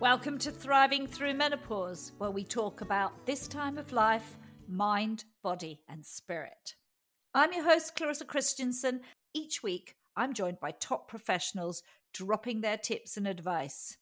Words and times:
Welcome 0.00 0.38
to 0.38 0.50
Thriving 0.50 1.06
Through 1.06 1.34
Menopause, 1.34 2.12
where 2.18 2.32
we 2.32 2.42
talk 2.42 2.80
about 2.80 3.24
this 3.26 3.46
time 3.46 3.78
of 3.78 3.92
life, 3.92 4.36
mind, 4.68 5.24
body, 5.40 5.82
and 5.88 6.04
spirit. 6.04 6.74
I'm 7.32 7.52
your 7.52 7.62
host, 7.62 7.94
Clarissa 7.94 8.24
Christensen. 8.24 9.02
Each 9.32 9.62
week, 9.62 9.94
I'm 10.16 10.34
joined 10.34 10.58
by 10.58 10.72
top 10.72 11.06
professionals 11.06 11.84
dropping 12.12 12.60
their 12.60 12.76
tips 12.76 13.16
and 13.16 13.28
advice. 13.28 13.96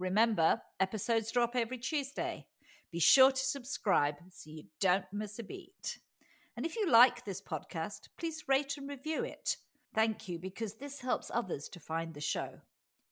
Remember, 0.00 0.60
episodes 0.80 1.30
drop 1.30 1.54
every 1.54 1.78
Tuesday. 1.78 2.46
Be 2.90 2.98
sure 2.98 3.30
to 3.30 3.42
subscribe 3.42 4.16
so 4.32 4.50
you 4.50 4.64
don't 4.80 5.06
miss 5.12 5.38
a 5.38 5.44
beat. 5.44 6.00
And 6.56 6.66
if 6.66 6.74
you 6.74 6.90
like 6.90 7.24
this 7.24 7.40
podcast, 7.40 8.08
please 8.18 8.44
rate 8.48 8.76
and 8.76 8.88
review 8.88 9.22
it. 9.22 9.56
Thank 9.94 10.28
you 10.28 10.40
because 10.40 10.74
this 10.74 11.00
helps 11.00 11.30
others 11.32 11.68
to 11.68 11.80
find 11.80 12.14
the 12.14 12.20
show. 12.20 12.60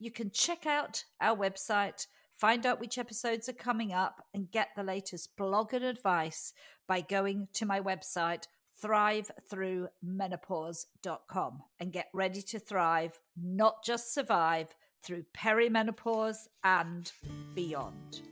You 0.00 0.10
can 0.10 0.30
check 0.32 0.66
out 0.66 1.04
our 1.20 1.36
website 1.36 2.06
Find 2.36 2.66
out 2.66 2.80
which 2.80 2.98
episodes 2.98 3.48
are 3.48 3.52
coming 3.52 3.92
up 3.92 4.24
and 4.34 4.50
get 4.50 4.70
the 4.74 4.82
latest 4.82 5.36
blog 5.36 5.72
and 5.72 5.84
advice 5.84 6.52
by 6.88 7.00
going 7.00 7.46
to 7.54 7.64
my 7.64 7.80
website, 7.80 8.48
thrivethroughmenopause.com, 8.82 11.62
and 11.78 11.92
get 11.92 12.08
ready 12.12 12.42
to 12.42 12.58
thrive, 12.58 13.20
not 13.40 13.84
just 13.84 14.12
survive, 14.12 14.74
through 15.04 15.24
perimenopause 15.36 16.48
and 16.64 17.12
beyond. 17.54 18.22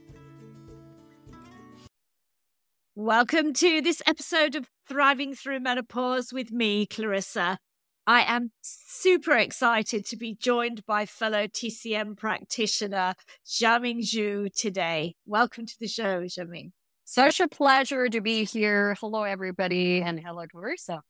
Welcome 2.97 3.53
to 3.55 3.81
this 3.81 4.03
episode 4.07 4.57
of 4.57 4.69
Thriving 4.89 5.35
Through 5.35 5.61
Menopause 5.61 6.33
with 6.33 6.51
me, 6.51 6.87
Clarissa. 6.87 7.59
I 8.07 8.23
am 8.23 8.51
super 8.63 9.37
excited 9.37 10.05
to 10.07 10.17
be 10.17 10.35
joined 10.35 10.85
by 10.87 11.07
fellow 11.07 11.47
TCM 11.47 12.17
practitioner 12.17 13.15
Jiaming 13.47 14.03
Ju 14.03 14.49
today. 14.57 15.15
Welcome 15.25 15.67
to 15.67 15.75
the 15.79 15.87
show, 15.87 16.23
Xiaoming. 16.23 16.73
Such 17.05 17.39
a 17.39 17.47
pleasure 17.47 18.09
to 18.09 18.21
be 18.21 18.43
here. 18.43 18.97
Hello, 19.01 19.23
everybody, 19.23 20.03
and 20.03 20.19
hello, 20.19 20.47
Clarissa. 20.51 21.03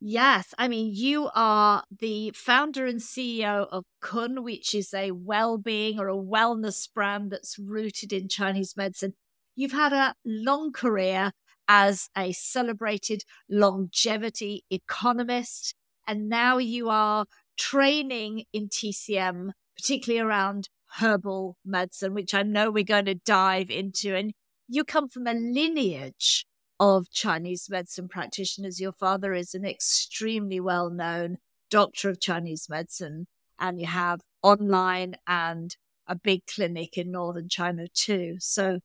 Yes, 0.00 0.52
I 0.58 0.68
mean, 0.68 0.90
you 0.94 1.30
are 1.34 1.84
the 1.98 2.32
founder 2.34 2.84
and 2.84 3.00
CEO 3.00 3.66
of 3.70 3.84
Kun, 4.02 4.42
which 4.42 4.74
is 4.74 4.92
a 4.92 5.12
well 5.12 5.56
being 5.56 5.98
or 5.98 6.08
a 6.08 6.16
wellness 6.16 6.92
brand 6.92 7.30
that's 7.30 7.58
rooted 7.58 8.12
in 8.12 8.28
Chinese 8.28 8.76
medicine. 8.76 9.14
You've 9.54 9.72
had 9.72 9.92
a 9.92 10.14
long 10.24 10.72
career 10.72 11.32
as 11.68 12.08
a 12.16 12.32
celebrated 12.32 13.22
longevity 13.48 14.64
economist. 14.70 15.74
And 16.06 16.28
now 16.28 16.58
you 16.58 16.88
are 16.88 17.26
training 17.58 18.44
in 18.52 18.68
TCM, 18.68 19.50
particularly 19.76 20.20
around 20.20 20.68
herbal 20.98 21.56
medicine, 21.64 22.14
which 22.14 22.34
I 22.34 22.42
know 22.42 22.70
we're 22.70 22.84
going 22.84 23.06
to 23.06 23.14
dive 23.14 23.70
into. 23.70 24.14
And 24.14 24.32
you 24.68 24.84
come 24.84 25.08
from 25.08 25.26
a 25.26 25.34
lineage 25.34 26.46
of 26.80 27.10
Chinese 27.10 27.68
medicine 27.70 28.08
practitioners. 28.08 28.80
Your 28.80 28.92
father 28.92 29.32
is 29.32 29.54
an 29.54 29.64
extremely 29.64 30.60
well 30.60 30.90
known 30.90 31.38
doctor 31.70 32.10
of 32.10 32.20
Chinese 32.20 32.66
medicine, 32.68 33.26
and 33.58 33.80
you 33.80 33.86
have 33.86 34.20
online 34.42 35.14
and 35.26 35.76
a 36.06 36.16
big 36.16 36.44
clinic 36.46 36.98
in 36.98 37.12
northern 37.12 37.48
China 37.48 37.86
too. 37.94 38.36
So 38.40 38.80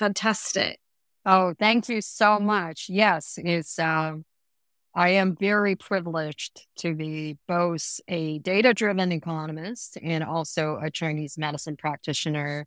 fantastic. 0.00 0.80
Oh, 1.26 1.54
thank 1.58 1.90
you 1.90 2.00
so 2.00 2.38
much. 2.38 2.86
Yes, 2.88 3.34
it's 3.36 3.78
um, 3.78 4.24
I 4.94 5.10
am 5.10 5.36
very 5.38 5.76
privileged 5.76 6.66
to 6.78 6.94
be 6.94 7.36
both 7.46 8.00
a 8.08 8.38
data 8.38 8.72
driven 8.72 9.12
economist 9.12 9.98
and 10.02 10.24
also 10.24 10.78
a 10.82 10.90
Chinese 10.90 11.36
medicine 11.36 11.76
practitioner. 11.76 12.66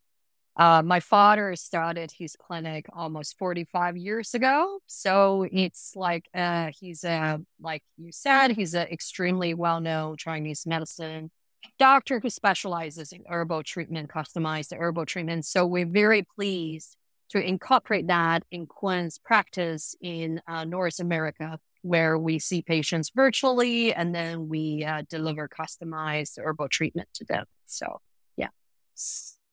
Uh, 0.55 0.83
my 0.83 0.99
father 0.99 1.55
started 1.55 2.11
his 2.15 2.35
clinic 2.35 2.85
almost 2.93 3.35
45 3.39 3.97
years 3.97 4.35
ago. 4.35 4.77
So 4.85 5.47
it's 5.51 5.93
like 5.95 6.29
uh, 6.35 6.69
he's 6.79 7.03
a, 7.03 7.41
like 7.59 7.81
you 7.97 8.11
said, 8.11 8.51
he's 8.51 8.75
an 8.75 8.87
extremely 8.89 9.55
well 9.55 9.81
known 9.81 10.17
Chinese 10.17 10.67
medicine 10.67 11.31
doctor 11.79 12.19
who 12.19 12.29
specializes 12.29 13.11
in 13.11 13.23
herbal 13.27 13.63
treatment, 13.63 14.09
customized 14.09 14.77
herbal 14.77 15.05
treatment. 15.05 15.45
So 15.45 15.65
we're 15.65 15.87
very 15.87 16.27
pleased 16.35 16.95
to 17.33 17.41
incorporate 17.41 18.05
that 18.07 18.43
in 18.51 18.67
Kun's 18.67 19.17
practice 19.17 19.95
in 19.99 20.39
uh, 20.47 20.65
North 20.65 20.99
America, 20.99 21.59
where 21.81 22.15
we 22.15 22.37
see 22.37 22.61
patients 22.61 23.11
virtually 23.15 23.91
and 23.91 24.13
then 24.13 24.47
we 24.47 24.83
uh, 24.83 25.01
deliver 25.09 25.49
customized 25.49 26.37
herbal 26.37 26.69
treatment 26.69 27.09
to 27.15 27.25
them. 27.25 27.45
So, 27.65 28.01
yeah. 28.37 28.49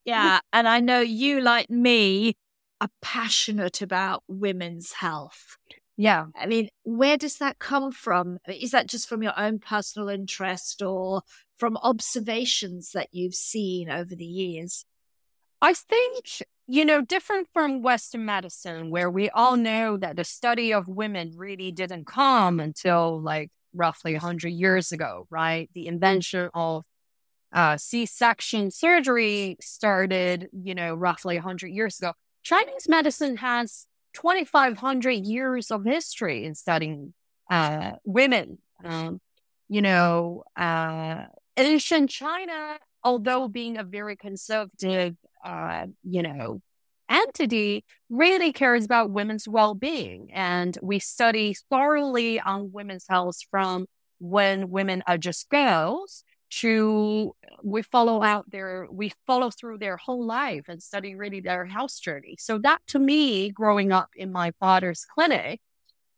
Yeah. 0.05 0.41
And 0.53 0.69
I 0.69 0.81
know 0.81 1.01
you, 1.01 1.41
like 1.41 1.71
me, 1.71 2.35
are 2.83 2.91
passionate 3.01 3.81
about 3.81 4.25
women's 4.29 4.93
health. 4.93 5.57
Yeah. 5.97 6.27
I 6.39 6.45
mean, 6.45 6.69
where 6.83 7.17
does 7.17 7.39
that 7.39 7.59
come 7.59 7.93
from? 7.93 8.39
Is 8.47 8.73
that 8.73 8.89
just 8.89 9.09
from 9.09 9.23
your 9.23 9.39
own 9.39 9.59
personal 9.59 10.11
interest 10.11 10.83
or 10.83 11.23
from 11.57 11.79
observations 11.79 12.93
that 12.93 13.09
you've 13.11 13.35
seen 13.35 13.91
over 13.91 14.15
the 14.15 14.25
years? 14.27 14.85
I 15.63 15.73
think 15.75 16.43
you 16.71 16.85
know, 16.85 17.01
different 17.01 17.49
from 17.53 17.83
Western 17.83 18.25
medicine, 18.25 18.91
where 18.91 19.11
we 19.11 19.29
all 19.31 19.57
know 19.57 19.97
that 19.97 20.15
the 20.15 20.23
study 20.23 20.73
of 20.73 20.87
women 20.87 21.33
really 21.35 21.73
didn't 21.73 22.07
come 22.07 22.61
until 22.61 23.21
like 23.21 23.51
roughly 23.75 24.13
100 24.13 24.51
years 24.51 24.93
ago, 24.93 25.27
right? 25.31 25.69
The 25.75 25.89
invention 25.89 26.49
of 26.55 26.85
uh, 27.53 27.77
C 27.77 28.07
section 28.07 28.71
surgery 28.71 29.57
started, 29.61 30.47
you 30.53 30.77
know, 30.77 30.95
roughly 30.95 31.35
100 31.35 31.67
years 31.67 31.99
ago. 31.99 32.13
Chinese 32.45 32.89
medicine 32.89 33.39
has 33.39 33.87
2,500 34.15 35.11
years 35.11 35.73
of 35.73 35.85
history 35.85 36.45
in 36.45 36.55
studying 36.55 37.15
uh, 37.51 37.95
women. 38.05 38.59
Um, 38.85 39.21
you 39.69 39.83
know, 39.83 40.45
uh, 40.57 41.25
ancient 41.57 42.11
China, 42.11 42.79
although 43.03 43.49
being 43.49 43.77
a 43.77 43.83
very 43.83 44.15
conservative 44.15 45.17
uh, 45.45 45.87
you 46.03 46.23
know, 46.23 46.61
entity 47.09 47.85
really 48.09 48.53
cares 48.53 48.85
about 48.85 49.11
women's 49.11 49.49
well-being 49.49 50.31
and 50.33 50.79
we 50.81 50.99
study 50.99 51.57
thoroughly 51.69 52.41
on 52.41 52.71
women's 52.73 53.07
health 53.09 53.39
from 53.51 53.87
when 54.21 54.71
women 54.71 55.03
are 55.07 55.19
just 55.19 55.49
girls 55.49 56.23
to 56.51 57.35
we 57.63 57.83
follow 57.83 58.23
out 58.23 58.51
their 58.51 58.87
we 58.91 59.13
follow 59.27 59.51
through 59.51 59.79
their 59.79 59.97
whole 59.97 60.25
life 60.25 60.65
and 60.69 60.83
study 60.83 61.15
really 61.15 61.41
their 61.41 61.65
health 61.65 62.01
journey. 62.01 62.37
So 62.39 62.59
that 62.59 62.81
to 62.89 62.99
me 62.99 63.51
growing 63.51 63.93
up 63.93 64.11
in 64.17 64.33
my 64.33 64.53
father's 64.61 65.05
clinic 65.05 65.61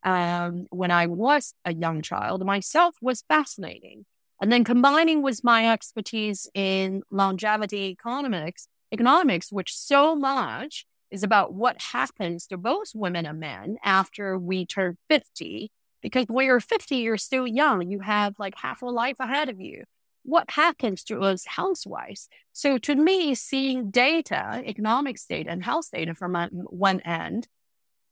um, 0.03 0.67
when 0.69 0.91
i 0.91 1.07
was 1.07 1.53
a 1.65 1.73
young 1.73 2.01
child 2.01 2.45
myself 2.45 2.95
was 3.01 3.23
fascinating. 3.27 4.05
And 4.41 4.51
then 4.51 4.63
combining 4.65 5.21
with 5.21 5.43
my 5.43 5.71
expertise 5.71 6.49
in 6.53 7.03
longevity 7.09 7.91
economics 7.91 8.67
economics, 8.93 9.51
which 9.51 9.75
so 9.75 10.15
much 10.15 10.85
is 11.11 11.23
about 11.23 11.53
what 11.53 11.81
happens 11.81 12.47
to 12.47 12.57
both 12.57 12.91
women 12.93 13.25
and 13.25 13.39
men 13.39 13.77
after 13.83 14.37
we 14.37 14.65
turn 14.65 14.97
50. 15.09 15.71
Because 16.01 16.25
when 16.27 16.45
you're 16.45 16.59
50, 16.59 16.97
you're 16.97 17.17
still 17.17 17.47
young. 17.47 17.89
You 17.89 17.99
have 17.99 18.35
like 18.37 18.55
half 18.57 18.81
a 18.81 18.85
life 18.85 19.17
ahead 19.19 19.49
of 19.49 19.59
you. 19.59 19.83
What 20.23 20.51
happens 20.51 21.03
to 21.05 21.19
us 21.21 21.45
wise? 21.85 22.29
So, 22.53 22.77
to 22.77 22.95
me, 22.95 23.35
seeing 23.35 23.91
data, 23.91 24.63
economics 24.65 25.25
data, 25.25 25.49
and 25.49 25.63
health 25.63 25.89
data 25.91 26.15
from 26.15 26.33
one 26.67 27.01
end, 27.01 27.47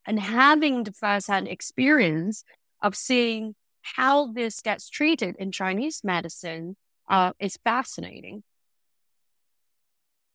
and 0.06 0.20
having 0.20 0.84
the 0.84 0.92
first 0.92 1.28
hand 1.28 1.48
experience 1.48 2.44
of 2.82 2.96
seeing 2.96 3.56
how 3.82 4.32
this 4.34 4.62
gets 4.62 4.90
treated 4.90 5.36
in 5.38 5.52
Chinese 5.52 6.02
medicine 6.04 6.76
uh, 7.10 7.32
is 7.40 7.58
fascinating. 7.64 8.44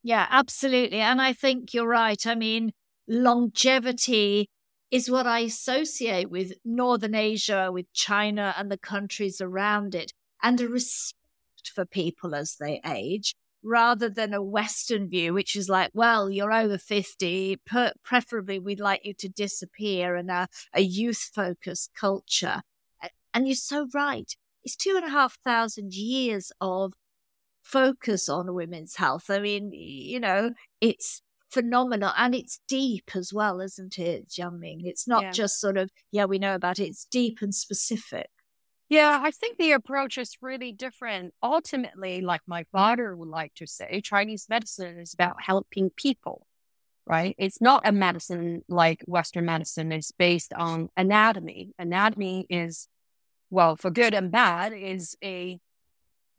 Yeah, 0.07 0.29
absolutely. 0.31 1.01
And 1.01 1.21
I 1.21 1.33
think 1.33 1.75
you're 1.75 1.89
right. 1.89 2.25
I 2.29 2.37
mean, 2.37 2.71
longevity 3.09 4.49
is 4.93 5.11
what 5.11 5.27
I 5.27 5.41
associate 5.41 6.31
with 6.31 6.53
Northern 6.65 7.17
Asia, 7.17 7.71
with 7.73 7.93
China 7.93 8.55
and 8.57 8.71
the 8.71 8.79
countries 8.79 9.41
around 9.41 9.97
it, 9.97 10.13
and 10.41 10.61
a 10.61 10.69
respect 10.69 11.73
for 11.75 11.85
people 11.85 12.37
as 12.37 12.55
they 12.61 12.81
age 12.87 13.35
rather 13.65 14.09
than 14.09 14.33
a 14.33 14.41
Western 14.41 15.09
view, 15.09 15.35
which 15.35 15.57
is 15.57 15.69
like, 15.69 15.91
well, 15.93 16.31
you're 16.31 16.53
over 16.53 16.79
50, 16.79 17.57
per- 17.67 17.93
preferably 18.05 18.61
we'd 18.61 18.79
like 18.79 19.05
you 19.05 19.13
to 19.15 19.29
disappear 19.29 20.15
and 20.15 20.31
a, 20.31 20.47
a 20.73 20.83
youth 20.83 21.33
focused 21.35 21.91
culture. 21.99 22.63
And 23.35 23.49
you're 23.49 23.57
so 23.57 23.89
right. 23.93 24.33
It's 24.63 24.77
two 24.77 24.95
and 24.95 25.05
a 25.05 25.11
half 25.11 25.37
thousand 25.43 25.95
years 25.95 26.53
of 26.61 26.93
focus 27.67 28.29
on 28.29 28.55
women's 28.55 28.95
health. 28.95 29.29
I 29.29 29.41
mean, 29.41 29.73
you 29.73 30.21
know, 30.21 30.53
it's 30.81 31.21
phenomenal 31.51 32.13
and 32.17 32.35
it's 32.35 32.61
deep 32.69 33.11
as 33.15 33.33
well, 33.33 33.61
isn't 33.61 33.99
it, 33.99 34.29
Jiaming? 34.29 34.83
It's 34.85 35.09
not 35.09 35.23
yeah. 35.23 35.31
just 35.33 35.61
sort 35.61 35.77
of, 35.77 35.91
yeah, 36.13 36.27
we 36.27 36.39
know 36.39 36.55
about 36.55 36.79
it, 36.79 36.85
it's 36.85 37.07
deep 37.07 37.39
and 37.43 37.55
specific. 37.55 38.29
Yeah, 38.89 39.19
I 39.21 39.33
think 39.33 39.59
the 39.59 39.73
approach 39.73 40.17
is 40.17 40.37
really 40.41 40.71
different. 40.71 41.35
Ultimately, 41.43 42.21
like 42.21 42.43
my 42.47 42.65
father 42.71 43.17
would 43.17 43.29
like 43.29 43.53
to 43.57 43.67
say, 43.67 44.01
Chinese 44.01 44.47
medicine 44.49 45.01
is 45.01 45.13
about 45.13 45.43
helping 45.43 45.91
people, 45.91 46.47
right? 47.05 47.35
It's 47.37 47.61
not 47.61 47.83
a 47.85 47.91
medicine 47.91 48.63
like 48.69 49.03
Western 49.07 49.47
medicine. 49.47 49.91
It's 49.91 50.13
based 50.13 50.53
on 50.53 50.89
anatomy. 50.97 51.73
Anatomy 51.81 52.47
is, 52.49 52.87
well, 53.51 53.75
for 53.75 53.91
good 53.91 54.15
and 54.15 54.31
bad, 54.31 54.73
is 54.73 55.17
a 55.25 55.59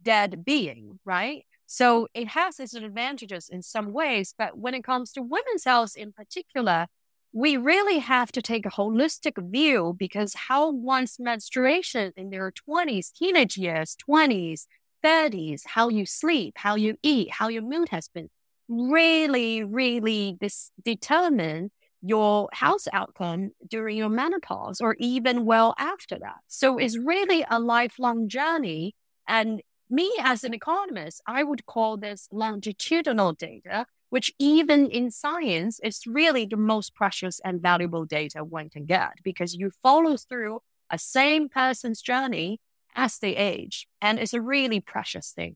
dead 0.02 0.44
being, 0.46 0.92
mm. 0.94 0.98
right? 1.06 1.46
So 1.66 2.08
it 2.14 2.30
has 2.30 2.60
its 2.60 2.74
advantages 2.74 3.50
in 3.50 3.62
some 3.62 3.92
ways. 3.92 4.34
But 4.38 4.58
when 4.58 4.74
it 4.74 4.84
comes 4.84 5.12
to 5.14 5.22
women's 5.22 5.66
health 5.66 5.96
in 5.98 6.14
particular, 6.14 6.88
we 7.34 7.58
really 7.58 8.00
have 8.00 8.32
to 8.32 8.42
take 8.42 8.66
a 8.66 8.72
holistic 8.72 9.34
view 9.52 9.96
because 9.98 10.34
how 10.34 10.72
one's 10.72 11.18
menstruation 11.20 12.14
in 12.16 12.30
their 12.30 12.52
20s, 12.52 13.12
teenage 13.12 13.58
years, 13.58 13.98
20s, 14.10 14.66
30s, 15.04 15.62
how 15.66 15.90
you 15.90 16.06
sleep, 16.06 16.54
how 16.58 16.76
you 16.76 16.96
eat, 17.04 17.30
how 17.32 17.50
your 17.50 17.62
mood 17.62 17.90
has 17.90 18.08
been, 18.08 18.30
really, 18.68 19.64
really 19.64 20.38
this 20.40 20.72
determine 20.84 21.72
your 22.02 22.50
health 22.54 22.88
outcome 22.94 23.52
during 23.68 23.98
your 23.98 24.10
menopause 24.10 24.80
or 24.82 24.96
even 25.00 25.46
well 25.46 25.76
after 25.78 26.18
that. 26.20 26.38
So 26.48 26.78
it's 26.78 26.98
really 26.98 27.46
a 27.50 27.60
lifelong 27.60 28.30
journey. 28.30 28.96
And 29.28 29.62
me 29.90 30.12
as 30.20 30.44
an 30.44 30.54
economist, 30.54 31.22
I 31.26 31.44
would 31.44 31.66
call 31.66 31.98
this 31.98 32.28
longitudinal 32.32 33.34
data, 33.34 33.86
which 34.10 34.34
even 34.40 34.90
in 34.90 35.12
science 35.12 35.80
is 35.84 36.06
really 36.06 36.46
the 36.46 36.58
most 36.58 36.96
precious 36.96 37.40
and 37.44 37.62
valuable 37.62 38.06
data 38.06 38.44
one 38.44 38.70
can 38.70 38.86
get 38.86 39.14
because 39.24 39.56
you 39.56 39.72
follow 39.84 40.18
through 40.18 40.62
a 40.90 40.98
same 40.98 41.50
person's 41.50 42.02
journey 42.02 42.60
as 42.96 43.20
they 43.20 43.36
age. 43.36 43.88
And 44.02 44.20
it's 44.20 44.34
a 44.34 44.42
really 44.42 44.80
precious 44.80 45.32
thing. 45.32 45.56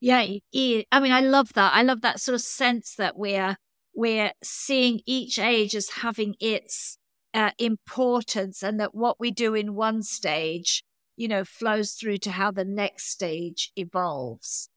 Yeah, 0.00 0.20
I 0.20 1.00
mean, 1.00 1.12
I 1.12 1.20
love 1.20 1.54
that. 1.54 1.72
I 1.74 1.82
love 1.82 2.02
that 2.02 2.20
sort 2.20 2.34
of 2.34 2.42
sense 2.42 2.94
that 2.96 3.16
we're 3.16 3.56
we're 3.94 4.32
seeing 4.42 5.00
each 5.06 5.38
age 5.38 5.74
as 5.74 5.88
having 5.88 6.34
its 6.40 6.98
uh, 7.32 7.52
importance, 7.58 8.62
and 8.62 8.78
that 8.80 8.94
what 8.94 9.18
we 9.18 9.30
do 9.30 9.54
in 9.54 9.74
one 9.74 10.02
stage 10.02 10.84
you 11.16 11.28
know, 11.28 11.44
flows 11.44 11.92
through 11.92 12.18
to 12.18 12.30
how 12.32 12.50
the 12.50 12.64
next 12.64 13.08
stage 13.10 13.72
evolves. 13.76 14.68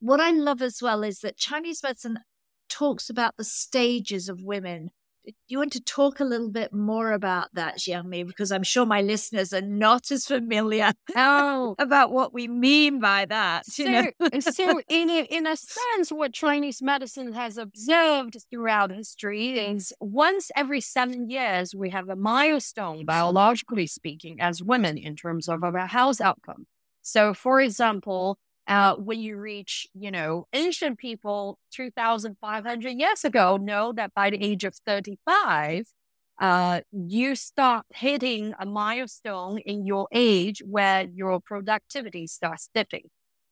What 0.00 0.20
I 0.20 0.30
love 0.30 0.62
as 0.62 0.82
well 0.82 1.02
is 1.02 1.20
that 1.20 1.36
Chinese 1.36 1.82
medicine 1.82 2.18
talks 2.68 3.08
about 3.08 3.36
the 3.36 3.44
stages 3.44 4.28
of 4.28 4.42
women 4.42 4.90
do 5.24 5.32
you 5.48 5.58
want 5.58 5.72
to 5.72 5.80
talk 5.80 6.20
a 6.20 6.24
little 6.24 6.50
bit 6.50 6.72
more 6.72 7.12
about 7.12 7.48
that, 7.54 7.78
Jiaming? 7.78 8.26
Because 8.26 8.50
I'm 8.50 8.62
sure 8.62 8.84
my 8.84 9.02
listeners 9.02 9.52
are 9.52 9.60
not 9.62 10.10
as 10.10 10.26
familiar 10.26 10.92
oh. 11.14 11.74
about 11.78 12.12
what 12.12 12.34
we 12.34 12.48
mean 12.48 13.00
by 13.00 13.26
that. 13.26 13.66
So, 13.66 13.84
know? 13.84 14.10
so 14.40 14.80
in, 14.88 15.10
a, 15.10 15.22
in 15.30 15.46
a 15.46 15.56
sense, 15.56 16.10
what 16.10 16.32
Chinese 16.32 16.82
medicine 16.82 17.32
has 17.34 17.56
observed 17.56 18.36
throughout 18.50 18.90
history 18.90 19.58
is 19.58 19.92
once 20.00 20.50
every 20.56 20.80
seven 20.80 21.30
years, 21.30 21.74
we 21.74 21.90
have 21.90 22.08
a 22.08 22.16
milestone, 22.16 23.04
biologically 23.04 23.86
speaking, 23.86 24.40
as 24.40 24.62
women 24.62 24.98
in 24.98 25.14
terms 25.14 25.48
of 25.48 25.62
our 25.62 25.86
health 25.86 26.20
outcome. 26.20 26.66
So, 27.02 27.34
for 27.34 27.60
example, 27.60 28.38
uh, 28.66 28.94
when 28.96 29.20
you 29.20 29.36
reach, 29.36 29.86
you 29.94 30.10
know, 30.10 30.46
ancient 30.52 30.98
people 30.98 31.58
2,500 31.72 32.90
years 32.90 33.24
ago 33.24 33.56
know 33.56 33.92
that 33.92 34.14
by 34.14 34.30
the 34.30 34.42
age 34.42 34.64
of 34.64 34.74
35, 34.86 35.86
uh, 36.40 36.80
you 36.92 37.34
start 37.34 37.86
hitting 37.94 38.54
a 38.58 38.66
milestone 38.66 39.58
in 39.58 39.86
your 39.86 40.08
age 40.12 40.62
where 40.64 41.06
your 41.14 41.40
productivity 41.40 42.26
starts 42.26 42.68
dipping. 42.74 43.10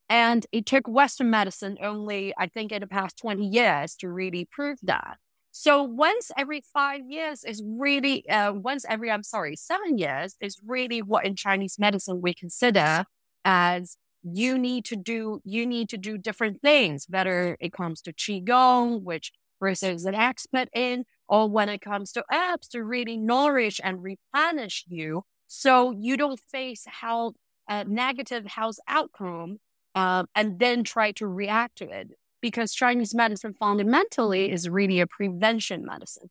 And 0.09 0.45
it 0.51 0.67
took 0.67 0.89
Western 0.89 1.31
medicine 1.31 1.79
only, 1.81 2.35
I 2.37 2.49
think, 2.49 2.73
in 2.73 2.81
the 2.81 2.87
past 2.89 3.17
20 3.19 3.47
years 3.47 3.95
to 3.97 4.09
really 4.09 4.49
prove 4.51 4.79
that. 4.83 5.19
So 5.53 5.83
once 5.83 6.31
every 6.37 6.63
five 6.73 7.03
years 7.09 7.45
is 7.45 7.63
really, 7.65 8.29
uh, 8.29 8.53
once 8.53 8.85
every, 8.89 9.11
I'm 9.11 9.23
sorry, 9.23 9.57
seven 9.57 9.99
years 9.99 10.37
is 10.41 10.59
really 10.65 11.03
what 11.03 11.25
in 11.25 11.37
Chinese 11.37 11.77
medicine 11.79 12.21
we 12.23 12.35
consider 12.35 13.05
as 13.45 13.97
you 14.23 14.59
need 14.59 14.85
to 14.85 14.97
do 14.97 15.41
you 15.45 15.67
need 15.67 15.89
to 15.89 15.97
do 15.97 16.19
different 16.19 16.61
things 16.61 17.07
whether 17.09 17.57
it 17.61 17.73
comes 17.73 18.03
to 18.03 18.13
qigong 18.13 19.03
which 19.03 19.33
Chris 19.59 19.83
is 19.83 20.05
an 20.05 20.15
expert 20.15 20.69
in 20.75 21.05
or 21.29 21.49
when 21.49 21.69
it 21.69 21.81
comes 21.81 22.13
to 22.13 22.25
herbs 22.33 22.69
to 22.69 22.83
really 22.83 23.17
nourish 23.17 23.81
and 23.83 24.03
replenish 24.03 24.85
you 24.89 25.23
so 25.47 25.91
you 25.91 26.17
don't 26.17 26.41
face 26.41 26.85
health 26.87 27.35
uh, 27.69 27.85
negative 27.87 28.47
health 28.47 28.79
outcome 28.89 29.59
um, 29.95 30.27
and 30.35 30.59
then 30.59 30.85
try 30.85 31.13
to 31.13 31.27
react 31.27 31.77
to 31.77 31.89
it 31.89 32.11
because 32.41 32.75
chinese 32.75 33.15
medicine 33.15 33.55
fundamentally 33.59 34.51
is 34.51 34.69
really 34.69 35.01
a 35.01 35.07
prevention 35.07 35.85
medicine. 35.85 36.31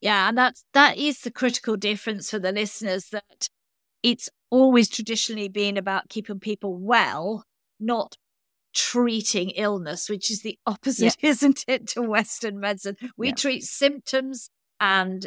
Yeah 0.00 0.28
and 0.28 0.36
that's 0.36 0.64
that 0.74 0.98
is 0.98 1.20
the 1.20 1.30
critical 1.30 1.76
difference 1.76 2.30
for 2.30 2.38
the 2.38 2.52
listeners 2.52 3.08
that 3.10 3.48
it's 4.02 4.28
always 4.54 4.88
traditionally 4.88 5.48
been 5.48 5.76
about 5.76 6.08
keeping 6.08 6.38
people 6.38 6.76
well, 6.76 7.44
not 7.80 8.16
treating 8.72 9.50
illness, 9.50 10.08
which 10.08 10.30
is 10.30 10.42
the 10.42 10.56
opposite, 10.66 11.16
yeah. 11.20 11.30
isn't 11.30 11.64
it, 11.66 11.88
to 11.88 12.02
Western 12.02 12.60
medicine? 12.60 12.96
We 13.16 13.28
yeah. 13.28 13.34
treat 13.34 13.64
symptoms 13.64 14.50
and 14.78 15.26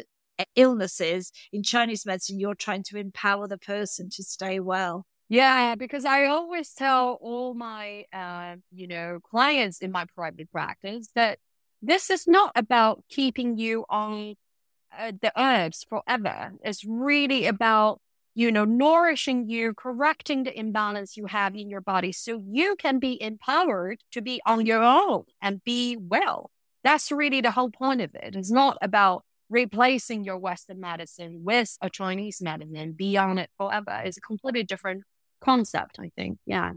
illnesses. 0.56 1.30
In 1.52 1.62
Chinese 1.62 2.06
medicine, 2.06 2.40
you're 2.40 2.54
trying 2.54 2.84
to 2.84 2.96
empower 2.96 3.46
the 3.46 3.58
person 3.58 4.08
to 4.10 4.24
stay 4.24 4.60
well. 4.60 5.04
Yeah, 5.28 5.74
because 5.74 6.06
I 6.06 6.24
always 6.24 6.72
tell 6.72 7.18
all 7.20 7.52
my, 7.52 8.04
uh, 8.14 8.56
you 8.72 8.88
know, 8.88 9.18
clients 9.22 9.80
in 9.80 9.92
my 9.92 10.06
private 10.14 10.50
practice 10.50 11.10
that 11.14 11.38
this 11.82 12.08
is 12.08 12.26
not 12.26 12.52
about 12.56 13.04
keeping 13.10 13.58
you 13.58 13.84
on 13.90 14.36
uh, 14.98 15.12
the 15.20 15.32
herbs 15.38 15.84
forever. 15.86 16.52
It's 16.64 16.82
really 16.82 17.44
about 17.44 18.00
you 18.38 18.52
know, 18.52 18.64
nourishing 18.64 19.48
you, 19.48 19.74
correcting 19.74 20.44
the 20.44 20.56
imbalance 20.56 21.16
you 21.16 21.26
have 21.26 21.56
in 21.56 21.68
your 21.68 21.80
body 21.80 22.12
so 22.12 22.40
you 22.46 22.76
can 22.76 23.00
be 23.00 23.20
empowered 23.20 23.98
to 24.12 24.22
be 24.22 24.40
on 24.46 24.64
your 24.64 24.80
own 24.80 25.24
and 25.42 25.64
be 25.64 25.96
well. 25.96 26.52
That's 26.84 27.10
really 27.10 27.40
the 27.40 27.50
whole 27.50 27.72
point 27.72 28.00
of 28.00 28.14
it. 28.14 28.36
It's 28.36 28.52
not 28.52 28.78
about 28.80 29.24
replacing 29.50 30.22
your 30.22 30.38
Western 30.38 30.78
medicine 30.78 31.40
with 31.42 31.76
a 31.82 31.90
Chinese 31.90 32.40
medicine 32.40 32.92
be 32.92 33.16
on 33.16 33.38
it 33.38 33.50
forever. 33.56 34.02
It's 34.04 34.18
a 34.18 34.20
completely 34.20 34.62
different 34.62 35.02
concept, 35.40 35.96
I 35.98 36.12
think. 36.14 36.38
Yeah. 36.46 36.74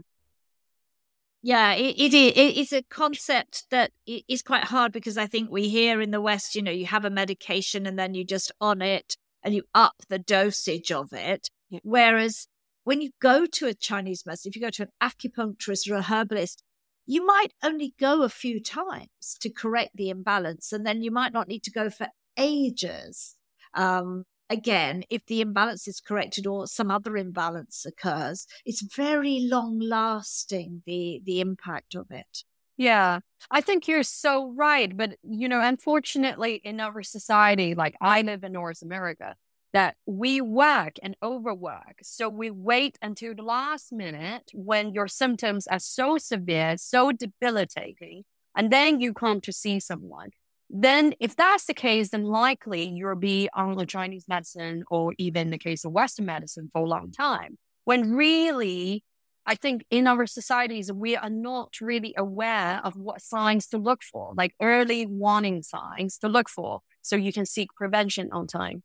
Yeah, 1.42 1.74
it, 1.74 1.94
it 1.96 2.12
is. 2.12 2.32
It 2.34 2.56
is 2.56 2.72
a 2.72 2.82
concept 2.82 3.66
that 3.70 3.92
is 4.06 4.42
quite 4.42 4.64
hard 4.64 4.90
because 4.90 5.16
I 5.16 5.28
think 5.28 5.48
we 5.48 5.68
here 5.68 6.00
in 6.00 6.10
the 6.10 6.20
West, 6.20 6.56
you 6.56 6.62
know, 6.62 6.72
you 6.72 6.86
have 6.86 7.04
a 7.04 7.10
medication 7.10 7.86
and 7.86 7.96
then 7.96 8.14
you 8.14 8.24
just 8.24 8.50
on 8.60 8.82
it 8.82 9.16
and 9.42 9.54
you 9.54 9.64
up 9.74 9.94
the 10.08 10.18
dosage 10.18 10.92
of 10.92 11.12
it. 11.12 11.50
Yeah. 11.72 11.80
Whereas 11.82 12.46
when 12.84 13.00
you 13.00 13.10
go 13.20 13.46
to 13.46 13.66
a 13.66 13.74
Chinese 13.74 14.24
medicine, 14.24 14.50
if 14.50 14.56
you 14.56 14.62
go 14.62 14.70
to 14.70 14.82
an 14.84 14.90
acupuncturist 15.02 15.90
or 15.90 15.96
a 15.96 16.02
herbalist, 16.02 16.62
you 17.06 17.26
might 17.26 17.52
only 17.64 17.94
go 17.98 18.22
a 18.22 18.28
few 18.28 18.62
times 18.62 19.36
to 19.40 19.50
correct 19.50 19.96
the 19.96 20.10
imbalance, 20.10 20.72
and 20.72 20.86
then 20.86 21.02
you 21.02 21.10
might 21.10 21.32
not 21.32 21.48
need 21.48 21.64
to 21.64 21.70
go 21.70 21.90
for 21.90 22.06
ages. 22.36 23.36
Um, 23.74 24.24
again, 24.50 25.02
if 25.10 25.24
the 25.26 25.40
imbalance 25.40 25.88
is 25.88 26.00
corrected 26.00 26.46
or 26.46 26.66
some 26.66 26.90
other 26.90 27.16
imbalance 27.16 27.86
occurs, 27.86 28.46
it's 28.66 28.82
very 28.82 29.48
long 29.50 29.80
lasting, 29.80 30.82
the, 30.86 31.22
the 31.24 31.40
impact 31.40 31.94
of 31.94 32.10
it. 32.10 32.44
Yeah, 32.76 33.20
I 33.50 33.60
think 33.62 33.88
you're 33.88 34.02
so 34.02 34.52
right. 34.52 34.96
But, 34.96 35.16
you 35.22 35.48
know, 35.48 35.60
unfortunately, 35.60 36.60
in 36.62 36.80
our 36.80 37.02
society, 37.02 37.74
like 37.74 37.96
I 38.00 38.22
live 38.22 38.44
in 38.44 38.52
North 38.52 38.82
America, 38.82 39.36
that 39.72 39.96
we 40.06 40.40
work 40.40 40.96
and 41.02 41.16
overwork. 41.22 42.00
So 42.02 42.28
we 42.28 42.50
wait 42.50 42.98
until 43.00 43.34
the 43.34 43.42
last 43.42 43.92
minute 43.92 44.50
when 44.54 44.92
your 44.92 45.08
symptoms 45.08 45.66
are 45.66 45.78
so 45.78 46.18
severe, 46.18 46.76
so 46.76 47.12
debilitating, 47.12 48.24
and 48.54 48.70
then 48.70 49.00
you 49.00 49.14
come 49.14 49.40
to 49.42 49.52
see 49.52 49.80
someone. 49.80 50.30
Then, 50.74 51.14
if 51.20 51.36
that's 51.36 51.66
the 51.66 51.74
case, 51.74 52.10
then 52.10 52.24
likely 52.24 52.88
you'll 52.88 53.16
be 53.16 53.48
on 53.54 53.76
the 53.76 53.84
Chinese 53.84 54.24
medicine 54.26 54.84
or 54.90 55.12
even 55.18 55.50
the 55.50 55.58
case 55.58 55.84
of 55.84 55.92
Western 55.92 56.24
medicine 56.26 56.70
for 56.72 56.82
a 56.82 56.88
long 56.88 57.10
time. 57.12 57.58
When 57.84 58.12
really 58.12 59.04
I 59.44 59.54
think 59.54 59.84
in 59.90 60.06
our 60.06 60.26
societies, 60.26 60.92
we 60.92 61.16
are 61.16 61.28
not 61.28 61.80
really 61.80 62.14
aware 62.16 62.80
of 62.84 62.96
what 62.96 63.20
signs 63.20 63.66
to 63.68 63.78
look 63.78 64.02
for, 64.02 64.32
like 64.36 64.54
early 64.62 65.04
warning 65.04 65.62
signs 65.62 66.16
to 66.18 66.28
look 66.28 66.48
for, 66.48 66.80
so 67.02 67.16
you 67.16 67.32
can 67.32 67.44
seek 67.44 67.74
prevention 67.74 68.30
on 68.32 68.46
time. 68.46 68.82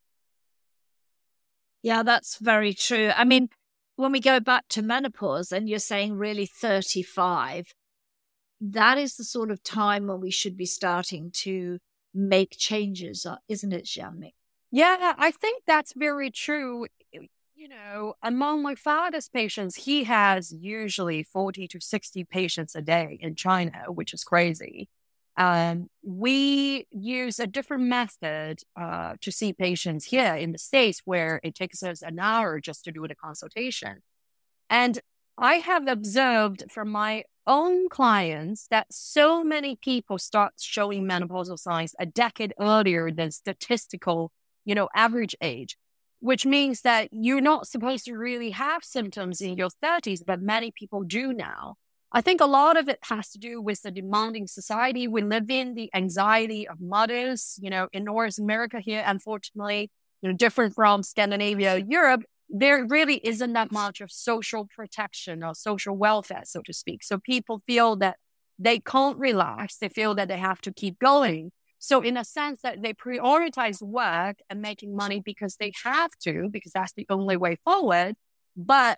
Yeah, 1.88 2.04
that's 2.04 2.38
very 2.40 2.74
true. 2.74 3.12
I 3.16 3.24
mean, 3.24 3.48
when 3.96 4.12
we 4.12 4.20
go 4.20 4.42
back 4.42 4.68
to 4.72 4.82
menopause 4.82 5.54
and 5.54 5.70
you're 5.70 5.80
saying 5.80 6.18
really 6.18 6.46
35, 6.46 7.74
that 8.60 8.98
is 8.98 9.16
the 9.16 9.24
sort 9.24 9.52
of 9.52 9.64
time 9.64 10.08
when 10.08 10.20
we 10.20 10.30
should 10.30 10.58
be 10.58 10.66
starting 10.66 11.32
to 11.46 11.80
make 12.14 12.58
changes, 12.58 13.26
uh, 13.26 13.38
isn't 13.48 13.72
it, 13.72 13.86
Jiaming? 13.86 14.34
Yeah, 14.70 15.14
I 15.18 15.32
think 15.32 15.64
that's 15.66 15.94
very 15.96 16.30
true. 16.30 16.88
You 17.56 17.70
know, 17.70 18.16
among 18.22 18.62
my 18.62 18.76
father's 18.76 19.30
patients, 19.30 19.86
he 19.86 20.04
has 20.04 20.52
usually 20.52 21.24
40 21.24 21.70
to 21.70 21.80
60 21.80 22.26
patients 22.26 22.76
a 22.76 22.82
day 22.82 23.18
in 23.22 23.36
China, 23.36 23.86
which 23.88 24.14
is 24.14 24.26
crazy. 24.26 24.90
Um, 25.38 25.90
we 26.04 26.88
use 26.92 27.40
a 27.40 27.46
different 27.46 27.84
method 27.84 28.62
uh, 28.76 29.14
to 29.22 29.32
see 29.32 29.54
patients 29.54 30.06
here 30.06 30.34
in 30.34 30.52
the 30.52 30.58
States 30.58 31.02
where 31.06 31.40
it 31.44 31.54
takes 31.54 31.84
us 31.84 32.02
an 32.02 32.18
hour 32.20 32.60
just 32.60 32.84
to 32.86 32.92
do 32.92 33.08
the 33.08 33.16
consultation. 33.16 34.02
And 34.70 35.00
I 35.38 35.56
have 35.56 35.88
observed 35.88 36.64
from 36.72 36.90
my 36.90 37.24
own 37.46 37.88
clients 37.88 38.68
that 38.72 38.88
so 38.92 39.44
many 39.44 39.76
people 39.76 40.18
start 40.18 40.54
showing 40.60 41.04
menopausal 41.04 41.60
signs 41.60 41.94
a 42.00 42.06
decade 42.08 42.54
earlier 42.60 43.12
than 43.12 43.30
statistical, 43.32 44.32
you 44.66 44.74
know, 44.74 44.90
average 44.96 45.36
age, 45.42 45.78
which 46.20 46.48
means 46.48 46.82
that 46.82 47.10
you're 47.12 47.42
not 47.42 47.68
supposed 47.68 48.06
to 48.06 48.18
really 48.18 48.50
have 48.50 48.84
symptoms 48.84 49.40
in 49.40 49.56
your 49.56 49.70
30s, 49.84 50.22
but 50.26 50.42
many 50.42 50.72
people 50.72 51.04
do 51.04 51.32
now. 51.32 51.76
I 52.12 52.22
think 52.22 52.40
a 52.40 52.46
lot 52.46 52.78
of 52.78 52.88
it 52.88 53.00
has 53.04 53.30
to 53.32 53.38
do 53.38 53.62
with 53.62 53.82
the 53.82 53.92
demanding 53.92 54.48
society 54.48 55.08
we 55.08 55.22
live 55.22 55.50
in, 55.50 55.74
the 55.74 55.90
anxiety 55.94 56.68
of 56.68 56.80
mothers. 56.80 57.60
You 57.62 57.70
know, 57.70 57.90
in 57.92 58.06
North 58.06 58.38
America 58.40 58.80
here, 58.80 59.04
unfortunately, 59.06 59.92
you 60.22 60.30
know, 60.30 60.36
different 60.36 60.74
from 60.74 61.04
Scandinavia, 61.04 61.78
Europe, 61.78 62.24
there 62.50 62.86
really 62.86 63.18
isn't 63.28 63.54
that 63.54 63.72
much 63.72 64.00
of 64.00 64.12
social 64.12 64.68
protection 64.74 65.44
or 65.44 65.54
social 65.54 65.98
welfare, 65.98 66.44
so 66.46 66.62
to 66.62 66.74
speak. 66.74 67.04
So 67.04 67.18
people 67.18 67.62
feel 67.68 67.98
that 67.98 68.18
they 68.58 68.80
can't 68.80 69.18
relax. 69.18 69.78
They 69.78 69.90
feel 69.90 70.16
that 70.16 70.28
they 70.30 70.38
have 70.38 70.62
to 70.62 70.74
keep 70.74 71.00
going. 71.00 71.52
So 71.80 72.02
in 72.02 72.18
a 72.18 72.24
sense 72.24 72.62
that 72.62 72.82
they 72.82 72.94
prioritize 72.94 73.82
work 73.82 74.38
and 74.50 74.62
making 74.62 74.96
money 74.96 75.20
because 75.20 75.58
they 75.58 75.74
have 75.84 76.12
to, 76.24 76.50
because 76.52 76.72
that's 76.72 76.94
the 76.94 77.06
only 77.10 77.38
way 77.38 77.58
forward. 77.64 78.16
But 78.56 78.98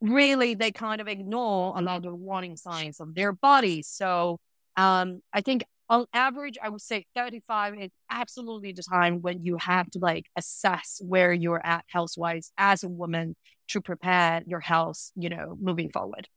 really 0.00 0.54
they 0.54 0.72
kind 0.72 1.00
of 1.00 1.08
ignore 1.08 1.76
a 1.76 1.82
lot 1.82 2.04
of 2.04 2.14
warning 2.18 2.56
signs 2.56 3.00
of 3.00 3.14
their 3.14 3.32
bodies. 3.32 3.88
So 3.88 4.38
um, 4.76 5.20
I 5.32 5.40
think 5.40 5.64
on 5.88 6.06
average, 6.12 6.58
I 6.62 6.68
would 6.68 6.80
say 6.80 7.06
35 7.14 7.78
is 7.78 7.90
absolutely 8.10 8.72
the 8.72 8.82
time 8.82 9.22
when 9.22 9.44
you 9.44 9.56
have 9.58 9.88
to 9.90 9.98
like 10.00 10.26
assess 10.36 11.00
where 11.04 11.32
you're 11.32 11.64
at 11.64 11.84
health 11.88 12.14
wise 12.16 12.50
as 12.58 12.82
a 12.82 12.88
woman 12.88 13.36
to 13.68 13.80
prepare 13.80 14.42
your 14.46 14.60
health, 14.60 15.10
you 15.14 15.28
know, 15.28 15.56
moving 15.60 15.90
forward. 15.90 16.28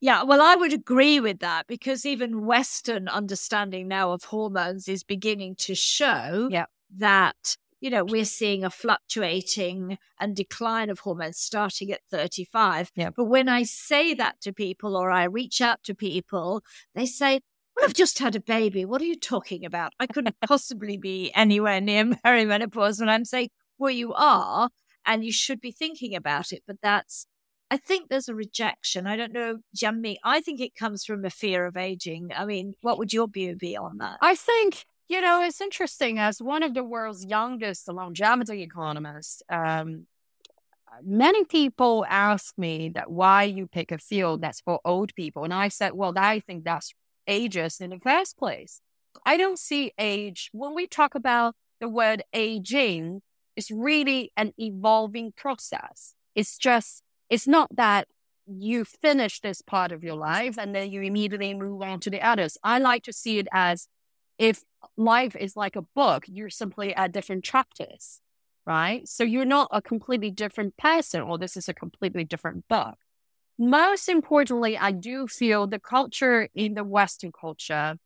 Yeah, 0.00 0.22
well, 0.22 0.40
I 0.40 0.54
would 0.54 0.72
agree 0.72 1.18
with 1.18 1.40
that 1.40 1.66
because 1.66 2.06
even 2.06 2.46
Western 2.46 3.08
understanding 3.08 3.88
now 3.88 4.12
of 4.12 4.22
hormones 4.24 4.86
is 4.88 5.02
beginning 5.02 5.56
to 5.56 5.74
show 5.74 6.48
yeah. 6.50 6.66
that 6.98 7.56
you 7.80 7.90
know, 7.90 8.04
we're 8.04 8.24
seeing 8.24 8.64
a 8.64 8.70
fluctuating 8.70 9.98
and 10.18 10.34
decline 10.34 10.90
of 10.90 11.00
hormones 11.00 11.38
starting 11.38 11.92
at 11.92 12.00
35. 12.10 12.90
Yep. 12.94 13.14
But 13.16 13.24
when 13.26 13.48
I 13.48 13.62
say 13.62 14.14
that 14.14 14.40
to 14.42 14.52
people 14.52 14.96
or 14.96 15.10
I 15.10 15.24
reach 15.24 15.60
out 15.60 15.82
to 15.84 15.94
people, 15.94 16.62
they 16.94 17.06
say, 17.06 17.40
well, 17.76 17.86
I've 17.86 17.94
just 17.94 18.18
had 18.18 18.34
a 18.34 18.40
baby. 18.40 18.84
What 18.84 19.00
are 19.00 19.06
you 19.06 19.18
talking 19.18 19.64
about? 19.64 19.92
I 20.00 20.06
couldn't 20.06 20.36
possibly 20.46 20.96
be 20.96 21.30
anywhere 21.34 21.80
near 21.80 22.04
perimenopause. 22.24 23.00
And 23.00 23.10
I'm 23.10 23.24
saying, 23.24 23.50
well, 23.78 23.90
you 23.90 24.12
are, 24.14 24.70
and 25.06 25.24
you 25.24 25.32
should 25.32 25.60
be 25.60 25.70
thinking 25.70 26.16
about 26.16 26.50
it. 26.52 26.64
But 26.66 26.78
that's, 26.82 27.26
I 27.70 27.76
think 27.76 28.08
there's 28.08 28.28
a 28.28 28.34
rejection. 28.34 29.06
I 29.06 29.16
don't 29.16 29.32
know, 29.32 29.58
Jiaming. 29.76 30.16
I 30.24 30.40
think 30.40 30.60
it 30.60 30.74
comes 30.74 31.04
from 31.04 31.24
a 31.24 31.30
fear 31.30 31.64
of 31.64 31.76
aging. 31.76 32.30
I 32.36 32.44
mean, 32.44 32.74
what 32.80 32.98
would 32.98 33.12
your 33.12 33.28
view 33.28 33.54
be 33.54 33.76
on 33.76 33.98
that? 33.98 34.18
I 34.20 34.34
think 34.34 34.84
you 35.08 35.20
know, 35.20 35.42
it's 35.42 35.60
interesting. 35.60 36.18
As 36.18 36.40
one 36.40 36.62
of 36.62 36.74
the 36.74 36.84
world's 36.84 37.24
youngest 37.24 37.88
longevity 37.88 38.62
economists, 38.62 39.42
um, 39.48 40.06
many 41.02 41.44
people 41.44 42.04
ask 42.08 42.56
me 42.58 42.90
that 42.90 43.10
why 43.10 43.44
you 43.44 43.66
pick 43.66 43.90
a 43.90 43.98
field 43.98 44.42
that's 44.42 44.60
for 44.60 44.80
old 44.84 45.14
people, 45.14 45.44
and 45.44 45.54
I 45.54 45.68
said, 45.68 45.94
well, 45.94 46.12
I 46.16 46.40
think 46.40 46.64
that's 46.64 46.92
ageist 47.28 47.80
in 47.80 47.90
the 47.90 47.98
first 47.98 48.36
place. 48.38 48.80
I 49.24 49.36
don't 49.36 49.58
see 49.58 49.92
age 49.98 50.50
when 50.52 50.74
we 50.74 50.86
talk 50.86 51.14
about 51.14 51.54
the 51.80 51.88
word 51.88 52.22
aging. 52.32 53.22
It's 53.56 53.70
really 53.70 54.32
an 54.36 54.52
evolving 54.58 55.32
process. 55.36 56.14
It's 56.34 56.56
just, 56.56 57.02
it's 57.28 57.48
not 57.48 57.74
that 57.74 58.06
you 58.46 58.84
finish 58.84 59.40
this 59.40 59.60
part 59.60 59.92
of 59.92 60.04
your 60.04 60.14
life 60.14 60.56
and 60.58 60.74
then 60.74 60.90
you 60.90 61.02
immediately 61.02 61.52
move 61.54 61.82
on 61.82 62.00
to 62.00 62.10
the 62.10 62.24
others. 62.24 62.56
I 62.62 62.78
like 62.78 63.02
to 63.04 63.12
see 63.12 63.38
it 63.38 63.48
as 63.52 63.88
if 64.38 64.62
life 64.96 65.34
is 65.36 65.56
like 65.56 65.76
a 65.76 65.82
book, 65.94 66.24
you're 66.26 66.50
simply 66.50 66.94
at 66.94 67.12
different 67.12 67.44
chapters, 67.44 68.20
right? 68.64 69.06
So 69.08 69.24
you're 69.24 69.44
not 69.44 69.68
a 69.72 69.82
completely 69.82 70.30
different 70.30 70.76
person, 70.76 71.20
or 71.20 71.38
this 71.38 71.56
is 71.56 71.68
a 71.68 71.74
completely 71.74 72.24
different 72.24 72.66
book. 72.68 72.96
Most 73.58 74.08
importantly, 74.08 74.78
I 74.78 74.92
do 74.92 75.26
feel 75.26 75.66
the 75.66 75.80
culture 75.80 76.48
in 76.54 76.74
the 76.74 76.84
Western 76.84 77.32
culture, 77.32 77.96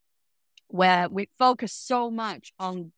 where 0.68 1.08
we 1.10 1.28
focus 1.38 1.74
so 1.74 2.10
much 2.10 2.52
on, 2.58 2.92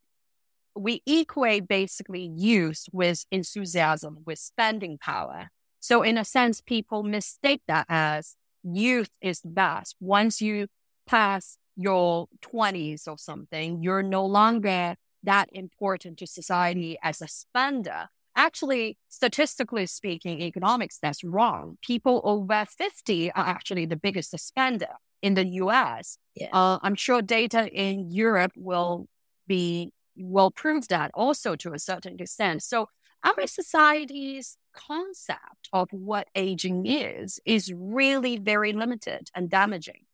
we 0.77 1.03
equate 1.05 1.67
basically 1.67 2.31
youth 2.37 2.85
with 2.93 3.25
enthusiasm, 3.33 4.19
with 4.25 4.39
spending 4.39 4.99
power. 4.99 5.49
So, 5.81 6.03
in 6.03 6.17
a 6.17 6.25
sense, 6.25 6.61
people 6.61 7.03
mistake 7.03 7.63
that 7.67 7.87
as 7.89 8.37
youth 8.63 9.11
is 9.21 9.41
best. 9.45 9.97
Once 9.99 10.41
you 10.41 10.69
pass 11.07 11.59
your 11.77 12.29
20s 12.43 13.09
or 13.09 13.19
something, 13.19 13.83
you're 13.83 14.03
no 14.03 14.25
longer 14.27 14.97
that 15.23 15.49
important 15.53 16.19
to 16.19 16.27
society 16.27 16.99
as 17.03 17.21
a 17.21 17.29
spender. 17.29 18.09
Actually, 18.37 18.99
statistically 19.09 19.87
speaking, 19.87 20.43
economics, 20.43 20.99
that's 21.01 21.23
wrong. 21.23 21.79
People 21.83 22.21
over 22.25 22.65
50 22.67 23.33
are 23.33 23.47
actually 23.47 23.87
the 23.87 23.97
biggest 23.97 24.37
spender 24.39 24.95
in 25.23 25.35
the 25.35 25.47
US. 25.63 26.19
Yeah. 26.35 26.49
Uh, 26.53 26.79
I'm 26.83 26.97
sure 26.97 27.23
data 27.23 27.69
in 27.69 28.11
Europe 28.11 28.53
will 28.57 29.07
be 29.47 29.93
will 30.17 30.51
prove 30.51 30.87
that 30.89 31.11
also 31.15 31.57
to 31.57 31.73
a 31.73 31.79
certain 31.79 32.21
extent. 32.21 32.63
So 32.63 32.89
our 33.25 33.47
society's 33.47 34.57
concept 34.75 35.69
of 35.73 35.89
what 35.93 36.29
aging 36.35 36.87
is 36.87 37.41
is 37.45 37.73
really 37.75 38.37
very 38.37 38.73
limited 38.73 39.31
and 39.35 39.49
damaging. 39.49 40.05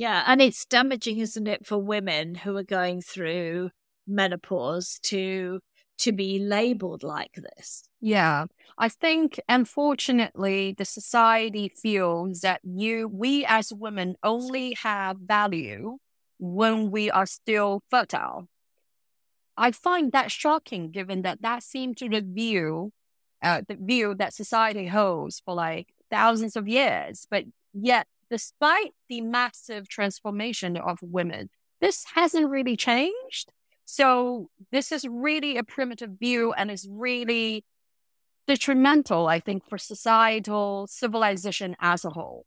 Yeah, 0.00 0.24
and 0.26 0.40
it's 0.40 0.64
damaging, 0.64 1.18
isn't 1.18 1.46
it, 1.46 1.66
for 1.66 1.76
women 1.76 2.34
who 2.34 2.56
are 2.56 2.62
going 2.62 3.02
through 3.02 3.68
menopause 4.06 4.98
to 5.02 5.60
to 5.98 6.12
be 6.12 6.38
labeled 6.38 7.02
like 7.02 7.34
this. 7.34 7.82
Yeah. 8.00 8.46
I 8.78 8.88
think 8.88 9.38
unfortunately 9.46 10.74
the 10.78 10.86
society 10.86 11.68
feels 11.68 12.40
that 12.40 12.62
you 12.64 13.08
we 13.08 13.44
as 13.44 13.74
women 13.74 14.14
only 14.22 14.72
have 14.80 15.18
value 15.18 15.98
when 16.38 16.90
we 16.90 17.10
are 17.10 17.26
still 17.26 17.82
fertile. 17.90 18.48
I 19.58 19.70
find 19.70 20.12
that 20.12 20.30
shocking 20.30 20.92
given 20.92 21.20
that 21.22 21.42
that 21.42 21.62
seems 21.62 21.96
to 21.96 22.08
the 22.08 22.22
view 22.22 22.94
uh, 23.42 23.60
the 23.68 23.76
view 23.78 24.14
that 24.14 24.32
society 24.32 24.86
holds 24.86 25.42
for 25.44 25.54
like 25.54 25.88
thousands 26.10 26.56
of 26.56 26.66
years, 26.66 27.26
but 27.30 27.44
yet 27.74 28.06
despite 28.30 28.92
the 29.08 29.20
massive 29.20 29.88
transformation 29.88 30.76
of 30.76 30.98
women, 31.02 31.50
this 31.80 32.04
hasn't 32.14 32.48
really 32.48 32.76
changed. 32.76 33.52
So 33.84 34.50
this 34.70 34.92
is 34.92 35.06
really 35.08 35.56
a 35.56 35.64
primitive 35.64 36.10
view 36.20 36.52
and 36.52 36.70
is 36.70 36.86
really 36.88 37.64
detrimental, 38.46 39.26
I 39.26 39.40
think, 39.40 39.68
for 39.68 39.78
societal 39.78 40.86
civilization 40.88 41.76
as 41.80 42.04
a 42.04 42.10
whole. 42.10 42.46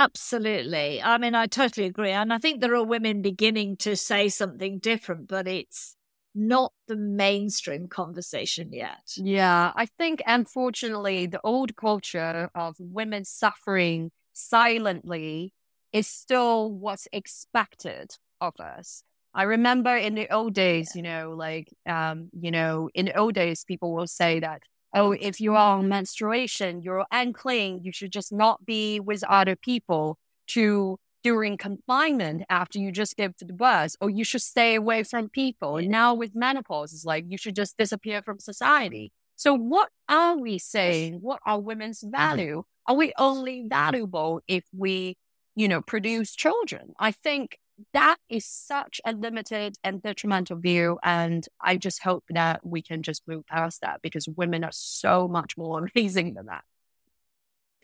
Absolutely. 0.00 1.02
I 1.02 1.18
mean, 1.18 1.34
I 1.34 1.46
totally 1.46 1.86
agree. 1.86 2.12
And 2.12 2.32
I 2.32 2.38
think 2.38 2.60
there 2.60 2.74
are 2.74 2.84
women 2.84 3.20
beginning 3.20 3.76
to 3.78 3.96
say 3.96 4.28
something 4.28 4.78
different, 4.78 5.28
but 5.28 5.48
it's 5.48 5.96
not 6.34 6.72
the 6.86 6.96
mainstream 6.96 7.88
conversation 7.88 8.72
yet. 8.72 9.12
Yeah, 9.16 9.72
I 9.74 9.86
think 9.86 10.22
unfortunately 10.26 11.26
the 11.26 11.40
old 11.42 11.76
culture 11.76 12.50
of 12.54 12.76
women 12.78 13.24
suffering 13.24 14.10
silently 14.32 15.52
is 15.92 16.06
still 16.06 16.70
what's 16.70 17.08
expected 17.12 18.12
of 18.40 18.54
us. 18.60 19.02
I 19.34 19.44
remember 19.44 19.94
in 19.96 20.14
the 20.14 20.32
old 20.32 20.54
days, 20.54 20.94
you 20.94 21.02
know, 21.02 21.34
like 21.36 21.68
um, 21.86 22.30
you 22.38 22.50
know, 22.50 22.90
in 22.94 23.06
the 23.06 23.16
old 23.16 23.34
days 23.34 23.64
people 23.64 23.94
will 23.94 24.06
say 24.06 24.40
that 24.40 24.62
oh, 24.94 25.12
if 25.12 25.40
you 25.40 25.54
are 25.54 25.78
on 25.78 25.88
menstruation, 25.88 26.82
you're 26.82 27.04
unclean, 27.10 27.80
you 27.82 27.92
should 27.92 28.10
just 28.10 28.32
not 28.32 28.64
be 28.64 29.00
with 29.00 29.22
other 29.24 29.56
people 29.56 30.18
to 30.48 30.98
during 31.22 31.56
confinement 31.56 32.44
after 32.48 32.78
you 32.78 32.92
just 32.92 33.16
give 33.16 33.36
to 33.36 33.44
the 33.44 33.52
birth, 33.52 33.96
or 34.00 34.10
you 34.10 34.24
should 34.24 34.42
stay 34.42 34.74
away 34.74 35.02
from 35.02 35.28
people. 35.28 35.76
And 35.76 35.88
now 35.88 36.14
with 36.14 36.34
menopause, 36.34 36.92
it's 36.92 37.04
like 37.04 37.24
you 37.28 37.38
should 37.38 37.56
just 37.56 37.76
disappear 37.76 38.22
from 38.22 38.38
society. 38.38 39.12
So 39.36 39.54
what 39.54 39.90
are 40.08 40.36
we 40.36 40.58
saying? 40.58 41.18
What 41.20 41.40
are 41.46 41.60
women's 41.60 42.00
mm-hmm. 42.00 42.16
value? 42.16 42.62
Are 42.86 42.96
we 42.96 43.12
only 43.18 43.64
valuable 43.68 44.40
if 44.48 44.64
we, 44.76 45.16
you 45.54 45.68
know, 45.68 45.80
produce 45.80 46.34
children? 46.34 46.92
I 46.98 47.12
think 47.12 47.58
that 47.92 48.16
is 48.28 48.44
such 48.44 49.00
a 49.04 49.12
limited 49.12 49.76
and 49.84 50.02
detrimental 50.02 50.56
view. 50.56 50.98
And 51.02 51.46
I 51.60 51.76
just 51.76 52.02
hope 52.02 52.24
that 52.30 52.66
we 52.66 52.82
can 52.82 53.02
just 53.02 53.22
move 53.28 53.46
past 53.46 53.80
that 53.82 54.02
because 54.02 54.28
women 54.28 54.64
are 54.64 54.72
so 54.72 55.28
much 55.28 55.56
more 55.56 55.88
amazing 55.94 56.34
than 56.34 56.46
that. 56.46 56.64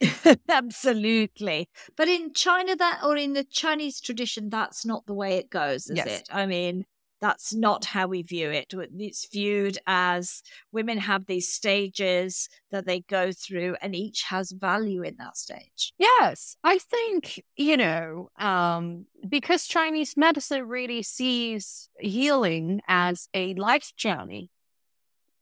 Absolutely. 0.49 1.69
But 1.97 2.09
in 2.09 2.33
China, 2.33 2.77
that 2.77 3.01
or 3.05 3.17
in 3.17 3.33
the 3.33 3.45
Chinese 3.45 4.01
tradition, 4.01 4.51
that's 4.51 4.85
not 4.85 5.07
the 5.07 5.15
way 5.15 5.37
it 5.37 5.51
goes, 5.51 5.89
is 5.89 5.97
yes. 5.97 6.07
it? 6.07 6.29
I 6.31 6.47
mean, 6.47 6.85
that's 7.21 7.55
not 7.55 7.87
how 7.87 8.07
we 8.07 8.23
view 8.23 8.51
it. 8.51 8.75
It's 8.99 9.27
viewed 9.33 9.79
as 9.87 10.43
women 10.73 10.99
have 10.99 11.25
these 11.25 11.51
stages 11.51 12.51
that 12.71 12.85
they 12.85 13.01
go 13.01 13.33
through, 13.33 13.77
and 13.81 13.97
each 13.97 14.25
has 14.25 14.53
value 14.53 15.03
in 15.03 15.17
that 15.19 15.39
stage. 15.39 15.95
Yes, 15.99 16.57
I 16.63 16.79
think, 16.79 17.43
you 17.57 17.79
know, 17.79 18.29
um, 18.39 19.07
because 19.27 19.67
Chinese 19.67 20.19
medicine 20.19 20.69
really 20.69 21.03
sees 21.03 21.89
healing 21.99 22.83
as 22.89 23.29
a 23.33 23.55
life 23.55 23.93
journey, 23.97 24.51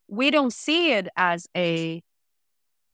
we 0.07 0.31
don't 0.31 0.53
see 0.53 0.93
it 0.93 1.09
as 1.17 1.47
a 1.55 2.01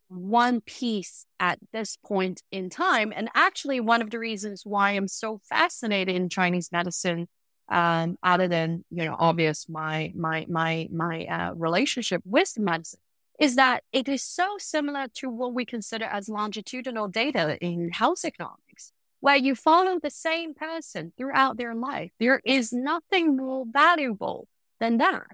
one 0.09 0.61
piece 0.61 1.25
at 1.39 1.59
this 1.71 1.97
point 2.03 2.41
in 2.51 2.69
time. 2.69 3.13
And 3.15 3.29
actually, 3.33 3.79
one 3.79 4.01
of 4.01 4.09
the 4.09 4.19
reasons 4.19 4.63
why 4.65 4.91
I'm 4.91 5.07
so 5.07 5.39
fascinated 5.47 6.15
in 6.15 6.29
Chinese 6.29 6.71
medicine 6.71 7.27
um, 7.69 8.17
other 8.23 8.47
than 8.47 8.83
you 8.89 9.05
know 9.05 9.15
obvious 9.17 9.69
my 9.69 10.11
my 10.15 10.45
my 10.49 10.87
my 10.91 11.25
uh, 11.25 11.53
relationship 11.53 12.21
with 12.25 12.57
medicine 12.57 12.99
is 13.39 13.55
that 13.55 13.83
it 13.93 14.09
is 14.09 14.21
so 14.23 14.55
similar 14.57 15.07
to 15.15 15.29
what 15.29 15.53
we 15.53 15.65
consider 15.65 16.05
as 16.05 16.27
longitudinal 16.27 17.07
data 17.07 17.57
in 17.61 17.89
health 17.91 18.25
economics 18.25 18.91
where 19.21 19.35
you 19.35 19.55
follow 19.55 19.99
the 19.99 20.09
same 20.09 20.53
person 20.53 21.13
throughout 21.17 21.57
their 21.57 21.75
life 21.75 22.11
there 22.19 22.41
is 22.43 22.73
nothing 22.73 23.37
more 23.37 23.65
valuable 23.71 24.47
than 24.79 24.97
that 24.97 25.27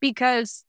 because 0.00 0.64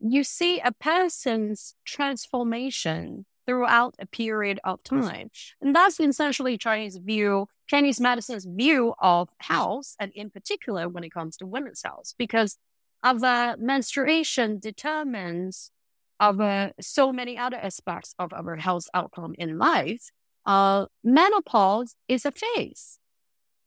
you 0.00 0.24
see 0.24 0.60
a 0.60 0.72
person's 0.72 1.74
transformation 1.84 3.24
throughout 3.46 3.94
a 3.98 4.06
period 4.06 4.58
of 4.64 4.82
time. 4.82 5.30
And 5.60 5.74
that's 5.74 6.00
essentially 6.00 6.58
Chinese 6.58 6.96
view, 6.96 7.46
Chinese 7.68 8.00
medicine's 8.00 8.44
view 8.44 8.94
of 8.98 9.28
health, 9.38 9.94
and 10.00 10.12
in 10.14 10.30
particular 10.30 10.88
when 10.88 11.04
it 11.04 11.14
comes 11.14 11.36
to 11.38 11.46
women's 11.46 11.82
health, 11.84 12.14
because 12.18 12.58
of 13.02 13.22
uh, 13.22 13.56
menstruation 13.58 14.58
determines 14.58 15.70
of 16.18 16.40
uh, 16.40 16.70
so 16.80 17.12
many 17.12 17.38
other 17.38 17.56
aspects 17.56 18.14
of 18.18 18.32
our 18.32 18.56
health 18.56 18.88
outcome 18.94 19.34
in 19.38 19.58
life. 19.58 20.10
Uh, 20.44 20.86
menopause 21.04 21.94
is 22.08 22.24
a 22.24 22.32
phase, 22.32 22.98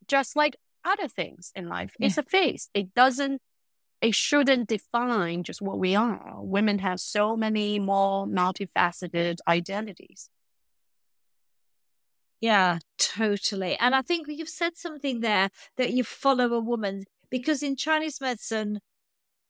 just 0.08 0.36
like 0.36 0.56
other 0.84 1.08
things 1.08 1.52
in 1.54 1.68
life. 1.68 1.92
Yeah. 1.98 2.06
It's 2.06 2.18
a 2.18 2.22
phase. 2.22 2.68
It 2.74 2.94
doesn't 2.94 3.40
it 4.00 4.14
shouldn't 4.14 4.68
define 4.68 5.42
just 5.42 5.60
what 5.60 5.78
we 5.78 5.94
are. 5.94 6.36
Women 6.38 6.78
have 6.78 7.00
so 7.00 7.36
many 7.36 7.78
more 7.78 8.26
multifaceted 8.26 9.38
identities. 9.46 10.30
Yeah, 12.40 12.78
totally. 12.98 13.76
And 13.76 13.94
I 13.94 14.00
think 14.00 14.26
you've 14.28 14.48
said 14.48 14.76
something 14.76 15.20
there 15.20 15.50
that 15.76 15.92
you 15.92 16.04
follow 16.04 16.54
a 16.54 16.60
woman 16.60 17.04
because 17.30 17.62
in 17.62 17.76
Chinese 17.76 18.20
medicine, 18.20 18.80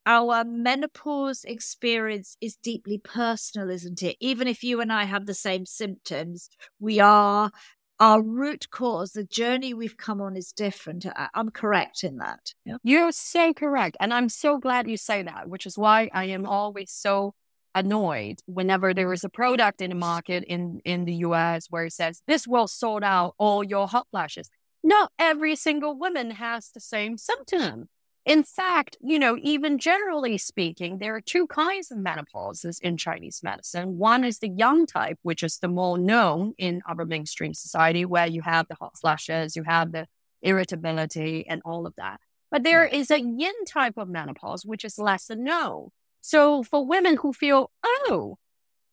our 0.06 0.44
menopause 0.44 1.44
experience 1.44 2.36
is 2.40 2.56
deeply 2.56 2.98
personal, 2.98 3.70
isn't 3.70 4.02
it? 4.02 4.16
Even 4.18 4.48
if 4.48 4.64
you 4.64 4.80
and 4.80 4.92
I 4.92 5.04
have 5.04 5.26
the 5.26 5.34
same 5.34 5.66
symptoms, 5.66 6.48
we 6.80 6.98
are 6.98 7.52
our 8.00 8.22
root 8.22 8.70
cause, 8.70 9.12
the 9.12 9.24
journey 9.24 9.74
we've 9.74 9.96
come 9.96 10.22
on 10.22 10.34
is 10.34 10.52
different. 10.52 11.04
I, 11.06 11.28
am 11.34 11.50
correct 11.50 12.02
in 12.02 12.16
that. 12.16 12.54
Yeah. 12.64 12.78
You're 12.82 13.12
so 13.12 13.52
correct. 13.52 13.98
And 14.00 14.12
I'm 14.12 14.30
so 14.30 14.58
glad 14.58 14.88
you 14.88 14.96
say 14.96 15.22
that, 15.22 15.48
which 15.48 15.66
is 15.66 15.76
why 15.76 16.08
I 16.12 16.24
am 16.24 16.46
always 16.46 16.90
so 16.90 17.34
annoyed 17.74 18.40
whenever 18.46 18.94
there 18.94 19.12
is 19.12 19.22
a 19.22 19.28
product 19.28 19.80
in 19.80 19.90
the 19.90 19.96
market 19.96 20.44
in, 20.44 20.80
in 20.84 21.04
the 21.04 21.16
US 21.16 21.66
where 21.68 21.84
it 21.84 21.92
says, 21.92 22.22
this 22.26 22.48
will 22.48 22.66
sort 22.66 23.04
out 23.04 23.34
all 23.38 23.62
your 23.62 23.86
hot 23.86 24.06
flashes. 24.10 24.48
Not 24.82 25.12
every 25.18 25.54
single 25.54 25.96
woman 25.96 26.30
has 26.32 26.70
the 26.70 26.80
same 26.80 27.18
symptom. 27.18 27.90
In 28.26 28.42
fact, 28.44 28.98
you 29.00 29.18
know, 29.18 29.38
even 29.40 29.78
generally 29.78 30.36
speaking, 30.36 30.98
there 30.98 31.14
are 31.14 31.22
two 31.22 31.46
kinds 31.46 31.90
of 31.90 31.98
menopauses 31.98 32.78
in 32.80 32.98
Chinese 32.98 33.40
medicine. 33.42 33.96
One 33.96 34.24
is 34.24 34.38
the 34.38 34.50
yang 34.50 34.86
type, 34.86 35.18
which 35.22 35.42
is 35.42 35.58
the 35.58 35.68
more 35.68 35.96
known 35.96 36.52
in 36.58 36.82
our 36.86 37.04
mainstream 37.06 37.54
society, 37.54 38.04
where 38.04 38.26
you 38.26 38.42
have 38.42 38.68
the 38.68 38.74
hot 38.74 38.98
flashes, 38.98 39.56
you 39.56 39.62
have 39.62 39.92
the 39.92 40.06
irritability, 40.42 41.46
and 41.48 41.62
all 41.64 41.86
of 41.86 41.94
that. 41.96 42.20
But 42.50 42.62
there 42.62 42.84
is 42.84 43.10
a 43.10 43.20
yin 43.20 43.64
type 43.66 43.96
of 43.96 44.08
menopause, 44.08 44.66
which 44.66 44.84
is 44.84 44.98
less 44.98 45.30
known. 45.30 45.88
So 46.20 46.62
for 46.62 46.84
women 46.84 47.16
who 47.16 47.32
feel, 47.32 47.70
oh, 47.82 48.36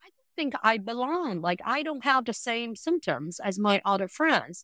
I 0.01 0.07
don't 0.07 0.35
think 0.37 0.53
I 0.63 0.77
belong, 0.77 1.41
like 1.41 1.59
I 1.65 1.83
don't 1.83 2.05
have 2.05 2.25
the 2.25 2.33
same 2.33 2.75
symptoms 2.75 3.41
as 3.43 3.59
my 3.59 3.81
other 3.83 4.07
friends, 4.07 4.63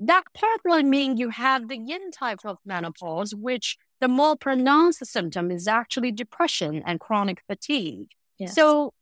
that 0.00 0.24
probably 0.34 0.84
means 0.84 1.20
you 1.20 1.30
have 1.30 1.68
the 1.68 1.76
yin 1.76 2.10
type 2.10 2.40
of 2.44 2.58
menopause, 2.64 3.34
which 3.34 3.76
the 4.00 4.08
more 4.08 4.36
pronounced 4.36 5.04
symptom 5.06 5.50
is 5.50 5.66
actually 5.66 6.12
depression 6.12 6.82
and 6.86 7.00
chronic 7.00 7.42
fatigue. 7.46 8.10
Yes. 8.38 8.54
So, 8.54 8.94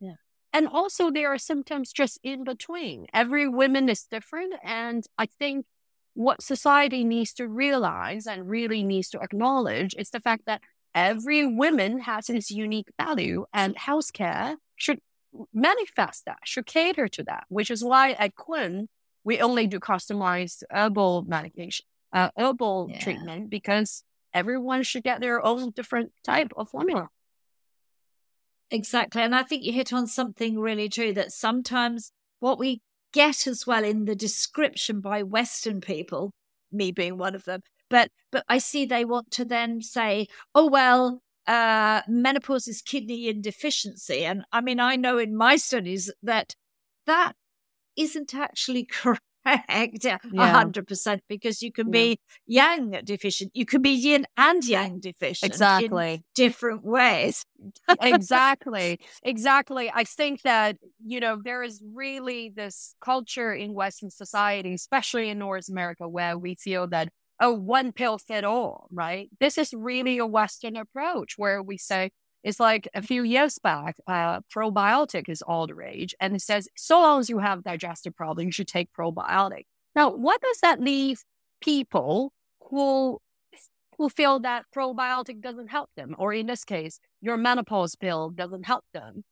yeah. 0.00 0.14
And 0.52 0.68
also 0.68 1.10
there 1.10 1.32
are 1.32 1.38
symptoms 1.38 1.92
just 1.92 2.18
in 2.22 2.44
between. 2.44 3.06
Every 3.12 3.48
woman 3.48 3.88
is 3.88 4.04
different. 4.04 4.54
And 4.62 5.04
I 5.18 5.26
think 5.26 5.66
what 6.14 6.42
society 6.42 7.04
needs 7.04 7.32
to 7.34 7.48
realize 7.48 8.26
and 8.26 8.48
really 8.48 8.82
needs 8.82 9.08
to 9.10 9.20
acknowledge 9.20 9.94
is 9.96 10.10
the 10.10 10.20
fact 10.20 10.44
that 10.46 10.60
every 10.94 11.46
woman 11.46 12.00
has 12.00 12.28
its 12.28 12.50
unique 12.50 12.88
value 13.00 13.46
and 13.52 13.76
healthcare 13.76 14.56
should 14.76 15.00
manifest 15.52 16.24
that, 16.24 16.38
should 16.44 16.66
cater 16.66 17.08
to 17.08 17.22
that, 17.24 17.44
which 17.48 17.70
is 17.70 17.84
why 17.84 18.12
at 18.12 18.34
Kun, 18.34 18.88
we 19.24 19.40
only 19.40 19.66
do 19.66 19.78
customized 19.78 20.62
herbal 20.70 21.24
medication, 21.28 21.84
uh, 22.12 22.30
herbal 22.36 22.88
yeah. 22.90 23.00
treatment 23.00 23.50
because 23.50 24.02
everyone 24.38 24.82
should 24.82 25.02
get 25.02 25.20
their 25.20 25.44
own 25.44 25.70
different 25.70 26.12
type 26.24 26.52
of 26.56 26.70
formula. 26.70 27.08
Exactly. 28.70 29.22
And 29.22 29.34
I 29.34 29.42
think 29.42 29.64
you 29.64 29.72
hit 29.72 29.92
on 29.92 30.06
something 30.06 30.58
really 30.58 30.88
true 30.88 31.12
that 31.14 31.32
sometimes 31.32 32.12
what 32.40 32.58
we 32.58 32.82
get 33.12 33.46
as 33.46 33.66
well 33.66 33.84
in 33.84 34.04
the 34.04 34.14
description 34.14 35.00
by 35.00 35.22
Western 35.22 35.80
people, 35.80 36.32
me 36.70 36.92
being 36.92 37.16
one 37.16 37.34
of 37.34 37.44
them, 37.44 37.62
but 37.90 38.10
but 38.30 38.44
I 38.48 38.58
see 38.58 38.84
they 38.84 39.04
want 39.04 39.30
to 39.32 39.44
then 39.44 39.80
say, 39.80 40.26
oh 40.54 40.68
well, 40.68 41.22
uh, 41.46 42.02
menopause 42.06 42.68
is 42.68 42.82
kidney 42.82 43.32
deficiency. 43.32 44.24
And 44.24 44.44
I 44.52 44.60
mean, 44.60 44.80
I 44.80 44.96
know 44.96 45.16
in 45.18 45.34
my 45.34 45.56
studies 45.56 46.12
that 46.22 46.54
that 47.06 47.32
isn't 47.96 48.34
actually 48.34 48.84
correct 48.90 49.22
correct, 49.56 50.04
a 50.04 50.46
hundred 50.46 50.86
percent, 50.86 51.22
because 51.28 51.62
you 51.62 51.72
can 51.72 51.88
yeah. 51.88 51.92
be 51.92 52.20
yang 52.46 53.00
deficient, 53.04 53.50
you 53.54 53.66
can 53.66 53.82
be 53.82 53.90
yin 53.90 54.26
and 54.36 54.64
yang 54.64 55.00
deficient, 55.00 55.50
exactly, 55.50 56.22
different 56.34 56.84
ways. 56.84 57.44
exactly, 58.00 59.00
exactly. 59.22 59.90
I 59.94 60.04
think 60.04 60.42
that 60.42 60.76
you 61.04 61.20
know 61.20 61.40
there 61.42 61.62
is 61.62 61.82
really 61.94 62.52
this 62.54 62.94
culture 63.00 63.52
in 63.52 63.74
Western 63.74 64.10
society, 64.10 64.74
especially 64.74 65.28
in 65.28 65.38
North 65.38 65.68
America, 65.68 66.08
where 66.08 66.36
we 66.38 66.54
feel 66.54 66.86
that 66.88 67.08
oh, 67.40 67.52
one 67.52 67.92
pill 67.92 68.18
fit 68.18 68.44
all, 68.44 68.88
right? 68.90 69.28
This 69.40 69.58
is 69.58 69.72
really 69.72 70.18
a 70.18 70.26
Western 70.26 70.76
approach 70.76 71.34
where 71.36 71.62
we 71.62 71.78
say, 71.78 72.10
it's 72.42 72.60
like 72.60 72.88
a 72.94 73.02
few 73.02 73.22
years 73.22 73.58
back, 73.58 73.96
uh, 74.06 74.40
probiotic 74.54 75.28
is 75.28 75.42
all 75.42 75.66
the 75.66 75.74
rage. 75.74 76.14
And 76.20 76.34
it 76.36 76.42
says, 76.42 76.68
so 76.76 77.00
long 77.00 77.20
as 77.20 77.28
you 77.28 77.38
have 77.38 77.64
digestive 77.64 78.14
problem, 78.14 78.46
you 78.46 78.52
should 78.52 78.68
take 78.68 78.92
probiotic. 78.92 79.66
Now, 79.94 80.10
what 80.10 80.40
does 80.40 80.60
that 80.60 80.80
leave 80.80 81.24
people 81.60 82.32
who 82.70 83.18
who 83.96 84.08
feel 84.08 84.38
that 84.38 84.64
probiotic 84.72 85.40
doesn't 85.40 85.68
help 85.68 85.90
them, 85.96 86.14
or 86.18 86.32
in 86.32 86.46
this 86.46 86.64
case, 86.64 87.00
your 87.20 87.36
menopause 87.36 87.96
pill 87.96 88.30
doesn't 88.30 88.64
help 88.64 88.84
them? 88.94 89.24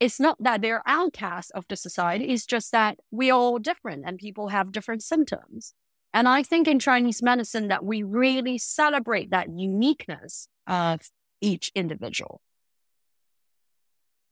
It's 0.00 0.18
not 0.18 0.42
that 0.42 0.62
they're 0.62 0.82
outcasts 0.86 1.50
of 1.50 1.66
the 1.68 1.76
society. 1.76 2.24
It's 2.26 2.46
just 2.46 2.72
that 2.72 2.98
we're 3.10 3.34
all 3.34 3.58
different 3.58 4.04
and 4.06 4.18
people 4.18 4.48
have 4.48 4.72
different 4.72 5.02
symptoms. 5.02 5.74
And 6.12 6.26
I 6.26 6.42
think 6.42 6.66
in 6.66 6.78
Chinese 6.78 7.22
medicine 7.22 7.68
that 7.68 7.84
we 7.84 8.02
really 8.02 8.56
celebrate 8.56 9.30
that 9.30 9.50
uniqueness 9.50 10.48
of 10.66 11.00
each 11.40 11.70
individual. 11.74 12.40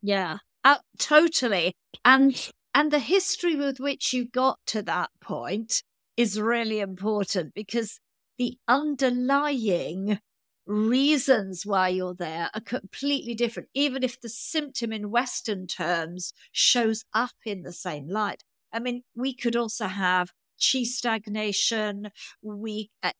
Yeah, 0.03 0.39
uh, 0.65 0.79
totally. 0.99 1.75
And 2.05 2.51
and 2.75 2.91
the 2.91 2.99
history 2.99 3.55
with 3.57 3.79
which 3.81 4.13
you 4.13 4.27
got 4.27 4.59
to 4.67 4.83
that 4.83 5.11
point 5.21 5.83
is 6.17 6.41
really 6.41 6.81
important 6.81 7.55
because 7.55 8.01
the 8.39 8.59
underlying 8.67 10.19
reasons 10.67 11.67
why 11.67 11.89
you're 11.89 12.15
there 12.15 12.51
are 12.55 12.61
completely 12.61 13.35
different, 13.35 13.69
even 13.75 14.03
if 14.03 14.21
the 14.21 14.29
symptom 14.29 14.93
in 14.93 15.11
Western 15.11 15.67
terms 15.67 16.33
shows 16.53 17.05
up 17.15 17.33
in 17.45 17.63
the 17.63 17.73
same 17.73 18.09
light. 18.09 18.43
I 18.73 18.79
mean, 18.81 19.03
we 19.15 19.35
could 19.35 19.55
also 19.57 19.87
have 19.87 20.31
chi 20.61 20.83
stagnation. 20.85 22.11
We 22.43 22.91
uh, 23.03 23.13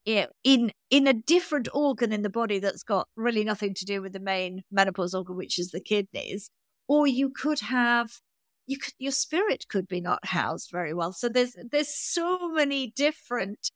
in 0.43 0.71
in 0.89 1.07
a 1.07 1.13
different 1.13 1.67
organ 1.73 2.11
in 2.11 2.21
the 2.23 2.29
body 2.29 2.59
that's 2.59 2.83
got 2.83 3.07
really 3.15 3.43
nothing 3.43 3.73
to 3.75 3.85
do 3.85 4.01
with 4.01 4.13
the 4.13 4.19
main 4.19 4.63
menopause 4.71 5.13
organ, 5.13 5.35
which 5.37 5.59
is 5.59 5.71
the 5.71 5.81
kidneys. 5.81 6.49
Or 6.87 7.07
you 7.07 7.29
could 7.29 7.59
have 7.61 8.11
you 8.65 8.77
could 8.77 8.93
your 8.97 9.11
spirit 9.11 9.65
could 9.67 9.87
be 9.87 10.01
not 10.01 10.25
housed 10.25 10.69
very 10.71 10.93
well. 10.93 11.13
So 11.13 11.29
there's 11.29 11.55
there's 11.71 11.93
so 11.93 12.49
many 12.49 12.91
different 12.95 13.71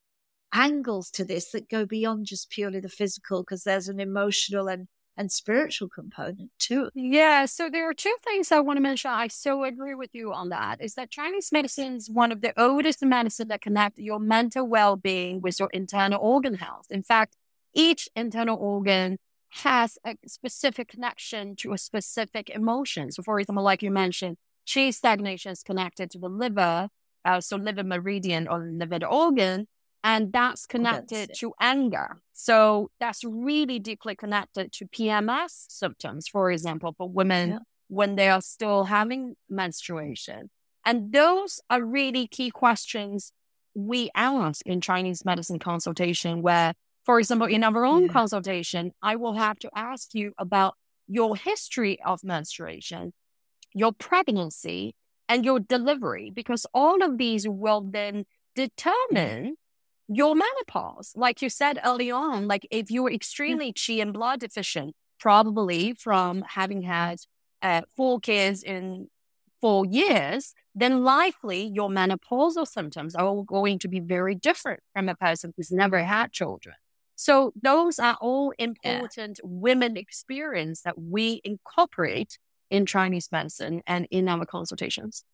angles 0.54 1.12
to 1.12 1.26
this 1.26 1.52
that 1.52 1.70
go 1.70 1.86
beyond 1.86 2.26
just 2.26 2.50
purely 2.50 2.80
the 2.80 2.90
physical 2.90 3.44
because 3.44 3.64
there's 3.64 3.90
an 3.90 4.00
emotional 4.00 4.68
and 4.68 4.88
and 5.18 5.32
spiritual 5.32 5.90
component 5.90 6.52
too. 6.60 6.90
Yeah. 6.94 7.46
So 7.46 7.70
there 7.70 7.90
are 7.90 7.94
two 7.94 8.16
things 8.24 8.52
I 8.52 8.60
want 8.60 8.78
to 8.78 8.82
mention. 8.82 9.10
I 9.10 9.28
so 9.28 9.64
agree 9.64 9.96
with 9.96 10.12
you 10.14 10.32
on 10.32 10.50
that. 10.50 10.80
Is 10.80 10.94
that 10.94 11.10
Chinese 11.10 11.52
medicine 11.52 11.96
is 11.96 12.10
one 12.10 12.32
of 12.32 12.42
the 12.42 12.54
oldest 12.60 13.04
medicine 13.04 13.48
that 13.48 13.62
connect 13.62 13.98
your 13.98 14.20
mental 14.20 14.68
well-being 14.68 15.42
with 15.42 15.60
your 15.60 15.70
internal 15.74 16.20
organ 16.22 16.54
health. 16.54 16.86
In 16.92 17.02
fact, 17.02 17.36
each 17.74 18.08
internal 18.16 18.58
organ 18.58 19.18
has 19.50 19.98
a 20.06 20.16
specific 20.26 20.90
connection 20.90 21.56
to 21.58 21.74
a 21.74 21.78
specific 21.78 22.50
emotion. 22.50 23.12
So, 23.12 23.24
for 23.24 23.40
example, 23.40 23.64
like 23.64 23.82
you 23.82 23.92
mentioned, 23.92 24.38
chi 24.72 24.92
stagnation 24.92 25.52
is 25.52 25.64
connected 25.64 26.12
to 26.12 26.20
the 26.20 26.30
liver, 26.30 26.90
uh, 27.26 27.42
so 27.42 27.58
liver 27.58 27.84
meridian 27.84 28.48
or 28.48 28.60
liver 28.60 29.06
organ, 29.06 29.68
and 30.04 30.32
that's 30.32 30.66
connected 30.66 31.32
to 31.38 31.54
anger. 31.60 32.22
So 32.34 32.92
that's 33.00 33.24
really 33.24 33.80
deeply 33.80 34.16
connected 34.16 34.72
to 34.74 34.86
PMS 34.86 35.66
symptoms, 35.70 36.28
for 36.28 36.52
example, 36.52 36.94
for 36.98 37.10
women 37.10 37.50
yeah. 37.50 37.60
when 37.88 38.16
they 38.16 38.30
are 38.30 38.42
still 38.42 38.86
having 38.86 39.36
menstruation. 39.50 40.50
And 40.86 41.12
those 41.12 41.60
are 41.70 41.84
really 41.84 42.28
key 42.28 42.52
questions 42.52 43.34
we 43.74 44.10
ask 44.16 44.66
in 44.66 44.82
Chinese 44.82 45.26
medicine 45.26 45.60
consultation, 45.60 46.42
where, 46.42 46.74
for 47.08 47.20
example, 47.20 47.48
in 47.48 47.64
our 47.64 47.86
own 47.86 48.04
yeah. 48.04 48.12
consultation, 48.12 48.92
I 49.02 49.16
will 49.16 49.36
have 49.36 49.58
to 49.60 49.70
ask 49.74 50.14
you 50.14 50.34
about 50.38 50.76
your 51.08 51.38
history 51.38 52.00
of 52.06 52.22
menstruation, 52.22 53.14
your 53.74 53.94
pregnancy, 53.94 54.94
and 55.30 55.46
your 55.46 55.62
delivery, 55.62 56.34
because 56.36 56.66
all 56.74 57.02
of 57.02 57.18
these 57.18 57.48
will 57.48 57.80
then 57.80 58.26
determine 58.56 59.56
your 60.10 60.36
menopause. 60.36 61.14
Like 61.16 61.42
you 61.42 61.48
said 61.48 61.80
early 61.86 62.12
on, 62.12 62.50
like 62.50 62.68
if 62.72 62.92
you 62.92 63.04
were 63.04 63.12
extremely 63.12 63.72
chi 63.72 63.94
and 63.94 64.12
blood 64.12 64.42
deficient, 64.42 64.94
probably 65.18 65.94
from 65.94 66.44
having 66.46 66.82
had 66.82 67.20
uh, 67.62 67.84
four 67.96 68.20
kids 68.20 68.64
in 68.64 69.08
four 69.62 69.86
years, 69.86 70.54
then 70.76 71.06
likely 71.06 71.72
your 71.74 71.88
menopausal 71.88 72.68
symptoms 72.68 73.16
are 73.16 73.44
going 73.44 73.80
to 73.80 73.88
be 73.88 74.02
very 74.02 74.36
different 74.36 74.82
from 74.94 75.08
a 75.08 75.16
person 75.16 75.54
who's 75.56 75.72
never 75.72 76.04
had 76.04 76.34
children. 76.34 76.76
So 77.18 77.52
those 77.62 77.98
are 77.98 78.16
all 78.22 78.54
important 78.60 79.40
yeah. 79.44 79.50
women 79.50 79.98
experience 79.98 80.82
that 80.84 81.02
we 81.02 81.42
incorporate 81.44 82.38
in 82.70 82.86
Chinese 82.86 83.30
medicine 83.32 83.82
and 83.88 84.08
in 84.12 84.30
our 84.30 84.46
consultations. 84.46 85.26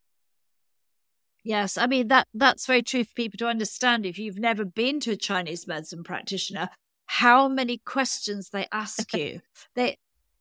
Yes, 1.44 1.78
I 1.78 1.88
mean 1.88 2.08
that 2.08 2.28
that's 2.34 2.66
very 2.66 2.84
true 2.84 3.04
for 3.04 3.14
people 3.16 3.38
to 3.40 3.48
understand. 3.48 4.06
If 4.06 4.18
you've 4.18 4.40
never 4.40 4.64
been 4.64 5.02
to 5.02 5.12
a 5.12 5.18
Chinese 5.18 5.68
medicine 5.68 6.04
practitioner, 6.04 6.70
how 7.06 7.50
many 7.50 7.80
questions 7.80 8.50
they 8.50 8.66
ask 8.72 9.14
you. 9.18 9.42
they 9.76 9.98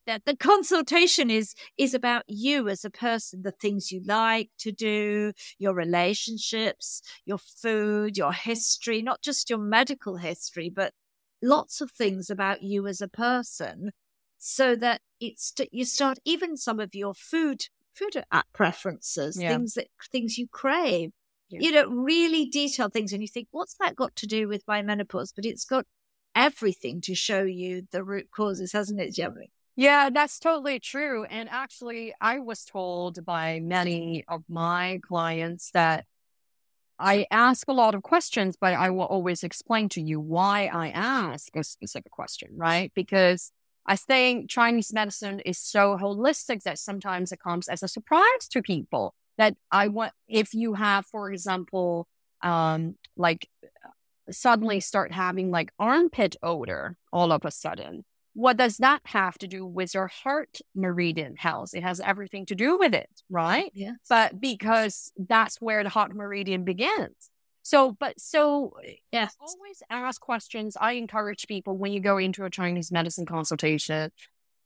that 0.06 0.24
the 0.24 0.36
consultation 0.36 1.28
is 1.28 1.54
is 1.76 1.92
about 1.92 2.22
you 2.28 2.68
as 2.68 2.84
a 2.84 2.90
person, 2.90 3.42
the 3.42 3.50
things 3.50 3.90
you 3.90 4.00
like 4.06 4.50
to 4.58 4.70
do, 4.70 5.32
your 5.58 5.74
relationships, 5.74 7.02
your 7.24 7.38
food, 7.38 8.16
your 8.16 8.32
history, 8.32 9.02
not 9.02 9.22
just 9.22 9.50
your 9.50 9.58
medical 9.58 10.18
history, 10.18 10.70
but 10.70 10.92
lots 11.42 11.80
of 11.80 11.90
things 11.90 12.30
about 12.30 12.62
you 12.62 12.86
as 12.86 13.00
a 13.00 13.08
person 13.08 13.90
so 14.38 14.74
that 14.76 15.00
it's 15.20 15.52
you 15.70 15.84
start 15.84 16.18
even 16.24 16.56
some 16.56 16.80
of 16.80 16.94
your 16.94 17.14
food 17.14 17.66
food 17.94 18.24
preferences, 18.52 19.40
yeah. 19.40 19.50
things 19.50 19.74
that 19.74 19.88
things 20.10 20.38
you 20.38 20.46
crave. 20.48 21.10
Yeah. 21.48 21.60
You 21.60 21.72
know, 21.72 21.88
really 21.88 22.46
detailed 22.46 22.94
things, 22.94 23.12
and 23.12 23.20
you 23.20 23.28
think, 23.28 23.48
what's 23.50 23.74
that 23.78 23.94
got 23.94 24.16
to 24.16 24.26
do 24.26 24.48
with 24.48 24.62
my 24.66 24.80
menopause? 24.80 25.32
But 25.36 25.44
it's 25.44 25.66
got 25.66 25.84
everything 26.34 27.02
to 27.02 27.14
show 27.14 27.42
you 27.42 27.82
the 27.92 28.02
root 28.02 28.28
causes, 28.34 28.72
hasn't 28.72 29.00
it, 29.00 29.14
Jeremy? 29.14 29.50
Yeah, 29.76 30.10
that's 30.10 30.38
totally 30.38 30.80
true. 30.80 31.24
And 31.24 31.48
actually, 31.50 32.14
I 32.20 32.38
was 32.38 32.64
told 32.64 33.24
by 33.26 33.60
many 33.60 34.24
of 34.28 34.44
my 34.48 35.00
clients 35.06 35.70
that 35.72 36.06
I 37.02 37.26
ask 37.32 37.66
a 37.66 37.72
lot 37.72 37.96
of 37.96 38.02
questions, 38.02 38.56
but 38.58 38.74
I 38.74 38.90
will 38.90 39.06
always 39.06 39.42
explain 39.42 39.88
to 39.90 40.00
you 40.00 40.20
why 40.20 40.70
I 40.72 40.90
ask 40.90 41.54
a 41.56 41.64
specific 41.64 42.12
question, 42.12 42.50
right? 42.54 42.92
Because 42.94 43.50
I 43.84 43.96
think 43.96 44.48
Chinese 44.48 44.92
medicine 44.92 45.40
is 45.40 45.58
so 45.58 45.98
holistic 46.00 46.62
that 46.62 46.78
sometimes 46.78 47.32
it 47.32 47.40
comes 47.40 47.66
as 47.66 47.82
a 47.82 47.88
surprise 47.88 48.46
to 48.52 48.62
people 48.62 49.14
that 49.36 49.56
I 49.72 49.88
want, 49.88 50.12
if 50.28 50.54
you 50.54 50.74
have, 50.74 51.04
for 51.06 51.32
example, 51.32 52.06
um, 52.40 52.94
like 53.16 53.48
suddenly 54.30 54.78
start 54.78 55.10
having 55.10 55.50
like 55.50 55.72
armpit 55.80 56.36
odor 56.40 56.96
all 57.12 57.32
of 57.32 57.44
a 57.44 57.50
sudden. 57.50 58.04
What 58.34 58.56
does 58.56 58.78
that 58.78 59.00
have 59.04 59.36
to 59.38 59.46
do 59.46 59.66
with 59.66 59.94
your 59.94 60.08
heart 60.08 60.58
meridian 60.74 61.36
health? 61.36 61.74
It 61.74 61.82
has 61.82 62.00
everything 62.00 62.46
to 62.46 62.54
do 62.54 62.78
with 62.78 62.94
it, 62.94 63.10
right? 63.28 63.70
Yes. 63.74 63.96
But 64.08 64.40
because 64.40 65.12
that's 65.16 65.60
where 65.60 65.82
the 65.82 65.90
heart 65.90 66.14
meridian 66.14 66.64
begins. 66.64 67.30
So, 67.62 67.92
but 67.92 68.18
so 68.18 68.74
eh, 68.84 68.94
yeah, 69.12 69.28
always 69.40 69.82
ask 69.88 70.20
questions. 70.20 70.76
I 70.80 70.92
encourage 70.92 71.46
people 71.46 71.76
when 71.76 71.92
you 71.92 72.00
go 72.00 72.18
into 72.18 72.44
a 72.44 72.50
Chinese 72.50 72.90
medicine 72.90 73.26
consultation, 73.26 74.10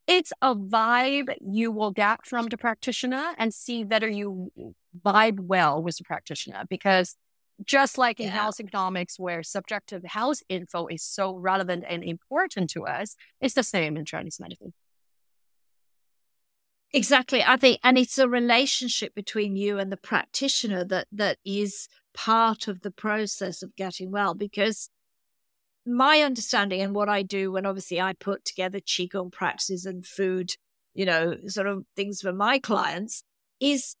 it's 0.07 0.31
a 0.41 0.55
vibe 0.55 1.35
you 1.41 1.71
will 1.71 1.91
get 1.91 2.25
from 2.25 2.47
the 2.47 2.57
practitioner 2.57 3.33
and 3.37 3.53
see 3.53 3.83
whether 3.83 4.07
you 4.07 4.51
vibe 5.05 5.39
well 5.41 5.83
with 5.83 5.97
the 5.97 6.05
practitioner. 6.05 6.63
Because 6.69 7.15
just 7.65 7.97
like 7.97 8.19
in 8.19 8.27
yeah. 8.27 8.33
health 8.33 8.59
economics, 8.59 9.19
where 9.19 9.43
subjective 9.43 10.03
house 10.05 10.43
info 10.49 10.87
is 10.87 11.03
so 11.03 11.35
relevant 11.35 11.83
and 11.87 12.03
important 12.03 12.69
to 12.71 12.85
us, 12.85 13.15
it's 13.41 13.55
the 13.55 13.63
same 13.63 13.97
in 13.97 14.05
Chinese 14.05 14.39
medicine. 14.39 14.73
Exactly. 16.93 17.43
I 17.43 17.57
think, 17.57 17.79
and 17.83 17.97
it's 17.97 18.17
a 18.17 18.29
relationship 18.29 19.13
between 19.13 19.55
you 19.55 19.77
and 19.77 19.91
the 19.91 19.97
practitioner 19.97 20.85
that, 20.85 21.07
that 21.11 21.37
is 21.45 21.89
part 22.13 22.67
of 22.67 22.81
the 22.81 22.91
process 22.91 23.61
of 23.61 23.75
getting 23.75 24.11
well 24.11 24.33
because 24.33 24.89
my 25.85 26.21
understanding 26.21 26.81
and 26.81 26.95
what 26.95 27.09
I 27.09 27.23
do 27.23 27.51
when 27.51 27.65
obviously 27.65 27.99
I 27.99 28.13
put 28.13 28.45
together 28.45 28.79
Qigong 28.79 29.31
practices 29.31 29.85
and 29.85 30.05
food, 30.05 30.51
you 30.93 31.05
know, 31.05 31.35
sort 31.47 31.67
of 31.67 31.83
things 31.95 32.21
for 32.21 32.33
my 32.33 32.59
clients 32.59 33.23
is 33.59 33.95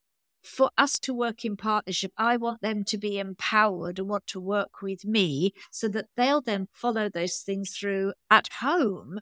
for 0.47 0.71
us 0.77 0.97
to 0.99 1.13
work 1.13 1.45
in 1.45 1.57
partnership. 1.57 2.11
I 2.17 2.37
want 2.37 2.61
them 2.61 2.83
to 2.85 2.97
be 2.97 3.19
empowered 3.19 3.99
and 3.99 4.07
want 4.07 4.27
to 4.27 4.39
work 4.39 4.81
with 4.81 5.05
me 5.05 5.53
so 5.71 5.87
that 5.89 6.07
they'll 6.15 6.41
then 6.41 6.67
follow 6.71 7.09
those 7.09 7.37
things 7.39 7.75
through 7.75 8.13
at 8.29 8.49
home. 8.59 9.19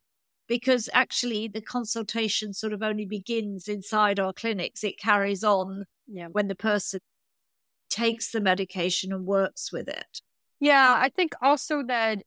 Because 0.48 0.90
actually, 0.94 1.48
the 1.48 1.62
consultation 1.62 2.54
sort 2.54 2.72
of 2.72 2.84
only 2.84 3.06
begins 3.06 3.68
inside 3.68 4.20
our 4.20 4.32
clinics. 4.32 4.84
It 4.84 5.00
carries 5.00 5.44
on 5.44 5.86
yeah. 6.08 6.28
when 6.32 6.48
the 6.48 6.56
person 6.56 7.00
takes 7.90 8.32
the 8.32 8.42
medication 8.42 9.12
and 9.12 9.26
works 9.26 9.72
with 9.72 9.88
it. 9.88 10.22
Yeah, 10.60 10.96
I 10.98 11.10
think 11.10 11.34
also 11.42 11.84
that 11.84 12.24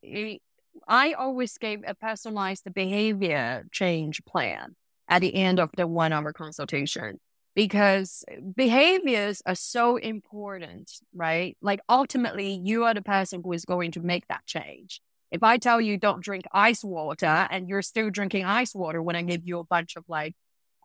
I 0.87 1.13
always 1.13 1.57
gave 1.59 1.81
a 1.87 1.95
personalized 1.95 2.67
behavior 2.75 3.67
change 3.71 4.25
plan 4.25 4.75
at 5.09 5.21
the 5.21 5.35
end 5.35 5.61
of 5.61 5.71
the 5.77 5.87
one 5.87 6.13
hour 6.13 6.33
consultation 6.33 7.21
because 7.59 8.25
behaviors 8.55 9.43
are 9.45 9.57
so 9.57 9.97
important, 9.97 10.93
right? 11.13 11.57
Like 11.61 11.81
ultimately, 11.89 12.53
you 12.53 12.85
are 12.85 12.95
the 12.95 13.03
person 13.03 13.43
who 13.43 13.53
is 13.53 13.65
going 13.65 13.91
to 13.93 14.01
make 14.01 14.29
that 14.29 14.47
change. 14.47 15.01
If 15.33 15.43
I 15.43 15.59
tell 15.59 15.81
you 15.81 15.99
don't 15.99 16.23
drink 16.23 16.45
ice 16.53 16.85
water 16.85 17.49
and 17.51 17.69
you're 17.69 17.83
still 17.83 18.11
drinking 18.11 18.45
ice 18.45 18.77
water 18.77 19.03
when 19.03 19.17
I 19.17 19.23
give 19.23 19.41
you 19.45 19.59
a 19.59 19.65
bunch 19.65 19.97
of 19.97 20.05
like 20.07 20.37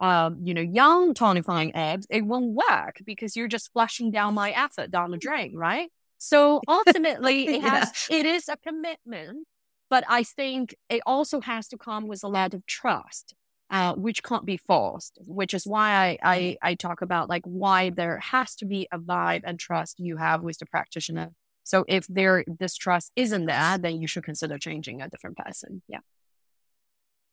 um, 0.01 0.39
you 0.43 0.55
know, 0.55 0.61
yang 0.61 1.13
tonifying 1.13 1.73
eggs, 1.75 2.07
it 2.09 2.25
won't 2.25 2.55
work 2.55 2.95
because 3.05 3.35
you're 3.35 3.47
just 3.47 3.71
flushing 3.71 4.09
down 4.09 4.33
my 4.33 4.49
effort 4.49 4.89
down 4.89 5.11
the 5.11 5.17
drain, 5.17 5.55
right? 5.55 5.91
So 6.17 6.59
ultimately, 6.67 7.47
it 7.55 7.61
has 7.61 8.07
yeah. 8.09 8.17
it 8.17 8.25
is 8.25 8.49
a 8.49 8.57
commitment, 8.57 9.45
but 9.91 10.05
I 10.09 10.23
think 10.23 10.73
it 10.89 11.03
also 11.05 11.39
has 11.39 11.67
to 11.67 11.77
come 11.77 12.07
with 12.07 12.23
a 12.23 12.27
lot 12.27 12.55
of 12.55 12.65
trust, 12.65 13.35
uh, 13.73 13.95
which 13.95 14.21
can't 14.21 14.45
be 14.45 14.55
forced. 14.55 15.17
Which 15.25 15.53
is 15.53 15.65
why 15.65 15.91
I, 15.91 16.17
I 16.23 16.57
I 16.61 16.75
talk 16.75 17.01
about 17.01 17.27
like 17.27 17.41
why 17.43 17.89
there 17.89 18.19
has 18.19 18.55
to 18.57 18.65
be 18.65 18.87
a 18.91 18.99
vibe 18.99 19.41
and 19.43 19.59
trust 19.59 19.99
you 19.99 20.17
have 20.17 20.43
with 20.43 20.59
the 20.59 20.67
practitioner. 20.67 21.31
So 21.63 21.83
if 21.87 22.05
there 22.07 22.45
this 22.47 22.75
trust 22.75 23.11
isn't 23.15 23.47
there, 23.47 23.79
then 23.79 23.99
you 23.99 24.07
should 24.07 24.23
consider 24.23 24.59
changing 24.59 25.01
a 25.01 25.09
different 25.09 25.37
person. 25.37 25.81
Yeah. 25.87 26.01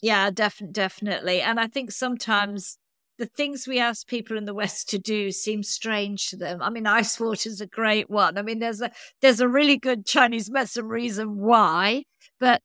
Yeah, 0.01 0.31
def- 0.31 0.63
definitely. 0.73 1.43
And 1.43 1.61
I 1.61 1.67
think 1.67 1.93
sometimes 1.93 2.79
the 3.19 3.27
things 3.27 3.69
we 3.69 3.79
ask 3.79 4.07
people 4.07 4.39
in 4.39 4.47
the 4.47 4.55
West 4.55 4.89
to 4.91 4.99
do 4.99 5.31
seem 5.31 5.63
strange 5.63 6.29
to 6.29 6.39
them. 6.39 6.63
I 6.63 6.71
mean, 6.71 6.87
ice 6.87 7.21
water 7.21 7.51
is 7.51 7.61
a 7.61 7.67
great 7.67 8.09
one. 8.09 8.39
I 8.39 8.43
mean, 8.43 8.61
there's 8.61 8.81
a 8.81 8.91
there's 9.21 9.41
a 9.41 9.49
really 9.49 9.77
good 9.77 10.07
Chinese 10.07 10.51
medicine 10.51 10.89
reason 10.89 11.37
why, 11.37 12.05
but 12.39 12.63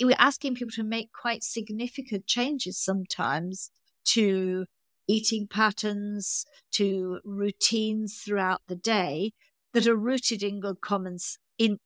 we're 0.00 0.16
asking 0.18 0.54
people 0.54 0.72
to 0.72 0.84
make 0.84 1.10
quite 1.12 1.42
significant 1.42 2.26
changes 2.26 2.78
sometimes 2.78 3.70
to 4.04 4.66
eating 5.08 5.46
patterns, 5.48 6.44
to 6.72 7.18
routines 7.24 8.20
throughout 8.24 8.60
the 8.68 8.76
day 8.76 9.32
that 9.72 9.86
are 9.86 9.96
rooted 9.96 10.42
in 10.42 10.60
good 10.60 10.80
commons 10.80 11.38
in 11.58 11.78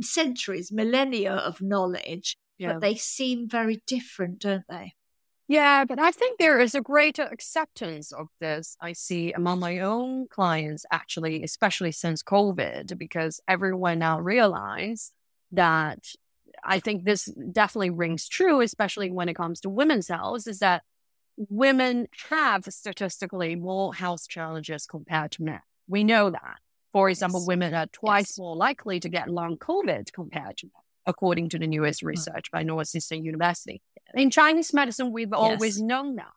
centuries, 0.00 0.72
millennia 0.72 1.34
of 1.34 1.60
knowledge, 1.60 2.36
yeah. 2.58 2.72
but 2.72 2.80
they 2.80 2.94
seem 2.94 3.48
very 3.48 3.82
different, 3.86 4.40
don't 4.40 4.64
they? 4.68 4.94
Yeah, 5.46 5.84
but 5.84 5.98
I 5.98 6.10
think 6.10 6.38
there 6.38 6.58
is 6.58 6.74
a 6.74 6.80
greater 6.80 7.24
acceptance 7.24 8.12
of 8.12 8.28
this. 8.40 8.78
I 8.80 8.94
see 8.94 9.32
among 9.32 9.60
my 9.60 9.80
own 9.80 10.26
clients, 10.28 10.86
actually, 10.90 11.42
especially 11.42 11.92
since 11.92 12.22
COVID, 12.22 12.96
because 12.96 13.40
everyone 13.46 13.98
now 13.98 14.18
realize 14.20 15.12
that 15.52 15.98
I 16.62 16.80
think 16.80 17.04
this 17.04 17.26
definitely 17.52 17.90
rings 17.90 18.28
true, 18.28 18.60
especially 18.60 19.10
when 19.10 19.28
it 19.28 19.34
comes 19.34 19.60
to 19.60 19.70
women's 19.70 20.08
health, 20.08 20.46
is 20.46 20.58
that 20.58 20.82
women 21.36 22.06
have 22.28 22.64
statistically 22.64 23.56
more 23.56 23.94
health 23.94 24.28
challenges 24.28 24.86
compared 24.86 25.32
to 25.32 25.42
men. 25.42 25.60
We 25.88 26.04
know 26.04 26.30
that. 26.30 26.58
For 26.92 27.10
example, 27.10 27.40
yes. 27.40 27.48
women 27.48 27.74
are 27.74 27.86
twice 27.86 28.32
yes. 28.32 28.38
more 28.38 28.56
likely 28.56 29.00
to 29.00 29.08
get 29.08 29.28
long 29.28 29.56
COVID 29.56 30.12
compared 30.12 30.56
to 30.58 30.66
men, 30.66 30.82
according 31.06 31.48
to 31.50 31.58
the 31.58 31.66
newest 31.66 32.02
mm. 32.02 32.06
research 32.06 32.50
by 32.52 32.62
Northeastern 32.62 33.24
University. 33.24 33.82
In 34.14 34.30
Chinese 34.30 34.72
medicine, 34.72 35.12
we've 35.12 35.30
yes. 35.32 35.40
always 35.40 35.82
known 35.82 36.16
that. 36.16 36.32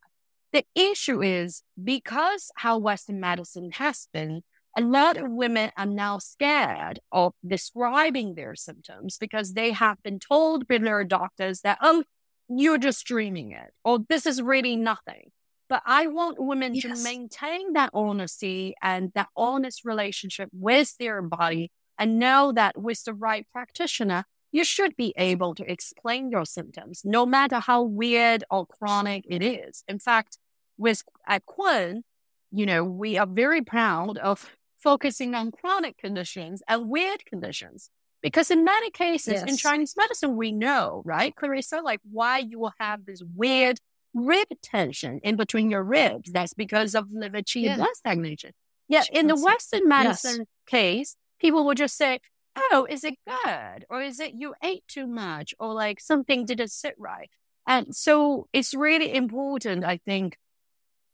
The 0.53 0.65
issue 0.73 1.21
is 1.21 1.61
because 1.81 2.49
how 2.55 2.79
Western 2.79 3.19
medicine 3.19 3.69
has 3.73 4.07
been, 4.11 4.41
a 4.75 4.81
lot 4.81 5.17
of 5.17 5.31
women 5.31 5.71
are 5.77 5.85
now 5.85 6.19
scared 6.19 6.99
of 7.11 7.33
describing 7.45 8.35
their 8.35 8.55
symptoms 8.55 9.17
because 9.17 9.53
they 9.53 9.71
have 9.71 10.01
been 10.03 10.19
told 10.19 10.67
by 10.67 10.77
their 10.77 11.03
doctors 11.03 11.61
that, 11.61 11.77
oh, 11.81 12.03
you're 12.49 12.77
just 12.77 13.05
dreaming 13.05 13.51
it, 13.51 13.71
or 13.83 13.99
this 14.07 14.25
is 14.25 14.41
really 14.41 14.75
nothing. 14.75 15.31
But 15.69 15.83
I 15.85 16.07
want 16.07 16.39
women 16.39 16.75
yes. 16.75 16.83
to 16.83 17.03
maintain 17.03 17.73
that 17.73 17.89
honesty 17.93 18.75
and 18.81 19.11
that 19.15 19.27
honest 19.35 19.83
relationship 19.83 20.49
with 20.53 20.95
their 20.97 21.21
body 21.21 21.71
and 21.97 22.19
know 22.19 22.51
that 22.53 22.77
with 22.77 23.03
the 23.03 23.13
right 23.13 23.45
practitioner, 23.51 24.23
you 24.51 24.63
should 24.63 24.95
be 24.95 25.13
able 25.17 25.55
to 25.55 25.69
explain 25.69 26.31
your 26.31 26.45
symptoms, 26.45 27.01
no 27.03 27.25
matter 27.25 27.59
how 27.59 27.83
weird 27.83 28.43
or 28.49 28.65
chronic 28.65 29.25
it 29.27 29.43
is. 29.43 29.83
In 29.87 29.99
fact, 29.99 30.37
with 30.77 31.03
at 31.27 31.43
Kun, 31.45 32.03
you 32.51 32.65
know, 32.65 32.83
we 32.83 33.17
are 33.17 33.27
very 33.27 33.61
proud 33.61 34.17
of 34.17 34.55
focusing 34.77 35.35
on 35.35 35.51
chronic 35.51 35.97
conditions 35.97 36.61
and 36.67 36.89
weird 36.89 37.25
conditions. 37.25 37.89
Because 38.21 38.49
in 38.49 38.63
many 38.63 38.89
cases 38.89 39.35
yes. 39.35 39.43
in 39.43 39.57
Chinese 39.57 39.93
medicine, 39.95 40.35
we 40.35 40.51
know, 40.51 41.01
right, 41.05 41.35
Clarissa, 41.35 41.81
like 41.83 41.99
why 42.09 42.39
you 42.39 42.59
will 42.59 42.73
have 42.79 43.05
this 43.05 43.21
weird 43.35 43.79
rib 44.13 44.47
tension 44.63 45.19
in 45.23 45.35
between 45.35 45.69
your 45.69 45.83
ribs. 45.83 46.31
That's 46.31 46.53
because 46.53 46.95
of 46.95 47.11
liver 47.11 47.41
qi 47.41 47.63
yeah. 47.63 47.75
blood 47.75 47.95
stagnation. 47.95 48.51
Yet 48.87 49.09
in 49.11 49.27
the 49.27 49.35
Western 49.35 49.87
medicine 49.87 50.39
yes. 50.39 50.47
case, 50.65 51.15
people 51.39 51.65
will 51.65 51.75
just 51.75 51.95
say, 51.95 52.19
oh, 52.55 52.87
is 52.89 53.03
it 53.03 53.15
good? 53.27 53.85
Or 53.89 54.01
is 54.01 54.19
it 54.19 54.33
you 54.33 54.55
ate 54.63 54.83
too 54.87 55.05
much? 55.05 55.53
Or 55.59 55.73
like 55.73 55.99
something 55.99 56.45
didn't 56.45 56.71
sit 56.71 56.95
right? 56.97 57.29
And 57.67 57.95
so 57.95 58.47
it's 58.53 58.73
really 58.73 59.13
important, 59.13 59.83
I 59.83 59.97
think, 59.97 60.37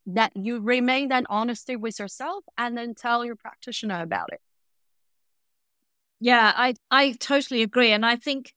that 0.06 0.32
you 0.36 0.60
remain 0.60 1.10
that 1.10 1.26
honesty 1.30 1.76
with 1.76 2.00
yourself 2.00 2.44
and 2.58 2.78
then 2.78 2.94
tell 2.94 3.24
your 3.24 3.36
practitioner 3.36 4.02
about 4.02 4.30
it. 4.32 4.42
Yeah, 6.20 6.54
I, 6.56 6.76
I 6.90 7.12
totally 7.14 7.62
agree. 7.62 7.92
And 7.92 8.06
I 8.06 8.16
think 8.16 8.54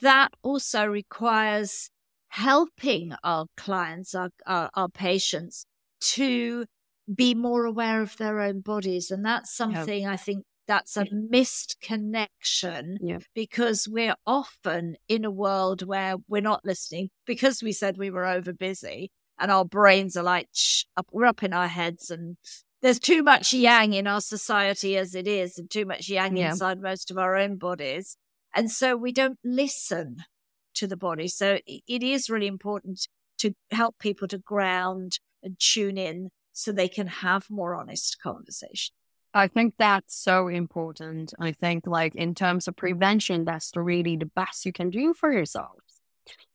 that 0.00 0.34
also 0.42 0.86
requires 0.86 1.90
helping 2.28 3.14
our 3.24 3.46
clients, 3.56 4.14
our, 4.14 4.30
our, 4.46 4.70
our 4.74 4.88
patients 4.88 5.66
to 6.00 6.66
be 7.12 7.34
more 7.34 7.64
aware 7.64 8.02
of 8.02 8.16
their 8.16 8.40
own 8.40 8.60
bodies. 8.60 9.10
And 9.10 9.24
that's 9.24 9.54
something 9.54 10.06
I 10.06 10.16
think 10.16 10.44
that's 10.66 10.96
a 10.96 11.06
missed 11.10 11.76
connection 11.80 12.98
yeah. 13.00 13.18
because 13.34 13.88
we're 13.88 14.16
often 14.26 14.96
in 15.08 15.24
a 15.24 15.30
world 15.30 15.86
where 15.86 16.16
we're 16.28 16.42
not 16.42 16.64
listening 16.64 17.10
because 17.24 17.62
we 17.62 17.72
said 17.72 17.96
we 17.96 18.10
were 18.10 18.26
over 18.26 18.52
busy 18.52 19.10
and 19.38 19.50
our 19.50 19.64
brains 19.64 20.16
are 20.16 20.22
like, 20.22 20.48
shh, 20.52 20.84
up, 20.96 21.06
we're 21.12 21.26
up 21.26 21.42
in 21.42 21.52
our 21.52 21.68
heads 21.68 22.10
and 22.10 22.36
there's 22.82 22.98
too 22.98 23.22
much 23.22 23.52
yang 23.52 23.94
in 23.94 24.06
our 24.06 24.20
society 24.20 24.96
as 24.96 25.14
it 25.14 25.26
is 25.26 25.58
and 25.58 25.70
too 25.70 25.84
much 25.84 26.08
yang 26.08 26.36
yeah. 26.36 26.50
inside 26.50 26.80
most 26.80 27.10
of 27.10 27.18
our 27.18 27.36
own 27.36 27.56
bodies. 27.56 28.16
And 28.54 28.70
so 28.70 28.96
we 28.96 29.12
don't 29.12 29.38
listen 29.44 30.18
to 30.74 30.86
the 30.86 30.96
body. 30.96 31.28
So 31.28 31.58
it 31.66 32.02
is 32.02 32.30
really 32.30 32.46
important 32.46 33.08
to 33.38 33.54
help 33.70 33.98
people 33.98 34.28
to 34.28 34.38
ground 34.38 35.18
and 35.42 35.58
tune 35.58 35.98
in 35.98 36.30
so 36.52 36.72
they 36.72 36.88
can 36.88 37.06
have 37.06 37.50
more 37.50 37.74
honest 37.74 38.18
conversation. 38.22 38.94
I 39.34 39.48
think 39.48 39.74
that's 39.78 40.16
so 40.16 40.48
important. 40.48 41.34
I 41.38 41.52
think, 41.52 41.86
like, 41.86 42.14
in 42.14 42.34
terms 42.34 42.68
of 42.68 42.76
prevention, 42.76 43.44
that's 43.44 43.70
really 43.76 44.16
the 44.16 44.30
best 44.34 44.64
you 44.64 44.72
can 44.72 44.88
do 44.88 45.12
for 45.12 45.30
yourself. 45.30 45.76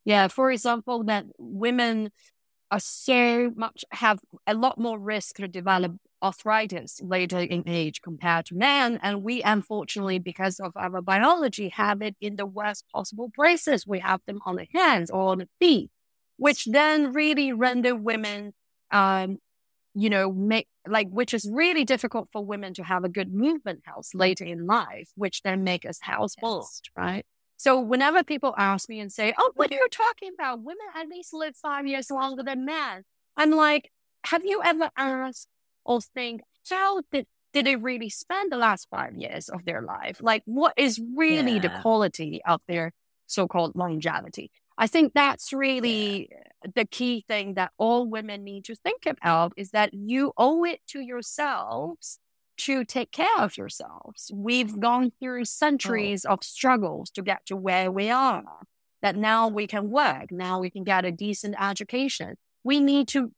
Yeah, 0.04 0.26
for 0.26 0.50
example, 0.50 1.04
that 1.04 1.26
women 1.38 2.10
are 2.72 2.80
so 2.80 3.52
much 3.54 3.84
have 3.90 4.20
a 4.46 4.54
lot 4.54 4.78
more 4.78 4.98
risk 4.98 5.36
to 5.36 5.46
develop 5.46 5.92
arthritis 6.22 7.02
later 7.04 7.38
in 7.38 7.62
age 7.66 8.00
compared 8.00 8.46
to 8.46 8.54
men. 8.54 8.98
And 9.02 9.22
we, 9.22 9.42
unfortunately, 9.42 10.18
because 10.18 10.58
of 10.58 10.72
our 10.74 11.02
biology, 11.02 11.68
have 11.68 12.00
it 12.00 12.16
in 12.18 12.36
the 12.36 12.46
worst 12.46 12.86
possible 12.90 13.30
places. 13.34 13.86
We 13.86 13.98
have 13.98 14.22
them 14.26 14.40
on 14.46 14.56
the 14.56 14.66
hands 14.72 15.10
or 15.10 15.32
on 15.32 15.38
the 15.38 15.48
feet, 15.60 15.90
which 16.38 16.64
then 16.64 17.12
really 17.12 17.52
render 17.52 17.94
women, 17.94 18.54
um, 18.90 19.36
you 19.94 20.08
know, 20.08 20.32
make 20.32 20.66
like, 20.88 21.08
which 21.10 21.34
is 21.34 21.48
really 21.52 21.84
difficult 21.84 22.30
for 22.32 22.42
women 22.42 22.72
to 22.74 22.82
have 22.82 23.04
a 23.04 23.08
good 23.10 23.34
movement 23.34 23.80
health 23.84 24.08
later 24.14 24.44
in 24.44 24.66
life, 24.66 25.10
which 25.14 25.42
then 25.42 25.62
make 25.62 25.84
us 25.84 25.98
housebound, 26.00 26.62
yes. 26.62 26.80
right? 26.96 27.26
So 27.62 27.78
whenever 27.78 28.24
people 28.24 28.56
ask 28.58 28.88
me 28.88 28.98
and 28.98 29.12
say, 29.12 29.32
"Oh, 29.38 29.52
what 29.54 29.70
are 29.70 29.74
mm-hmm. 29.74 29.82
you 29.82 29.88
talking 29.88 30.30
about? 30.34 30.64
Women 30.64 30.84
at 30.96 31.06
least 31.06 31.32
live 31.32 31.54
five 31.54 31.86
years 31.86 32.10
longer 32.10 32.42
than 32.42 32.64
men," 32.64 33.04
I'm 33.36 33.52
like, 33.52 33.92
"Have 34.24 34.44
you 34.44 34.60
ever 34.64 34.90
asked 34.96 35.46
or 35.84 36.00
think, 36.00 36.40
how 36.68 37.02
did, 37.12 37.28
did 37.52 37.66
they 37.66 37.76
really 37.76 38.08
spend 38.08 38.50
the 38.50 38.56
last 38.56 38.88
five 38.90 39.14
years 39.14 39.48
of 39.48 39.64
their 39.64 39.80
life? 39.80 40.18
Like, 40.20 40.42
what 40.44 40.74
is 40.76 41.00
really 41.16 41.52
yeah. 41.52 41.60
the 41.60 41.68
quality 41.82 42.42
of 42.44 42.60
their 42.66 42.90
so 43.28 43.46
called 43.46 43.76
longevity? 43.76 44.50
I 44.76 44.88
think 44.88 45.12
that's 45.14 45.52
really 45.52 46.30
yeah. 46.32 46.70
the 46.74 46.84
key 46.84 47.24
thing 47.28 47.54
that 47.54 47.70
all 47.78 48.08
women 48.08 48.42
need 48.42 48.64
to 48.64 48.74
think 48.74 49.06
about 49.06 49.52
is 49.56 49.70
that 49.70 49.94
you 49.94 50.32
owe 50.36 50.64
it 50.64 50.80
to 50.88 50.98
yourselves 50.98 52.18
to 52.66 52.84
take 52.84 53.12
care 53.12 53.38
of 53.38 53.56
yourselves. 53.56 54.30
We've 54.34 54.78
gone 54.78 55.12
through 55.20 55.42
oh. 55.42 55.44
centuries 55.44 56.24
oh. 56.28 56.34
of 56.34 56.44
struggles 56.44 57.10
to 57.10 57.22
get 57.22 57.46
to 57.46 57.56
where 57.56 57.90
we 57.90 58.10
are. 58.10 58.44
That 59.02 59.16
now 59.16 59.48
we 59.48 59.66
can 59.66 59.90
work, 59.90 60.30
now 60.30 60.60
we 60.60 60.70
can 60.70 60.84
get 60.84 61.04
a 61.04 61.10
decent 61.10 61.56
education. 61.60 62.36
We 62.62 62.78
need 62.78 63.08
to 63.08 63.32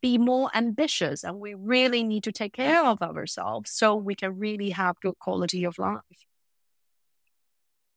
be 0.00 0.16
more 0.18 0.50
ambitious 0.54 1.22
and 1.22 1.38
we 1.38 1.54
really 1.54 2.02
need 2.02 2.24
to 2.24 2.32
take 2.32 2.54
care 2.54 2.84
of 2.84 3.02
ourselves 3.02 3.70
so 3.70 3.94
we 3.94 4.14
can 4.14 4.38
really 4.38 4.70
have 4.70 5.00
good 5.00 5.18
quality 5.18 5.64
of 5.64 5.78
life. 5.78 6.26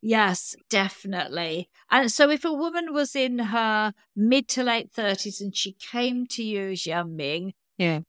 Yes, 0.01 0.55
definitely. 0.69 1.69
And 1.89 2.11
so 2.11 2.29
if 2.29 2.45
a 2.45 2.53
woman 2.53 2.93
was 2.93 3.15
in 3.15 3.39
her 3.39 3.93
mid 4.15 4.47
to 4.49 4.63
late 4.63 4.91
30s 4.93 5.41
and 5.41 5.55
she 5.55 5.71
came 5.71 6.27
to 6.27 6.43
you, 6.43 6.73
Jiaming, 6.73 7.53
yeah. 7.77 8.01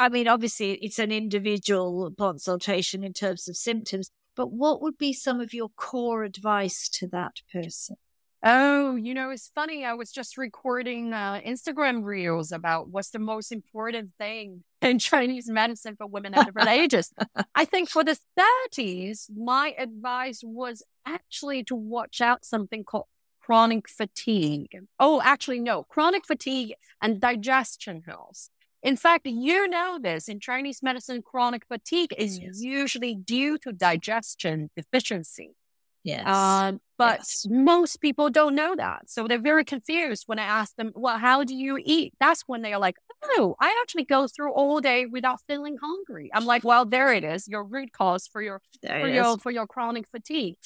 I 0.00 0.08
mean, 0.08 0.28
obviously 0.28 0.72
it's 0.76 0.98
an 0.98 1.12
individual 1.12 2.10
consultation 2.18 3.04
in 3.04 3.12
terms 3.12 3.46
of 3.48 3.56
symptoms, 3.56 4.10
but 4.34 4.50
what 4.50 4.80
would 4.80 4.96
be 4.96 5.12
some 5.12 5.40
of 5.40 5.52
your 5.52 5.68
core 5.76 6.24
advice 6.24 6.88
to 7.00 7.06
that 7.08 7.42
person? 7.52 7.96
Oh, 8.42 8.96
you 8.96 9.12
know, 9.12 9.28
it's 9.28 9.50
funny. 9.54 9.84
I 9.84 9.92
was 9.92 10.10
just 10.10 10.38
recording 10.38 11.12
uh, 11.12 11.42
Instagram 11.46 12.02
reels 12.02 12.50
about 12.50 12.88
what's 12.88 13.10
the 13.10 13.18
most 13.18 13.52
important 13.52 14.12
thing 14.16 14.64
in 14.80 14.98
Chinese 14.98 15.50
medicine 15.50 15.96
for 15.96 16.06
women 16.06 16.32
at 16.32 16.46
different 16.46 16.70
ages. 16.70 17.12
I 17.54 17.66
think 17.66 17.90
for 17.90 18.02
the 18.02 18.16
30s, 18.38 19.26
my 19.36 19.74
advice 19.76 20.40
was 20.42 20.82
actually 21.04 21.62
to 21.64 21.74
watch 21.74 22.22
out 22.22 22.46
something 22.46 22.84
called 22.84 23.04
chronic 23.42 23.86
fatigue. 23.86 24.78
Oh, 24.98 25.20
actually, 25.22 25.60
no, 25.60 25.84
chronic 25.84 26.24
fatigue 26.24 26.72
and 27.02 27.20
digestion 27.20 28.00
health. 28.06 28.48
In 28.82 28.96
fact, 28.96 29.26
you 29.26 29.68
know 29.68 29.98
this 30.00 30.28
in 30.28 30.40
Chinese 30.40 30.82
medicine, 30.82 31.22
chronic 31.22 31.66
fatigue 31.66 32.14
is 32.16 32.38
yes. 32.38 32.60
usually 32.62 33.14
due 33.14 33.58
to 33.58 33.72
digestion 33.72 34.70
deficiency. 34.76 35.54
Yes. 36.02 36.26
Um, 36.26 36.80
but 36.96 37.18
yes. 37.18 37.46
most 37.50 38.00
people 38.00 38.30
don't 38.30 38.54
know 38.54 38.74
that. 38.74 39.10
So 39.10 39.28
they're 39.28 39.38
very 39.38 39.64
confused 39.64 40.24
when 40.26 40.38
I 40.38 40.44
ask 40.44 40.74
them, 40.76 40.92
well, 40.94 41.18
how 41.18 41.44
do 41.44 41.54
you 41.54 41.78
eat? 41.82 42.14
That's 42.20 42.42
when 42.46 42.62
they're 42.62 42.78
like, 42.78 42.96
no, 43.36 43.54
I 43.60 43.78
actually 43.82 44.04
go 44.04 44.26
through 44.26 44.52
all 44.52 44.80
day 44.80 45.04
without 45.04 45.40
feeling 45.46 45.76
hungry. 45.82 46.30
I'm 46.32 46.46
like, 46.46 46.64
well, 46.64 46.86
there 46.86 47.12
it 47.12 47.22
is, 47.22 47.46
your 47.48 47.64
root 47.64 47.92
cause 47.92 48.26
for 48.26 48.40
your 48.40 48.62
for 48.82 49.08
your 49.08 49.38
for 49.38 49.50
your 49.50 49.66
chronic 49.66 50.08
fatigue. 50.08 50.56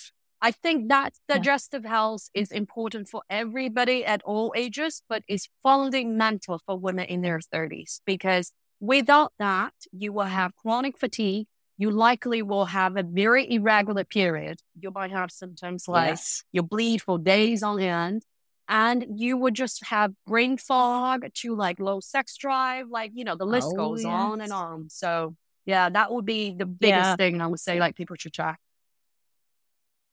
I 0.45 0.51
think 0.51 0.91
that 0.91 1.15
digestive 1.27 1.85
yeah. 1.85 1.97
health 1.97 2.29
is 2.35 2.51
mm-hmm. 2.51 2.59
important 2.59 3.09
for 3.09 3.23
everybody 3.31 4.05
at 4.05 4.21
all 4.25 4.53
ages, 4.55 5.03
but 5.09 5.23
is 5.27 5.49
fundamental 5.63 6.61
for 6.67 6.79
women 6.79 7.07
in 7.07 7.23
their 7.23 7.41
30s 7.41 8.01
because 8.05 8.53
without 8.79 9.33
that, 9.39 9.73
you 9.91 10.13
will 10.13 10.25
have 10.41 10.55
chronic 10.55 10.99
fatigue. 10.99 11.47
You 11.79 11.91
likely 11.91 12.43
will 12.43 12.67
have 12.67 12.99
a 12.99 13.03
very 13.03 13.51
irregular 13.51 14.05
period. 14.05 14.61
You 14.79 14.91
might 14.91 15.13
have 15.13 15.31
symptoms 15.31 15.89
like 15.89 16.11
yes. 16.11 16.45
you 16.53 16.63
bleed 16.63 17.01
for 17.01 17.19
days 17.19 17.63
on 17.63 17.81
end 17.81 18.23
and 18.69 19.07
you 19.17 19.39
would 19.39 19.55
just 19.55 19.83
have 19.87 20.13
brain 20.27 20.59
fog 20.59 21.25
to 21.37 21.57
like 21.57 21.81
low 21.81 22.01
sex 22.01 22.37
drive. 22.37 22.89
Like, 22.91 23.13
you 23.15 23.25
know, 23.25 23.35
the 23.35 23.47
list 23.47 23.69
oh, 23.73 23.77
goes 23.77 24.03
yes. 24.03 24.13
on 24.13 24.43
and 24.43 24.53
on. 24.53 24.91
So, 24.91 25.37
yeah, 25.65 25.89
that 25.89 26.13
would 26.13 26.27
be 26.27 26.55
the 26.55 26.67
biggest 26.67 27.09
yeah. 27.13 27.17
thing 27.17 27.41
I 27.41 27.47
would 27.47 27.61
say, 27.61 27.81
like, 27.81 27.97
people 27.97 28.17
should 28.19 28.35
check. 28.35 28.61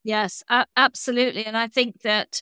Yes, 0.03 0.43
absolutely. 0.75 1.45
And 1.45 1.57
I 1.57 1.67
think 1.67 2.01
that 2.01 2.41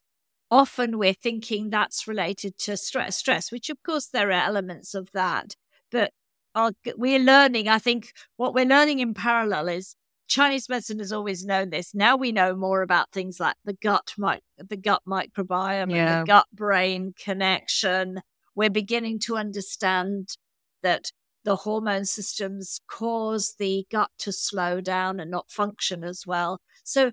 often 0.49 0.97
we're 0.97 1.13
thinking 1.13 1.69
that's 1.69 2.07
related 2.07 2.57
to 2.59 2.77
stress, 2.77 3.17
stress, 3.17 3.51
which 3.51 3.69
of 3.69 3.77
course 3.83 4.07
there 4.07 4.29
are 4.29 4.31
elements 4.31 4.93
of 4.95 5.11
that. 5.13 5.55
But 5.91 6.11
our, 6.55 6.71
we're 6.97 7.19
learning, 7.19 7.67
I 7.67 7.79
think 7.79 8.13
what 8.37 8.53
we're 8.53 8.65
learning 8.65 8.99
in 8.99 9.13
parallel 9.13 9.67
is 9.67 9.95
Chinese 10.27 10.69
medicine 10.69 10.99
has 10.99 11.11
always 11.11 11.43
known 11.43 11.71
this. 11.71 11.93
Now 11.93 12.15
we 12.15 12.31
know 12.31 12.55
more 12.55 12.81
about 12.81 13.11
things 13.11 13.39
like 13.39 13.55
the 13.65 13.73
gut, 13.73 14.13
the 14.57 14.77
gut 14.77 15.01
microbiome, 15.07 15.91
yeah. 15.91 16.19
and 16.19 16.21
the 16.21 16.31
gut 16.31 16.45
brain 16.53 17.13
connection. 17.21 18.21
We're 18.55 18.69
beginning 18.69 19.19
to 19.21 19.37
understand 19.37 20.37
that 20.83 21.11
the 21.45 21.57
hormone 21.57 22.05
systems 22.05 22.79
cause 22.87 23.55
the 23.57 23.85
gut 23.91 24.11
to 24.19 24.31
slow 24.31 24.81
down 24.81 25.19
and 25.19 25.31
not 25.31 25.49
function 25.49 26.03
as 26.03 26.25
well. 26.27 26.61
So, 26.83 27.11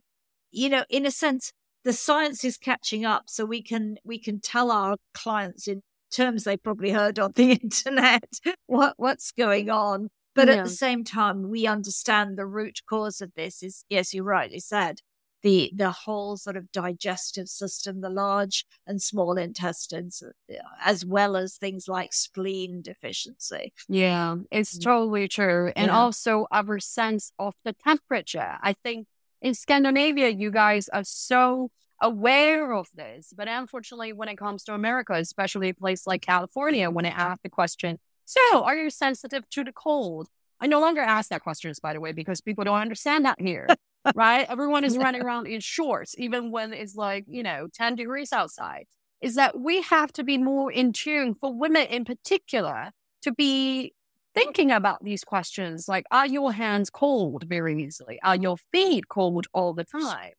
you 0.51 0.69
know, 0.69 0.85
in 0.89 1.07
a 1.07 1.11
sense, 1.11 1.53
the 1.85 1.93
science 1.93 2.45
is 2.45 2.57
catching 2.57 3.05
up. 3.05 3.25
So 3.27 3.45
we 3.45 3.63
can 3.63 3.97
we 4.05 4.19
can 4.19 4.41
tell 4.41 4.71
our 4.71 4.97
clients 5.15 5.69
in 5.69 5.83
terms 6.11 6.45
they 6.45 6.57
probably 6.57 6.91
heard 6.91 7.19
on 7.19 7.33
the 7.35 7.53
internet 7.63 8.29
what 8.67 8.95
what's 8.97 9.33
going 9.33 9.71
on 9.71 10.09
but 10.37 10.49
yeah. 10.49 10.57
at 10.57 10.65
the 10.65 10.71
same 10.71 11.03
time, 11.03 11.49
we 11.49 11.67
understand 11.67 12.37
the 12.37 12.47
root 12.47 12.81
cause 12.89 13.23
of 13.23 13.33
this 13.35 13.63
is, 13.63 13.85
yes, 13.89 14.13
you 14.13 14.23
rightly 14.23 14.61
said, 14.61 15.01
the 15.43 15.71
the 15.75 15.91
whole 15.91 16.37
sort 16.37 16.57
of 16.57 16.71
digestive 16.73 17.49
system, 17.49 18.01
the 18.01 18.11
large 18.11 18.67
and 18.87 19.01
small 19.01 19.39
intestines, 19.39 20.23
uh, 20.23 20.55
as 20.85 21.07
well 21.07 21.37
as 21.37 21.57
things 21.57 21.89
like 21.89 22.13
spleen 22.13 22.83
deficiency. 22.83 23.73
Yeah, 23.89 24.37
it's 24.51 24.79
mm. 24.79 24.85
totally 24.85 25.29
true. 25.29 25.73
And 25.75 25.87
yeah. 25.87 25.99
also 25.99 26.47
our 26.53 26.79
sense 26.81 27.33
of 27.39 27.55
the 27.65 27.73
temperature. 27.73 28.57
I 28.61 28.75
think 28.75 29.07
in 29.41 29.55
Scandinavia, 29.55 30.29
you 30.29 30.51
guys 30.51 30.89
are 30.89 31.05
so 31.05 31.71
aware 32.01 32.73
of 32.73 32.89
this. 32.95 33.33
But 33.37 33.49
unfortunately, 33.49 34.13
when 34.13 34.29
it 34.29 34.37
comes 34.37 34.65
to 34.65 34.75
America, 34.75 35.15
especially 35.15 35.71
a 35.71 35.75
place 35.75 36.07
like 36.07 36.23
California, 36.23 36.91
when 36.91 37.07
I 37.07 37.11
ask 37.11 37.43
the 37.43 37.49
question, 37.49 37.99
so, 38.25 38.65
are 38.65 38.77
you 38.77 38.91
sensitive 38.91 39.49
to 39.51 39.63
the 39.63 39.73
cold? 39.73 40.29
I 40.61 40.67
no 40.67 40.81
longer 40.81 41.01
ask 41.01 41.31
that 41.31 41.43
questions, 41.43 41.79
by 41.79 41.93
the 41.93 42.01
way, 42.01 42.13
because 42.13 42.41
people 42.41 42.65
don't 42.65 42.81
understand 42.81 43.25
that 43.25 43.41
here, 43.41 43.69
right? 44.15 44.47
Everyone 44.49 44.85
is 44.85 44.99
running 44.99 45.23
around 45.23 45.47
in 45.47 45.61
shorts, 45.61 46.15
even 46.19 46.51
when 46.51 46.73
it's 46.73 46.97
like, 46.97 47.25
you 47.29 47.43
know, 47.43 47.69
10 47.73 47.95
degrees 47.95 48.33
outside. 48.33 48.87
Is 49.23 49.37
that 49.37 49.59
we 49.59 49.81
have 49.83 50.13
to 50.15 50.25
be 50.25 50.37
more 50.39 50.71
in 50.71 50.93
tune 50.93 51.35
for 51.35 51.55
women 51.57 51.87
in 51.87 52.05
particular 52.05 52.91
to 53.23 53.33
be 53.33 53.95
thinking 54.37 54.71
about 54.71 55.03
these 55.03 55.25
questions 55.25 55.89
like, 55.89 56.05
are 56.11 56.27
your 56.27 56.53
hands 56.53 56.91
cold 56.91 57.45
very 57.49 57.83
easily? 57.83 58.19
Are 58.23 58.37
your 58.37 58.57
feet 58.71 59.09
cold 59.09 59.47
all 59.53 59.73
the 59.73 59.85
time? 59.85 60.33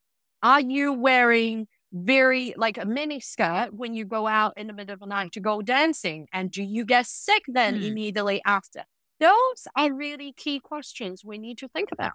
Are 0.44 0.62
you 0.62 0.94
wearing 0.94 1.68
very 1.92 2.54
like 2.58 2.78
a 2.78 2.86
mini 2.86 3.20
skirt 3.20 3.74
when 3.74 3.94
you 3.96 4.06
go 4.06 4.28
out 4.28 4.54
in 4.56 4.68
the 4.68 4.74
middle 4.74 4.94
of 4.94 5.00
the 5.00 5.08
night 5.08 5.32
to 5.34 5.40
go 5.40 5.62
dancing? 5.62 6.28
And 6.32 6.52
do 6.52 6.64
you 6.64 6.86
get 6.86 7.08
sick 7.08 7.44
then 7.48 7.76
hmm. 7.76 7.84
immediately 7.84 8.42
after? 8.46 8.84
Those 9.20 9.68
are 9.76 9.92
really 9.92 10.32
key 10.32 10.60
questions 10.60 11.26
we 11.26 11.40
need 11.40 11.58
to 11.58 11.68
think 11.68 11.90
about. 11.92 12.14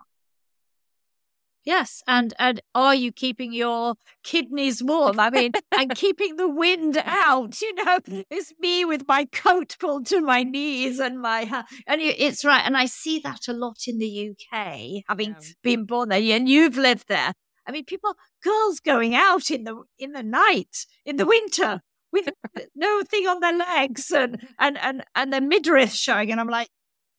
Yes, 1.64 2.02
and 2.08 2.34
and 2.38 2.60
are 2.74 2.94
you 2.94 3.12
keeping 3.12 3.52
your 3.52 3.94
kidneys 4.24 4.82
warm? 4.82 5.20
I 5.20 5.30
mean, 5.30 5.52
and 5.72 5.94
keeping 5.94 6.36
the 6.36 6.48
wind 6.48 6.96
out. 7.04 7.60
You 7.60 7.74
know, 7.74 7.98
it's 8.30 8.52
me 8.58 8.84
with 8.84 9.06
my 9.06 9.26
coat 9.26 9.76
pulled 9.78 10.06
to 10.06 10.20
my 10.20 10.42
knees 10.42 10.98
and 10.98 11.20
my 11.20 11.42
uh, 11.42 11.62
and 11.86 12.00
it's 12.00 12.44
right. 12.44 12.62
And 12.64 12.76
I 12.76 12.86
see 12.86 13.20
that 13.20 13.48
a 13.48 13.52
lot 13.52 13.78
in 13.86 13.98
the 13.98 14.30
UK, 14.30 15.04
having 15.08 15.30
yeah. 15.30 15.48
been 15.62 15.84
born 15.84 16.08
there, 16.08 16.20
and 16.20 16.48
you've 16.48 16.76
lived 16.76 17.06
there. 17.08 17.32
I 17.66 17.70
mean, 17.70 17.84
people, 17.84 18.14
girls 18.42 18.80
going 18.80 19.14
out 19.14 19.50
in 19.50 19.62
the 19.64 19.82
in 19.98 20.12
the 20.12 20.24
night 20.24 20.86
in 21.04 21.16
the 21.16 21.26
winter 21.26 21.80
with 22.12 22.28
no 22.74 23.02
thing 23.02 23.26
on 23.28 23.40
their 23.40 23.56
legs 23.56 24.10
and 24.10 24.48
and 24.58 24.78
and 24.78 25.04
and 25.14 25.32
their 25.32 25.40
midriff 25.40 25.92
showing, 25.92 26.32
and 26.32 26.40
I'm 26.40 26.48
like, 26.48 26.68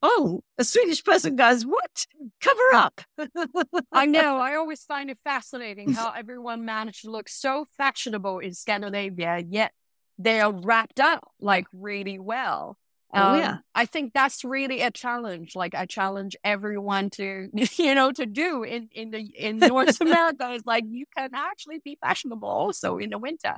oh, 0.03 0.43
a 0.57 0.65
Swedish 0.65 1.03
person 1.03 1.37
goes, 1.37 1.63
what? 1.63 2.05
Cover 2.41 2.73
up. 2.73 3.01
I 3.91 4.05
know. 4.05 4.37
I 4.37 4.55
always 4.55 4.83
find 4.83 5.09
it 5.09 5.17
fascinating 5.23 5.93
how 5.93 6.11
everyone 6.11 6.65
managed 6.65 7.03
to 7.03 7.11
look 7.11 7.29
so 7.29 7.65
fashionable 7.77 8.39
in 8.39 8.53
Scandinavia, 8.53 9.43
yet 9.47 9.71
they 10.19 10.41
are 10.41 10.51
wrapped 10.51 10.99
up 10.99 11.23
like 11.39 11.65
really 11.73 12.19
well. 12.19 12.77
Oh, 13.15 13.33
um, 13.33 13.39
yeah. 13.39 13.57
I 13.73 13.85
think 13.85 14.13
that's 14.13 14.43
really 14.43 14.81
a 14.81 14.91
challenge. 14.91 15.55
Like 15.55 15.73
I 15.73 15.85
challenge 15.85 16.35
everyone 16.43 17.09
to, 17.11 17.49
you 17.77 17.95
know, 17.95 18.11
to 18.11 18.25
do 18.25 18.63
in, 18.63 18.89
in 18.91 19.11
the 19.11 19.21
in 19.21 19.57
North 19.59 20.01
America 20.01 20.51
is 20.51 20.65
like 20.65 20.83
you 20.87 21.05
can 21.15 21.29
actually 21.33 21.79
be 21.79 21.97
fashionable 22.01 22.49
also 22.49 22.97
in 22.97 23.09
the 23.09 23.17
winter. 23.17 23.55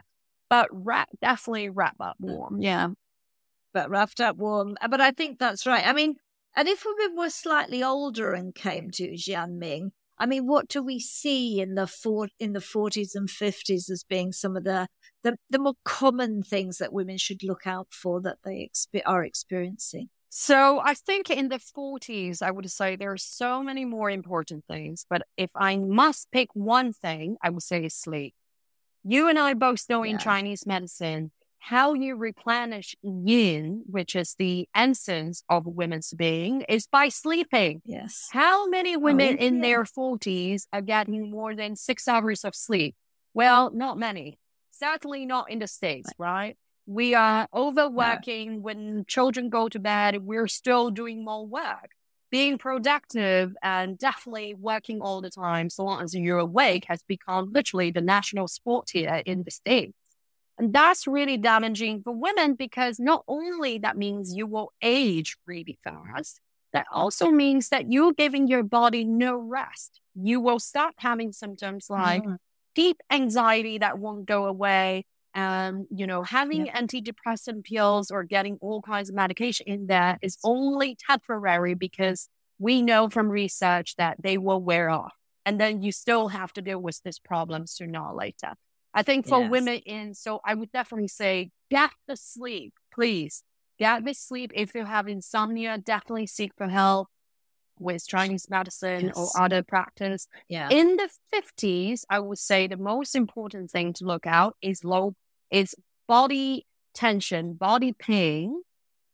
But 0.48 0.70
wrap 0.72 1.10
definitely 1.22 1.70
wrap 1.70 1.96
up 2.00 2.18
warm. 2.20 2.62
Yeah. 2.62 2.90
But 3.74 3.90
wrapped 3.90 4.22
up 4.22 4.38
warm. 4.38 4.78
But 4.88 5.02
I 5.02 5.12
think 5.12 5.40
that's 5.40 5.66
right. 5.66 5.86
I 5.86 5.92
mean, 5.94 6.16
and 6.56 6.68
if 6.68 6.86
women 6.86 7.18
were 7.18 7.30
slightly 7.30 7.84
older 7.84 8.34
and 8.34 8.56
came 8.56 8.92
to 8.92 9.12
Jiaming, 9.12 9.92
I 10.18 10.26
mean, 10.26 10.48
what 10.48 10.70
do 10.70 10.82
we 10.82 11.00
see 11.00 11.60
in 11.60 11.76
the 11.76 11.88
for, 11.88 12.30
in 12.40 12.54
the 12.54 12.62
forties 12.62 13.16
and 13.16 13.30
fifties 13.30 13.90
as 13.90 14.04
being 14.04 14.32
some 14.32 14.56
of 14.56 14.64
the, 14.64 14.88
the, 15.24 15.38
the 15.50 15.60
more 15.60 15.74
common 15.84 16.42
things 16.42 16.78
that 16.78 16.94
women 16.94 17.18
should 17.18 17.44
look 17.44 17.68
out 17.68 17.88
for 17.92 18.22
that 18.22 18.38
they 18.46 18.70
exp- 18.70 19.02
are 19.06 19.26
experiencing? 19.26 20.10
So 20.30 20.82
I 20.84 20.94
think 20.96 21.30
in 21.30 21.48
the 21.48 21.60
40s, 21.60 22.42
I 22.42 22.52
would 22.52 22.70
say 22.70 22.96
there 22.96 23.14
are 23.14 23.18
so 23.18 23.64
many 23.64 23.86
more 23.86 24.10
important 24.10 24.66
things. 24.66 25.06
But 25.10 25.22
if 25.38 25.50
I 25.56 25.78
must 25.78 26.30
pick 26.32 26.50
one 26.54 26.92
thing, 26.92 27.38
I 27.42 27.50
would 27.50 27.64
say 27.64 27.88
sleep. 27.88 28.36
You 29.04 29.30
and 29.30 29.40
I 29.40 29.54
both 29.54 29.86
know 29.90 30.04
yeah. 30.04 30.12
in 30.12 30.18
Chinese 30.18 30.66
medicine, 30.66 31.32
how 31.66 31.96
you 31.96 32.16
replenish 32.16 32.96
yin, 33.02 33.82
which 33.88 34.16
is 34.16 34.36
the 34.38 34.70
essence 34.76 35.44
of 35.50 35.66
a 35.66 35.70
women's 35.72 36.14
being, 36.14 36.62
is 36.70 36.86
by 36.86 37.10
sleeping. 37.10 37.82
Yes. 37.86 38.30
How 38.32 38.68
many 38.68 38.96
oh, 38.96 39.00
women 39.00 39.38
oh, 39.40 39.44
in 39.44 39.62
their 39.62 39.84
40s 39.84 40.68
are 40.72 40.82
getting 40.82 41.32
more 41.32 41.56
than 41.56 41.76
six 41.76 42.08
hours 42.08 42.46
of 42.46 42.54
sleep? 42.54 42.96
Well, 43.34 43.72
not 43.72 43.98
many. 43.98 44.38
Certainly 44.70 45.26
not 45.26 45.50
in 45.50 45.58
the 45.58 45.66
States, 45.66 46.12
right? 46.20 46.56
We 46.86 47.16
are 47.16 47.48
overworking 47.52 48.62
when 48.62 49.04
children 49.08 49.50
go 49.50 49.68
to 49.70 49.80
bed. 49.80 50.18
We're 50.22 50.48
still 50.48 50.92
doing 50.92 51.26
more 51.26 51.48
work. 51.48 51.90
Being 52.30 52.60
productive 52.60 53.56
and 53.64 53.98
definitely 53.98 54.54
working 54.54 55.02
all 55.02 55.20
the 55.20 55.32
time, 55.32 55.72
so 55.72 55.84
long 55.86 56.04
as 56.04 56.14
you're 56.14 56.38
awake, 56.38 56.86
has 56.90 57.02
become 57.08 57.52
literally 57.52 57.90
the 57.90 58.02
national 58.02 58.48
sport 58.50 58.90
here 58.92 59.24
in 59.26 59.42
the 59.42 59.52
States. 59.52 59.96
And 60.58 60.74
that's 60.74 61.06
really 61.06 61.38
damaging 61.38 62.02
for 62.02 62.12
women 62.14 62.54
because 62.54 63.00
not 63.00 63.24
only 63.28 63.78
that 63.80 63.98
means 63.98 64.36
you 64.36 64.48
will 64.48 64.72
age 64.82 65.36
really 65.46 65.78
fast, 65.84 66.40
that 66.72 66.88
also 66.92 67.30
means 67.30 67.70
that 67.70 67.92
you're 67.92 68.14
giving 68.14 68.48
your 68.48 68.64
body 68.64 69.04
no 69.04 69.36
rest. 69.38 70.00
You 70.14 70.40
will 70.40 70.60
start 70.60 70.94
having 70.98 71.32
symptoms 71.32 71.88
like 71.90 72.24
mm-hmm. 72.24 72.36
deep 72.74 72.98
anxiety 73.12 73.78
that 73.80 73.98
won't 74.00 74.26
go 74.26 74.46
away, 74.46 75.06
and 75.34 75.86
you 75.90 76.08
know, 76.08 76.24
having 76.24 76.68
yeah. 76.68 76.82
antidepressant 76.82 77.66
pills 77.66 78.10
or 78.10 78.24
getting 78.24 78.58
all 78.62 78.82
kinds 78.82 79.10
of 79.10 79.16
medication 79.16 79.68
in 79.68 79.88
there 79.88 80.18
is 80.22 80.38
only 80.44 80.98
temporary 81.08 81.76
because 81.76 82.30
we 82.60 82.82
know 82.82 83.10
from 83.10 83.30
research 83.30 83.96
that 83.98 84.16
they 84.22 84.38
will 84.38 84.62
wear 84.62 84.90
off. 84.90 85.14
And 85.46 85.60
then 85.60 85.82
you 85.82 85.92
still 85.92 86.30
have 86.30 86.54
to 86.54 86.62
deal 86.62 86.80
with 86.80 87.02
this 87.04 87.20
problem 87.20 87.68
sooner 87.68 88.02
or 88.02 88.16
later. 88.16 88.54
I 88.96 89.04
think 89.04 89.28
for 89.28 89.42
yes. 89.42 89.52
women 89.52 89.76
in, 89.86 90.14
so 90.14 90.40
I 90.46 90.54
would 90.56 90.72
definitely 90.72 91.10
say 91.10 91.52
get 91.70 91.92
the 92.08 92.16
sleep, 92.16 92.74
please. 92.94 93.44
Get 93.78 94.06
the 94.06 94.14
sleep. 94.14 94.52
If 94.56 94.74
you 94.74 94.86
have 94.86 95.08
insomnia, 95.10 95.78
definitely 95.78 96.28
seek 96.28 96.54
for 96.58 96.70
help 96.70 97.10
with 97.78 98.08
Chinese 98.08 98.50
medicine 98.50 99.08
yes. 99.08 99.18
or 99.18 99.30
other 99.38 99.64
practice. 99.64 100.28
Yeah. 100.48 100.70
In 100.70 100.96
the 100.96 101.10
50s, 101.34 102.06
I 102.10 102.20
would 102.20 102.38
say 102.38 102.68
the 102.68 102.78
most 102.78 103.16
important 103.16 103.70
thing 103.70 103.92
to 103.94 104.06
look 104.06 104.26
out 104.26 104.56
is 104.62 104.86
low, 104.86 105.16
is 105.52 105.76
body 106.08 106.66
tension, 106.94 107.54
body 107.54 107.92
pain 107.92 108.62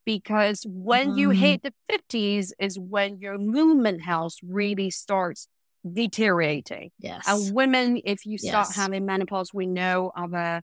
because 0.05 0.63
when 0.67 1.15
you 1.17 1.29
Mhm. 1.29 1.35
hit 1.35 1.63
the 1.63 1.73
50s 1.89 2.53
is 2.59 2.77
when 2.77 3.19
your 3.19 3.39
movement 3.39 4.01
health 4.01 4.35
really 4.43 4.91
starts 4.91 5.47
deteriorating. 5.89 6.91
Yes. 6.99 7.27
And 7.27 7.55
women, 7.55 8.01
if 8.05 8.25
you 8.25 8.37
start 8.37 8.69
Yes. 8.69 8.75
having 8.75 9.05
menopause, 9.05 9.53
we 9.53 9.65
know 9.67 10.11
of 10.15 10.33
our 10.33 10.61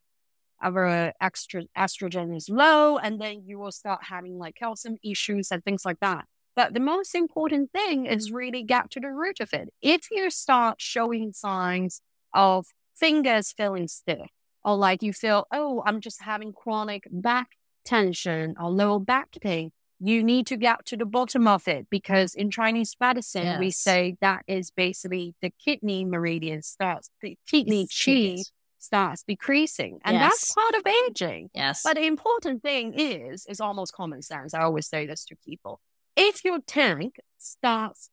our 0.60 1.12
extra 1.20 1.62
estrogen 1.76 2.36
is 2.36 2.48
low, 2.48 2.98
and 2.98 3.20
then 3.20 3.42
you 3.46 3.58
will 3.60 3.70
start 3.70 4.00
having 4.02 4.38
like 4.38 4.56
calcium 4.56 4.96
issues 5.04 5.52
and 5.52 5.64
things 5.64 5.84
like 5.84 6.00
that. 6.00 6.24
But 6.56 6.74
the 6.74 6.80
most 6.80 7.14
important 7.14 7.70
thing 7.70 8.06
is 8.06 8.32
really 8.32 8.64
get 8.64 8.90
to 8.90 9.00
the 9.00 9.12
root 9.12 9.38
of 9.38 9.50
it. 9.52 9.68
If 9.80 10.10
you 10.10 10.30
start 10.30 10.80
showing 10.80 11.32
signs 11.32 12.00
of 12.34 12.66
fingers 12.96 13.52
feeling 13.52 13.86
stiff, 13.86 14.30
or 14.64 14.76
like 14.76 15.02
you 15.04 15.12
feel, 15.12 15.46
oh, 15.52 15.82
I'm 15.86 16.00
just 16.00 16.22
having 16.22 16.52
chronic 16.52 17.04
back 17.12 17.50
tension 17.84 18.56
or 18.60 18.68
low 18.70 18.98
back 18.98 19.28
pain, 19.40 19.70
you 20.00 20.22
need 20.22 20.46
to 20.46 20.56
get 20.56 20.86
to 20.86 20.96
the 20.96 21.04
bottom 21.04 21.48
of 21.48 21.66
it 21.66 21.86
because 21.90 22.34
in 22.34 22.50
Chinese 22.50 22.94
medicine, 23.00 23.58
we 23.58 23.70
say 23.70 24.16
that 24.20 24.42
is 24.46 24.70
basically 24.70 25.34
the 25.42 25.52
kidney 25.64 26.04
meridian 26.04 26.62
starts, 26.62 27.10
the 27.20 27.36
kidney 27.48 27.88
Yes, 27.90 28.06
is. 28.40 28.52
starts 28.78 29.24
decreasing. 29.26 29.98
And 30.04 30.16
that's 30.16 30.54
part 30.54 30.74
of 30.74 30.86
aging. 31.08 31.50
Yes. 31.52 31.82
But 31.82 31.96
the 31.96 32.06
important 32.06 32.62
thing 32.62 32.94
is, 32.96 33.44
is 33.46 33.60
almost 33.60 33.92
common 33.92 34.22
sense. 34.22 34.54
I 34.54 34.60
always 34.60 34.86
say 34.86 35.06
this 35.06 35.24
to 35.26 35.36
people. 35.44 35.80
If 36.16 36.44
your 36.44 36.60
tank 36.66 37.16
starts 37.38 38.10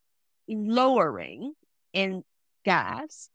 lowering 0.48 1.54
in 1.94 2.24
gas, 2.64 3.30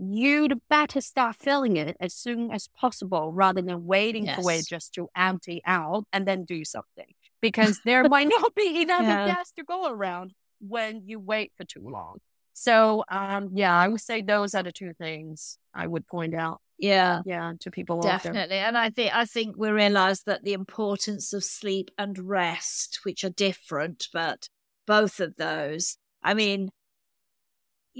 you'd 0.00 0.60
better 0.68 1.00
start 1.00 1.36
filling 1.36 1.76
it 1.76 1.96
as 2.00 2.14
soon 2.14 2.50
as 2.50 2.68
possible 2.68 3.32
rather 3.32 3.62
than 3.62 3.86
waiting 3.86 4.26
for 4.34 4.50
it 4.52 4.66
just 4.66 4.94
to 4.94 5.08
empty 5.16 5.60
out 5.66 6.04
and 6.12 6.26
then 6.26 6.44
do 6.44 6.64
something. 6.64 7.12
Because 7.40 7.80
there 7.84 8.04
might 8.08 8.28
not 8.38 8.54
be 8.54 8.82
enough 8.82 9.02
Yeah. 9.02 9.26
gas 9.26 9.50
to 9.52 9.64
go 9.64 9.90
around 9.90 10.32
when 10.60 11.02
you 11.06 11.18
wait 11.18 11.52
for 11.56 11.64
too 11.64 11.88
long. 11.88 12.18
So 12.52 13.04
um 13.08 13.50
yeah, 13.54 13.74
I 13.76 13.88
would 13.88 14.00
say 14.00 14.20
those 14.22 14.54
are 14.54 14.62
the 14.62 14.72
two 14.72 14.92
things 14.94 15.58
I 15.74 15.86
would 15.86 16.06
point 16.06 16.34
out. 16.34 16.60
yeah. 16.78 17.22
Yeah, 17.24 17.52
to 17.60 17.70
people. 17.70 18.00
Definitely. 18.00 18.56
And 18.56 18.76
I 18.76 18.90
think 18.90 19.14
I 19.14 19.24
think 19.24 19.56
we 19.56 19.70
realize 19.70 20.22
that 20.24 20.44
the 20.44 20.52
importance 20.52 21.32
of 21.32 21.44
sleep 21.44 21.90
and 21.96 22.18
rest, 22.18 23.00
which 23.04 23.24
are 23.24 23.30
different, 23.30 24.08
but 24.12 24.48
both 24.86 25.20
of 25.20 25.36
those, 25.36 25.96
I 26.22 26.34
mean, 26.34 26.70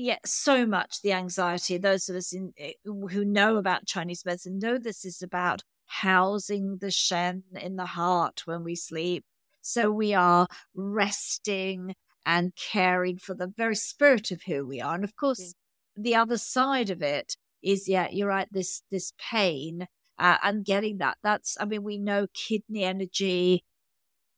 yeah, 0.01 0.19
so 0.25 0.65
much 0.65 1.03
the 1.03 1.13
anxiety. 1.13 1.77
Those 1.77 2.09
of 2.09 2.17
us 2.17 2.33
in 2.33 2.55
eh, 2.59 2.73
who 2.85 3.23
know 3.25 3.59
about 3.59 3.87
Chinese 3.87 4.25
medicine 4.25 4.59
know 4.59 4.79
this 4.79 5.05
is 5.05 5.21
about 5.21 5.63
housing 5.87 6.79
the 6.79 6.91
shen 6.91 7.43
in 7.61 7.77
the 7.77 7.85
heart 7.85 8.43
when 8.47 8.65
we 8.65 8.75
sleep. 8.75 9.25
So 9.61 9.91
we 9.91 10.15
are 10.15 10.47
resting 10.75 11.95
and 12.25 12.55
caring 12.57 13.19
for 13.19 13.35
the 13.35 13.53
very 13.55 13.77
spirit 13.77 14.31
of 14.31 14.43
who 14.45 14.67
we 14.67 14.81
are. 14.81 14.95
And 14.95 15.05
of 15.05 15.17
course, 15.17 15.55
the 15.95 16.15
other 16.15 16.39
side 16.39 16.89
of 16.89 17.03
it 17.03 17.37
is, 17.63 17.87
yeah, 17.87 18.09
you're 18.11 18.29
right. 18.29 18.49
This 18.51 18.83
this 18.91 19.13
pain 19.19 19.87
uh, 20.19 20.39
and 20.43 20.65
getting 20.65 20.99
that. 20.99 21.19
That's, 21.23 21.59
I 21.61 21.67
mean, 21.67 21.83
we 21.83 21.99
know 21.99 22.27
kidney 22.33 22.85
energy 22.85 23.65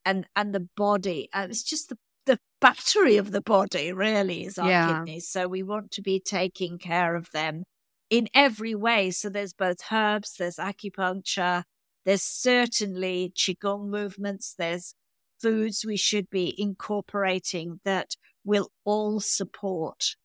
and 0.03 0.27
and 0.35 0.53
the 0.53 0.67
body. 0.75 1.29
And 1.33 1.51
it's 1.51 1.63
just 1.63 1.87
the 1.87 1.97
the 2.25 2.39
battery 2.61 3.17
of 3.17 3.31
the 3.31 3.41
body 3.41 3.91
really 3.91 4.45
is 4.45 4.57
our 4.57 4.69
Yeah. 4.69 4.87
kidneys. 4.93 5.27
So 5.27 5.47
we 5.47 5.63
want 5.63 5.91
to 5.91 6.01
be 6.01 6.19
taking 6.19 6.77
care 6.77 7.15
of 7.15 7.29
them 7.31 7.63
in 8.09 8.27
every 8.33 8.75
way. 8.75 9.11
So 9.11 9.29
there's 9.29 9.53
both 9.53 9.91
herbs, 9.91 10.35
there's 10.37 10.57
acupuncture, 10.57 11.63
there's 12.05 12.23
certainly 12.23 13.33
qigong 13.35 13.87
movements, 13.89 14.53
there's 14.57 14.95
foods 15.41 15.83
we 15.85 15.97
should 15.97 16.29
be 16.29 16.53
incorporating 16.59 17.79
that 17.83 18.15
will 18.45 18.71
all 18.85 19.19
support 19.19 20.15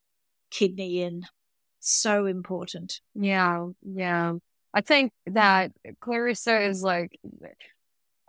kidney 0.50 0.90
yin. 0.98 1.26
So 1.80 2.26
important. 2.26 3.00
Yeah, 3.14 3.68
yeah. 3.82 4.34
I 4.74 4.80
think 4.80 5.12
that 5.26 5.72
Clarissa 6.00 6.60
is 6.60 6.82
like, 6.82 7.18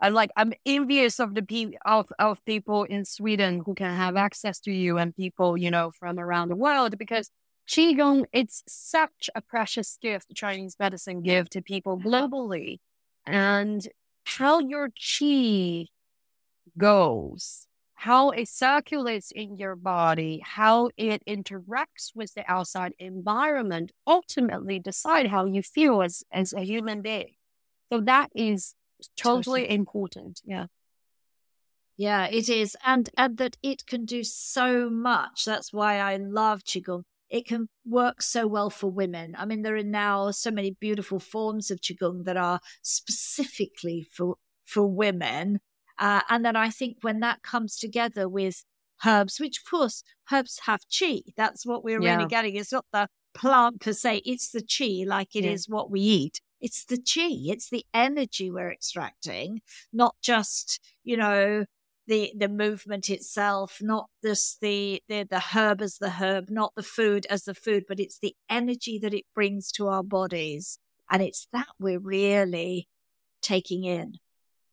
I'm 0.00 0.14
like, 0.14 0.30
I'm 0.36 0.52
envious 0.66 1.20
of 1.20 1.34
the 1.34 1.42
pe- 1.42 1.78
of 1.84 2.10
of 2.18 2.44
people 2.44 2.84
in 2.84 3.04
Sweden 3.04 3.62
who 3.64 3.74
can 3.74 3.94
have 3.96 4.16
access 4.16 4.60
to 4.60 4.72
you 4.72 4.98
and 4.98 5.14
people 5.14 5.56
you 5.56 5.70
know 5.70 5.90
from 5.92 6.18
around 6.18 6.48
the 6.48 6.56
world 6.56 6.98
because 6.98 7.30
qigong 7.68 8.24
it's 8.32 8.62
such 8.66 9.30
a 9.34 9.40
precious 9.42 9.98
gift 10.02 10.34
Chinese 10.34 10.76
medicine 10.78 11.22
give 11.22 11.50
to 11.50 11.62
people 11.62 11.98
globally, 11.98 12.78
and 13.26 13.88
how 14.24 14.58
your 14.60 14.90
qi 14.90 15.86
goes, 16.78 17.66
how 17.94 18.30
it 18.30 18.48
circulates 18.48 19.30
in 19.30 19.56
your 19.56 19.76
body, 19.76 20.40
how 20.44 20.90
it 20.96 21.22
interacts 21.26 22.12
with 22.14 22.34
the 22.34 22.44
outside 22.50 22.92
environment, 22.98 23.92
ultimately 24.06 24.78
decide 24.78 25.26
how 25.28 25.44
you 25.44 25.62
feel 25.62 26.02
as, 26.02 26.22
as 26.32 26.52
a 26.52 26.60
human 26.60 27.02
being. 27.02 27.34
So 27.92 28.00
that 28.02 28.30
is 28.34 28.74
totally, 29.16 29.62
Totally. 29.62 29.70
important. 29.70 30.40
Yeah. 30.44 30.66
Yeah, 31.96 32.26
it 32.26 32.48
is. 32.48 32.76
And 32.84 33.10
and 33.16 33.36
that 33.38 33.56
it 33.62 33.86
can 33.86 34.04
do 34.04 34.24
so 34.24 34.88
much. 34.88 35.44
That's 35.44 35.72
why 35.72 35.98
I 35.98 36.16
love 36.16 36.64
Qigong. 36.64 37.02
It 37.28 37.46
can 37.46 37.68
work 37.86 38.22
so 38.22 38.46
well 38.46 38.70
for 38.70 38.90
women. 38.90 39.34
I 39.38 39.44
mean, 39.44 39.62
there 39.62 39.76
are 39.76 39.82
now 39.82 40.30
so 40.30 40.50
many 40.50 40.72
beautiful 40.80 41.20
forms 41.20 41.70
of 41.70 41.80
Qigong 41.80 42.24
that 42.24 42.36
are 42.36 42.60
specifically 42.82 44.06
for 44.10 44.36
for 44.64 44.86
women. 44.86 45.60
Uh, 45.98 46.22
and 46.30 46.44
then 46.44 46.56
I 46.56 46.70
think 46.70 46.96
when 47.02 47.20
that 47.20 47.42
comes 47.42 47.76
together 47.76 48.28
with 48.28 48.64
herbs, 49.04 49.38
which 49.38 49.58
of 49.58 49.70
course 49.70 50.02
herbs 50.32 50.60
have 50.64 50.80
chi, 50.98 51.20
that's 51.36 51.66
what 51.66 51.84
we're 51.84 52.00
Yeah. 52.02 52.16
really 52.16 52.28
getting. 52.28 52.56
It's 52.56 52.72
not 52.72 52.86
the 52.92 53.08
plant 53.34 53.80
per 53.82 53.92
se, 53.92 54.22
it's 54.24 54.50
the 54.50 54.62
chi, 54.62 55.04
like 55.06 55.36
it 55.36 55.44
is 55.44 55.66
Yeah. 55.68 55.74
what 55.74 55.90
we 55.90 56.00
eat. 56.00 56.40
It's 56.60 56.84
the 56.84 56.98
chi, 56.98 57.28
it's 57.52 57.70
the 57.70 57.84
energy 57.94 58.50
we're 58.50 58.70
extracting, 58.72 59.62
not 59.92 60.14
just, 60.22 60.80
you 61.04 61.16
know, 61.16 61.64
the 62.06 62.32
the 62.36 62.48
movement 62.48 63.08
itself, 63.08 63.78
not 63.80 64.08
just 64.24 64.60
the, 64.60 65.02
the 65.08 65.26
the 65.30 65.40
herb 65.54 65.80
as 65.80 65.98
the 65.98 66.10
herb, 66.10 66.50
not 66.50 66.72
the 66.76 66.82
food 66.82 67.26
as 67.30 67.44
the 67.44 67.54
food, 67.54 67.84
but 67.88 68.00
it's 68.00 68.18
the 68.18 68.34
energy 68.48 68.98
that 68.98 69.14
it 69.14 69.24
brings 69.34 69.70
to 69.72 69.88
our 69.88 70.02
bodies, 70.02 70.78
and 71.10 71.22
it's 71.22 71.46
that 71.52 71.68
we're 71.78 72.00
really 72.00 72.88
taking 73.42 73.84
in. 73.84 74.14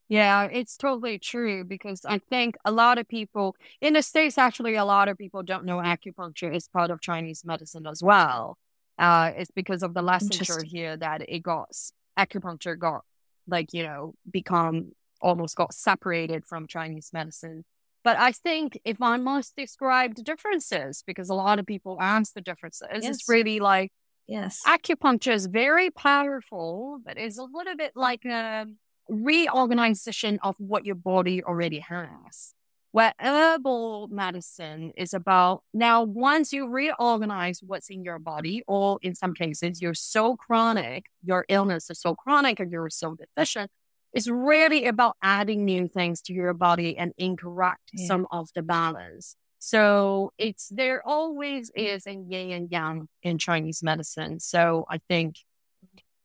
Yeah, 0.09 0.45
it's 0.45 0.77
totally 0.77 1.19
true 1.19 1.65
because 1.65 2.05
I 2.05 2.19
think 2.19 2.55
a 2.63 2.71
lot 2.71 2.97
of 2.97 3.07
people 3.07 3.55
in 3.81 3.93
the 3.93 4.01
States, 4.01 4.37
actually, 4.37 4.75
a 4.75 4.85
lot 4.85 5.09
of 5.09 5.17
people 5.17 5.43
don't 5.43 5.65
know 5.65 5.77
acupuncture 5.77 6.53
is 6.55 6.69
part 6.69 6.91
of 6.91 7.01
Chinese 7.01 7.43
medicine 7.43 7.85
as 7.85 8.01
well. 8.01 8.57
Uh, 8.97 9.31
it's 9.35 9.51
because 9.51 9.83
of 9.83 9.93
the 9.93 10.01
licensure 10.01 10.63
here 10.63 10.97
that 10.97 11.21
it 11.29 11.39
got 11.39 11.69
acupuncture 12.17 12.77
got 12.77 13.01
like, 13.47 13.73
you 13.73 13.83
know, 13.83 14.13
become 14.29 14.91
almost 15.21 15.55
got 15.55 15.73
separated 15.73 16.45
from 16.45 16.67
Chinese 16.67 17.11
medicine. 17.13 17.63
But 18.03 18.17
I 18.17 18.31
think 18.31 18.79
if 18.85 19.01
I 19.01 19.17
must 19.17 19.55
describe 19.55 20.15
the 20.15 20.23
differences, 20.23 21.03
because 21.05 21.29
a 21.29 21.33
lot 21.33 21.59
of 21.59 21.65
people 21.65 21.97
ask 21.99 22.33
the 22.33 22.41
differences, 22.41 22.87
Yes. 22.93 23.05
it's 23.05 23.29
really 23.29 23.59
like 23.59 23.91
Yes. 24.27 24.61
acupuncture 24.65 25.33
is 25.33 25.45
very 25.47 25.89
powerful, 25.91 26.99
but 27.05 27.17
it's 27.17 27.37
a 27.37 27.43
little 27.43 27.75
bit 27.75 27.93
like 27.95 28.25
a 28.25 28.65
reorganization 29.07 30.39
of 30.43 30.55
what 30.57 30.85
your 30.85 30.95
body 30.95 31.43
already 31.43 31.79
has. 31.79 32.53
Where 32.97 33.13
herbal 33.19 34.07
medicine 34.07 34.91
is 34.97 35.13
about 35.13 35.61
now, 35.71 36.01
once 36.01 36.51
you 36.51 36.67
reorganize 36.67 37.61
what's 37.61 37.91
in 37.91 38.03
your 38.03 38.17
body, 38.17 38.63
or 38.65 38.97
in 39.03 39.13
some 39.13 39.35
cases, 39.35 39.83
you're 39.83 39.93
so 39.93 40.35
chronic, 40.35 41.05
your 41.23 41.45
illness 41.47 41.91
is 41.91 42.01
so 42.01 42.15
chronic, 42.15 42.59
or 42.59 42.63
you're 42.63 42.89
so 42.89 43.13
deficient, 43.13 43.69
it's 44.13 44.27
really 44.27 44.87
about 44.87 45.15
adding 45.21 45.63
new 45.63 45.87
things 45.87 46.23
to 46.23 46.33
your 46.33 46.55
body 46.55 46.97
and 46.97 47.13
incorrect 47.19 47.91
Yeah. 47.93 48.07
some 48.07 48.25
of 48.31 48.49
the 48.55 48.63
balance. 48.63 49.35
So 49.59 50.33
it's 50.39 50.67
there 50.69 51.07
always 51.07 51.69
is 51.75 52.07
a 52.07 52.13
yin 52.13 52.51
and 52.51 52.71
yang 52.71 53.07
in 53.21 53.37
Chinese 53.37 53.83
medicine. 53.83 54.39
So 54.39 54.87
I 54.89 54.97
think, 55.07 55.35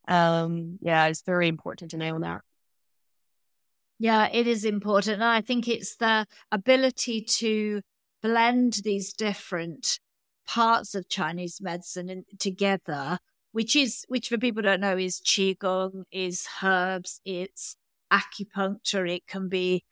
um, 0.09 0.79
yeah, 0.81 1.09
it's 1.09 1.21
very 1.21 1.49
important 1.49 1.91
to 1.91 1.99
know 1.99 2.19
that. 2.21 2.41
Yeah, 4.03 4.29
it 4.33 4.49
is 4.49 4.65
important. 4.65 5.23
And 5.23 5.25
I 5.25 5.43
think 5.43 5.69
it's 5.69 5.95
the 5.95 6.27
ability 6.51 7.21
to 7.39 7.83
blend 8.21 8.81
these 8.83 9.13
different 9.13 10.01
parts 10.45 10.97
of 10.97 11.09
Chinese 11.09 11.61
medicine 11.61 12.09
in, 12.09 12.25
together, 12.41 13.21
which 13.53 13.77
is, 13.77 14.05
which 14.09 14.29
for 14.29 14.39
people 14.39 14.61
don't 14.61 14.81
know 14.81 14.99
is 14.99 15.21
Qigong, 15.21 16.03
is 16.11 16.49
herbs, 16.65 17.21
it's 17.25 17.77
acupuncture, 18.13 19.09
it 19.09 19.29
can 19.29 19.49
be 19.49 19.85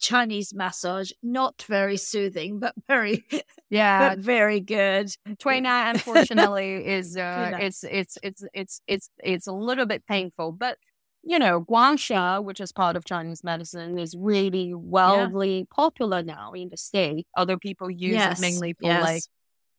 Chinese 0.00 0.52
massage, 0.52 1.12
not 1.22 1.62
very 1.68 1.96
soothing, 1.96 2.58
but 2.58 2.74
very, 2.88 3.24
Yeah, 3.70 4.08
but 4.08 4.18
very 4.18 4.58
good. 4.58 5.06
Tuina 5.38 5.90
unfortunately 5.90 6.84
is 6.84 7.16
uh, 7.16 7.58
it's 7.60 7.84
it's 7.84 8.18
it's 8.24 8.44
it's 8.52 8.80
it's 8.88 9.10
it's 9.22 9.46
a 9.46 9.52
little 9.52 9.86
bit 9.86 10.04
painful, 10.04 10.50
but 10.50 10.78
you 11.26 11.40
know, 11.40 11.60
gua 11.60 11.96
sha, 11.96 12.40
which 12.40 12.60
is 12.60 12.70
part 12.70 12.94
of 12.96 13.04
Chinese 13.04 13.42
medicine, 13.42 13.98
is 13.98 14.14
really 14.16 14.72
wildly 14.72 15.58
yeah. 15.58 15.64
popular 15.74 16.22
now 16.22 16.52
in 16.52 16.68
the 16.68 16.76
state. 16.76 17.26
Other 17.36 17.58
people 17.58 17.90
use 17.90 18.12
yes. 18.12 18.38
it 18.38 18.40
mainly 18.40 18.74
for 18.74 18.86
yes. 18.86 19.02
like 19.02 19.22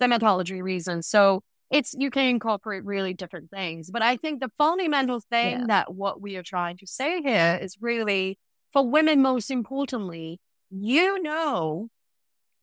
dermatology 0.02 0.62
reasons. 0.62 1.08
So 1.08 1.42
it's 1.72 1.96
you 1.98 2.12
can 2.12 2.26
incorporate 2.26 2.84
really 2.84 3.14
different 3.14 3.50
things. 3.50 3.90
But 3.90 4.02
I 4.02 4.18
think 4.18 4.42
the 4.42 4.52
fundamental 4.58 5.22
thing 5.22 5.60
yeah. 5.60 5.66
that 5.68 5.94
what 5.94 6.22
we 6.22 6.36
are 6.36 6.44
trying 6.44 6.78
to 6.78 6.88
say 6.88 7.22
here 7.22 7.58
is 7.62 7.78
really 7.80 8.38
for 8.74 8.86
women, 8.86 9.22
most 9.22 9.50
importantly, 9.50 10.42
you 10.70 11.22
know 11.24 11.88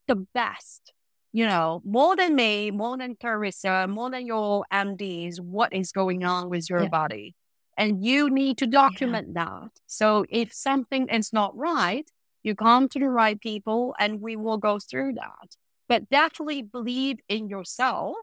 the 0.07 0.15
best, 0.15 0.93
you 1.33 1.47
know, 1.47 1.81
more 1.83 2.15
than 2.15 2.35
me, 2.35 2.69
more 2.69 2.97
than 2.99 3.15
Clarissa, 3.15 3.87
more 3.87 4.11
than 4.11 4.27
your 4.27 4.63
MDs, 4.71 5.39
what 5.39 5.73
is 5.73 5.91
going 5.91 6.23
on 6.23 6.51
with 6.51 6.69
your 6.69 6.83
yeah. 6.83 6.89
body. 6.89 7.35
And 7.77 8.05
you 8.05 8.29
need 8.29 8.57
to 8.59 8.67
document 8.67 9.29
yeah. 9.35 9.45
that. 9.45 9.71
So 9.85 10.25
if 10.29 10.53
something 10.53 11.09
is 11.09 11.33
not 11.33 11.55
right, 11.57 12.09
you 12.43 12.55
come 12.55 12.87
to 12.89 12.99
the 12.99 13.09
right 13.09 13.39
people 13.39 13.95
and 13.99 14.21
we 14.21 14.35
will 14.35 14.57
go 14.57 14.79
through 14.79 15.13
that. 15.13 15.55
But 15.89 16.09
definitely 16.09 16.61
believe 16.61 17.19
in 17.27 17.49
yourself 17.49 18.15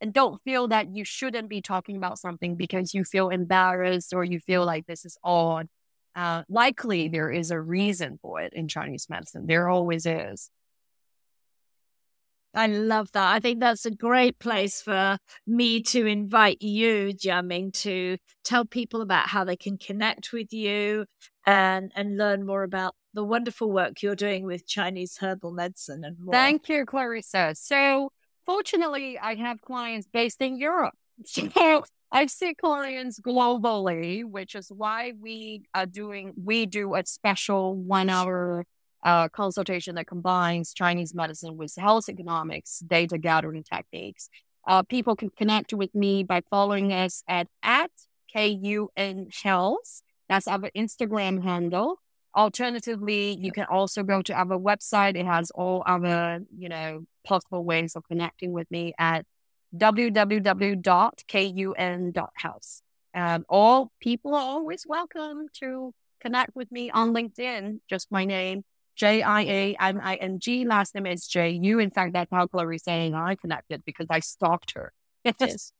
and 0.00 0.12
don't 0.12 0.42
feel 0.42 0.68
that 0.68 0.94
you 0.94 1.04
shouldn't 1.04 1.48
be 1.48 1.60
talking 1.62 1.96
about 1.96 2.18
something 2.18 2.54
because 2.54 2.94
you 2.94 3.04
feel 3.04 3.30
embarrassed 3.30 4.12
or 4.12 4.24
you 4.24 4.40
feel 4.40 4.64
like 4.64 4.86
this 4.86 5.04
is 5.04 5.16
odd. 5.24 5.68
Uh, 6.14 6.42
likely 6.48 7.08
there 7.08 7.30
is 7.30 7.50
a 7.50 7.60
reason 7.60 8.18
for 8.20 8.40
it 8.40 8.52
in 8.52 8.68
Chinese 8.68 9.06
medicine. 9.08 9.46
There 9.46 9.68
always 9.68 10.06
is. 10.06 10.50
I 12.54 12.66
love 12.66 13.12
that. 13.12 13.34
I 13.34 13.40
think 13.40 13.60
that's 13.60 13.86
a 13.86 13.90
great 13.90 14.38
place 14.38 14.80
for 14.80 15.18
me 15.46 15.82
to 15.84 16.06
invite 16.06 16.62
you, 16.62 17.12
Jiaming, 17.12 17.72
to 17.82 18.16
tell 18.44 18.64
people 18.64 19.02
about 19.02 19.28
how 19.28 19.44
they 19.44 19.56
can 19.56 19.76
connect 19.76 20.32
with 20.32 20.52
you 20.52 21.06
and 21.46 21.92
and 21.94 22.16
learn 22.16 22.46
more 22.46 22.62
about 22.62 22.94
the 23.14 23.24
wonderful 23.24 23.70
work 23.70 24.02
you're 24.02 24.14
doing 24.14 24.44
with 24.44 24.66
Chinese 24.66 25.18
herbal 25.18 25.52
medicine 25.52 26.04
and 26.04 26.16
more. 26.20 26.32
Thank 26.32 26.68
you, 26.68 26.84
Clarissa. 26.84 27.54
So 27.54 28.10
fortunately, 28.46 29.18
I 29.18 29.34
have 29.34 29.60
clients 29.60 30.06
based 30.12 30.40
in 30.40 30.58
Europe. 30.58 30.94
So 31.26 31.84
I 32.10 32.26
see 32.26 32.54
clients 32.54 33.20
globally, 33.20 34.24
which 34.24 34.54
is 34.54 34.70
why 34.74 35.12
we 35.20 35.64
are 35.74 35.84
doing, 35.84 36.32
we 36.42 36.64
do 36.64 36.94
a 36.94 37.04
special 37.04 37.74
one 37.74 38.08
hour 38.08 38.64
uh, 39.02 39.28
consultation 39.28 39.94
that 39.94 40.06
combines 40.06 40.72
Chinese 40.72 41.14
medicine 41.14 41.56
with 41.56 41.74
health 41.76 42.08
economics, 42.08 42.80
data 42.80 43.18
gathering 43.18 43.62
techniques. 43.62 44.28
Uh, 44.66 44.82
people 44.82 45.16
can 45.16 45.30
connect 45.30 45.72
with 45.72 45.94
me 45.94 46.22
by 46.22 46.42
following 46.50 46.92
us 46.92 47.22
at, 47.28 47.48
at 47.62 47.90
KUN 48.32 49.28
Health. 49.42 50.02
That's 50.28 50.46
our 50.46 50.70
Instagram 50.76 51.42
handle. 51.42 52.00
Alternatively, 52.36 53.36
you 53.40 53.50
can 53.50 53.64
also 53.64 54.02
go 54.02 54.20
to 54.22 54.34
our 54.34 54.58
website. 54.58 55.16
It 55.16 55.24
has 55.24 55.50
all 55.52 55.82
our, 55.86 56.40
you 56.56 56.68
know, 56.68 57.06
possible 57.24 57.64
ways 57.64 57.96
of 57.96 58.06
connecting 58.06 58.52
with 58.52 58.70
me 58.70 58.92
at 58.98 59.24
www.kun.health. 59.74 60.82
And 63.14 63.44
all 63.48 63.90
people 64.00 64.34
are 64.34 64.42
always 64.42 64.84
welcome 64.86 65.46
to 65.60 65.94
connect 66.20 66.54
with 66.54 66.70
me 66.70 66.90
on 66.90 67.14
LinkedIn. 67.14 67.80
Just 67.88 68.12
my 68.12 68.24
name, 68.24 68.64
J 68.98 69.22
I 69.22 69.42
A 69.42 69.76
M 69.80 70.00
I 70.02 70.16
N 70.16 70.40
G. 70.40 70.66
Last 70.66 70.94
name 70.94 71.06
is 71.06 71.26
J 71.26 71.50
U. 71.50 71.78
In 71.78 71.90
fact, 71.90 72.12
that's 72.12 72.30
how 72.30 72.46
Clarissa 72.46 72.90
and 72.90 73.16
I 73.16 73.36
connected 73.36 73.84
because 73.84 74.08
I 74.10 74.20
stalked 74.20 74.72
her. 74.72 74.92
Yes. 75.24 75.72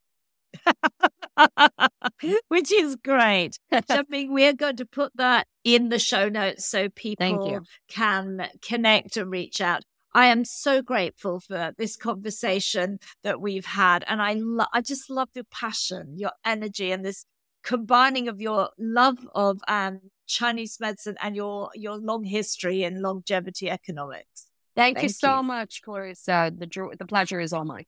Which 2.48 2.72
is 2.72 2.96
great. 2.96 3.58
Jiaming, 3.72 4.30
we're 4.30 4.54
going 4.54 4.76
to 4.76 4.86
put 4.86 5.12
that 5.16 5.46
in 5.64 5.88
the 5.88 5.98
show 5.98 6.28
notes 6.28 6.66
so 6.66 6.88
people 6.88 7.60
can 7.88 8.48
connect 8.62 9.16
and 9.16 9.30
reach 9.30 9.60
out. 9.60 9.82
I 10.14 10.26
am 10.26 10.44
so 10.44 10.80
grateful 10.80 11.40
for 11.40 11.72
this 11.76 11.96
conversation 11.96 12.98
that 13.22 13.40
we've 13.40 13.66
had. 13.66 14.04
And 14.08 14.22
I, 14.22 14.34
lo- 14.38 14.64
I 14.72 14.80
just 14.80 15.10
love 15.10 15.28
your 15.34 15.44
passion, 15.44 16.14
your 16.16 16.32
energy, 16.44 16.90
and 16.90 17.04
this 17.04 17.24
combining 17.62 18.28
of 18.28 18.40
your 18.40 18.70
love 18.78 19.18
of 19.34 19.60
um, 19.68 20.00
Chinese 20.28 20.78
medicine 20.78 21.16
and 21.20 21.34
your, 21.34 21.70
your 21.74 21.96
long 21.96 22.22
history 22.22 22.84
in 22.84 23.02
longevity 23.02 23.68
economics. 23.70 24.46
Thank, 24.76 24.98
Thank 24.98 25.02
you 25.02 25.08
so 25.08 25.42
much, 25.42 25.82
Clarissa. 25.82 26.52
The, 26.56 26.68
the 26.96 27.06
pleasure 27.06 27.40
is 27.40 27.52
all 27.52 27.64
mine. 27.64 27.86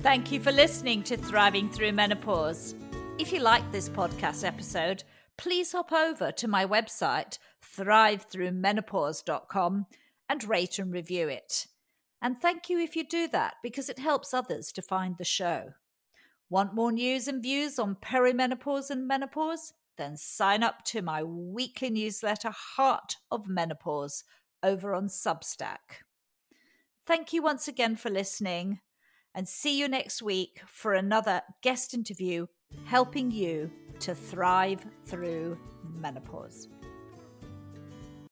Thank 0.00 0.32
you 0.32 0.40
for 0.40 0.50
listening 0.52 1.02
to 1.04 1.16
Thriving 1.16 1.68
Through 1.68 1.92
Menopause. 1.92 2.74
If 3.18 3.32
you 3.32 3.40
like 3.40 3.72
this 3.72 3.88
podcast 3.88 4.44
episode, 4.44 5.02
please 5.36 5.72
hop 5.72 5.92
over 5.92 6.30
to 6.32 6.48
my 6.48 6.66
website, 6.66 7.38
thrivethroughmenopause.com, 7.76 9.86
and 10.28 10.48
rate 10.48 10.78
and 10.78 10.92
review 10.92 11.28
it. 11.28 11.66
And 12.22 12.40
thank 12.40 12.70
you 12.70 12.78
if 12.78 12.96
you 12.96 13.04
do 13.04 13.28
that 13.28 13.54
because 13.62 13.88
it 13.88 13.98
helps 13.98 14.34
others 14.34 14.72
to 14.72 14.82
find 14.82 15.16
the 15.18 15.24
show. 15.24 15.72
Want 16.48 16.74
more 16.74 16.92
news 16.92 17.26
and 17.26 17.42
views 17.42 17.78
on 17.78 17.96
perimenopause 17.96 18.90
and 18.90 19.08
menopause? 19.08 19.72
Then 19.98 20.16
sign 20.16 20.62
up 20.62 20.84
to 20.84 21.02
my 21.02 21.22
weekly 21.22 21.90
newsletter, 21.90 22.50
Heart 22.50 23.16
of 23.30 23.48
Menopause, 23.48 24.22
over 24.62 24.94
on 24.94 25.08
Substack. 25.08 26.04
Thank 27.06 27.32
you 27.32 27.42
once 27.42 27.66
again 27.66 27.96
for 27.96 28.10
listening, 28.10 28.80
and 29.34 29.48
see 29.48 29.78
you 29.78 29.88
next 29.88 30.22
week 30.22 30.60
for 30.66 30.94
another 30.94 31.42
guest 31.62 31.94
interview 31.94 32.46
helping 32.84 33.30
you 33.30 33.70
to 34.00 34.14
thrive 34.14 34.84
through 35.04 35.58
menopause. 35.82 36.68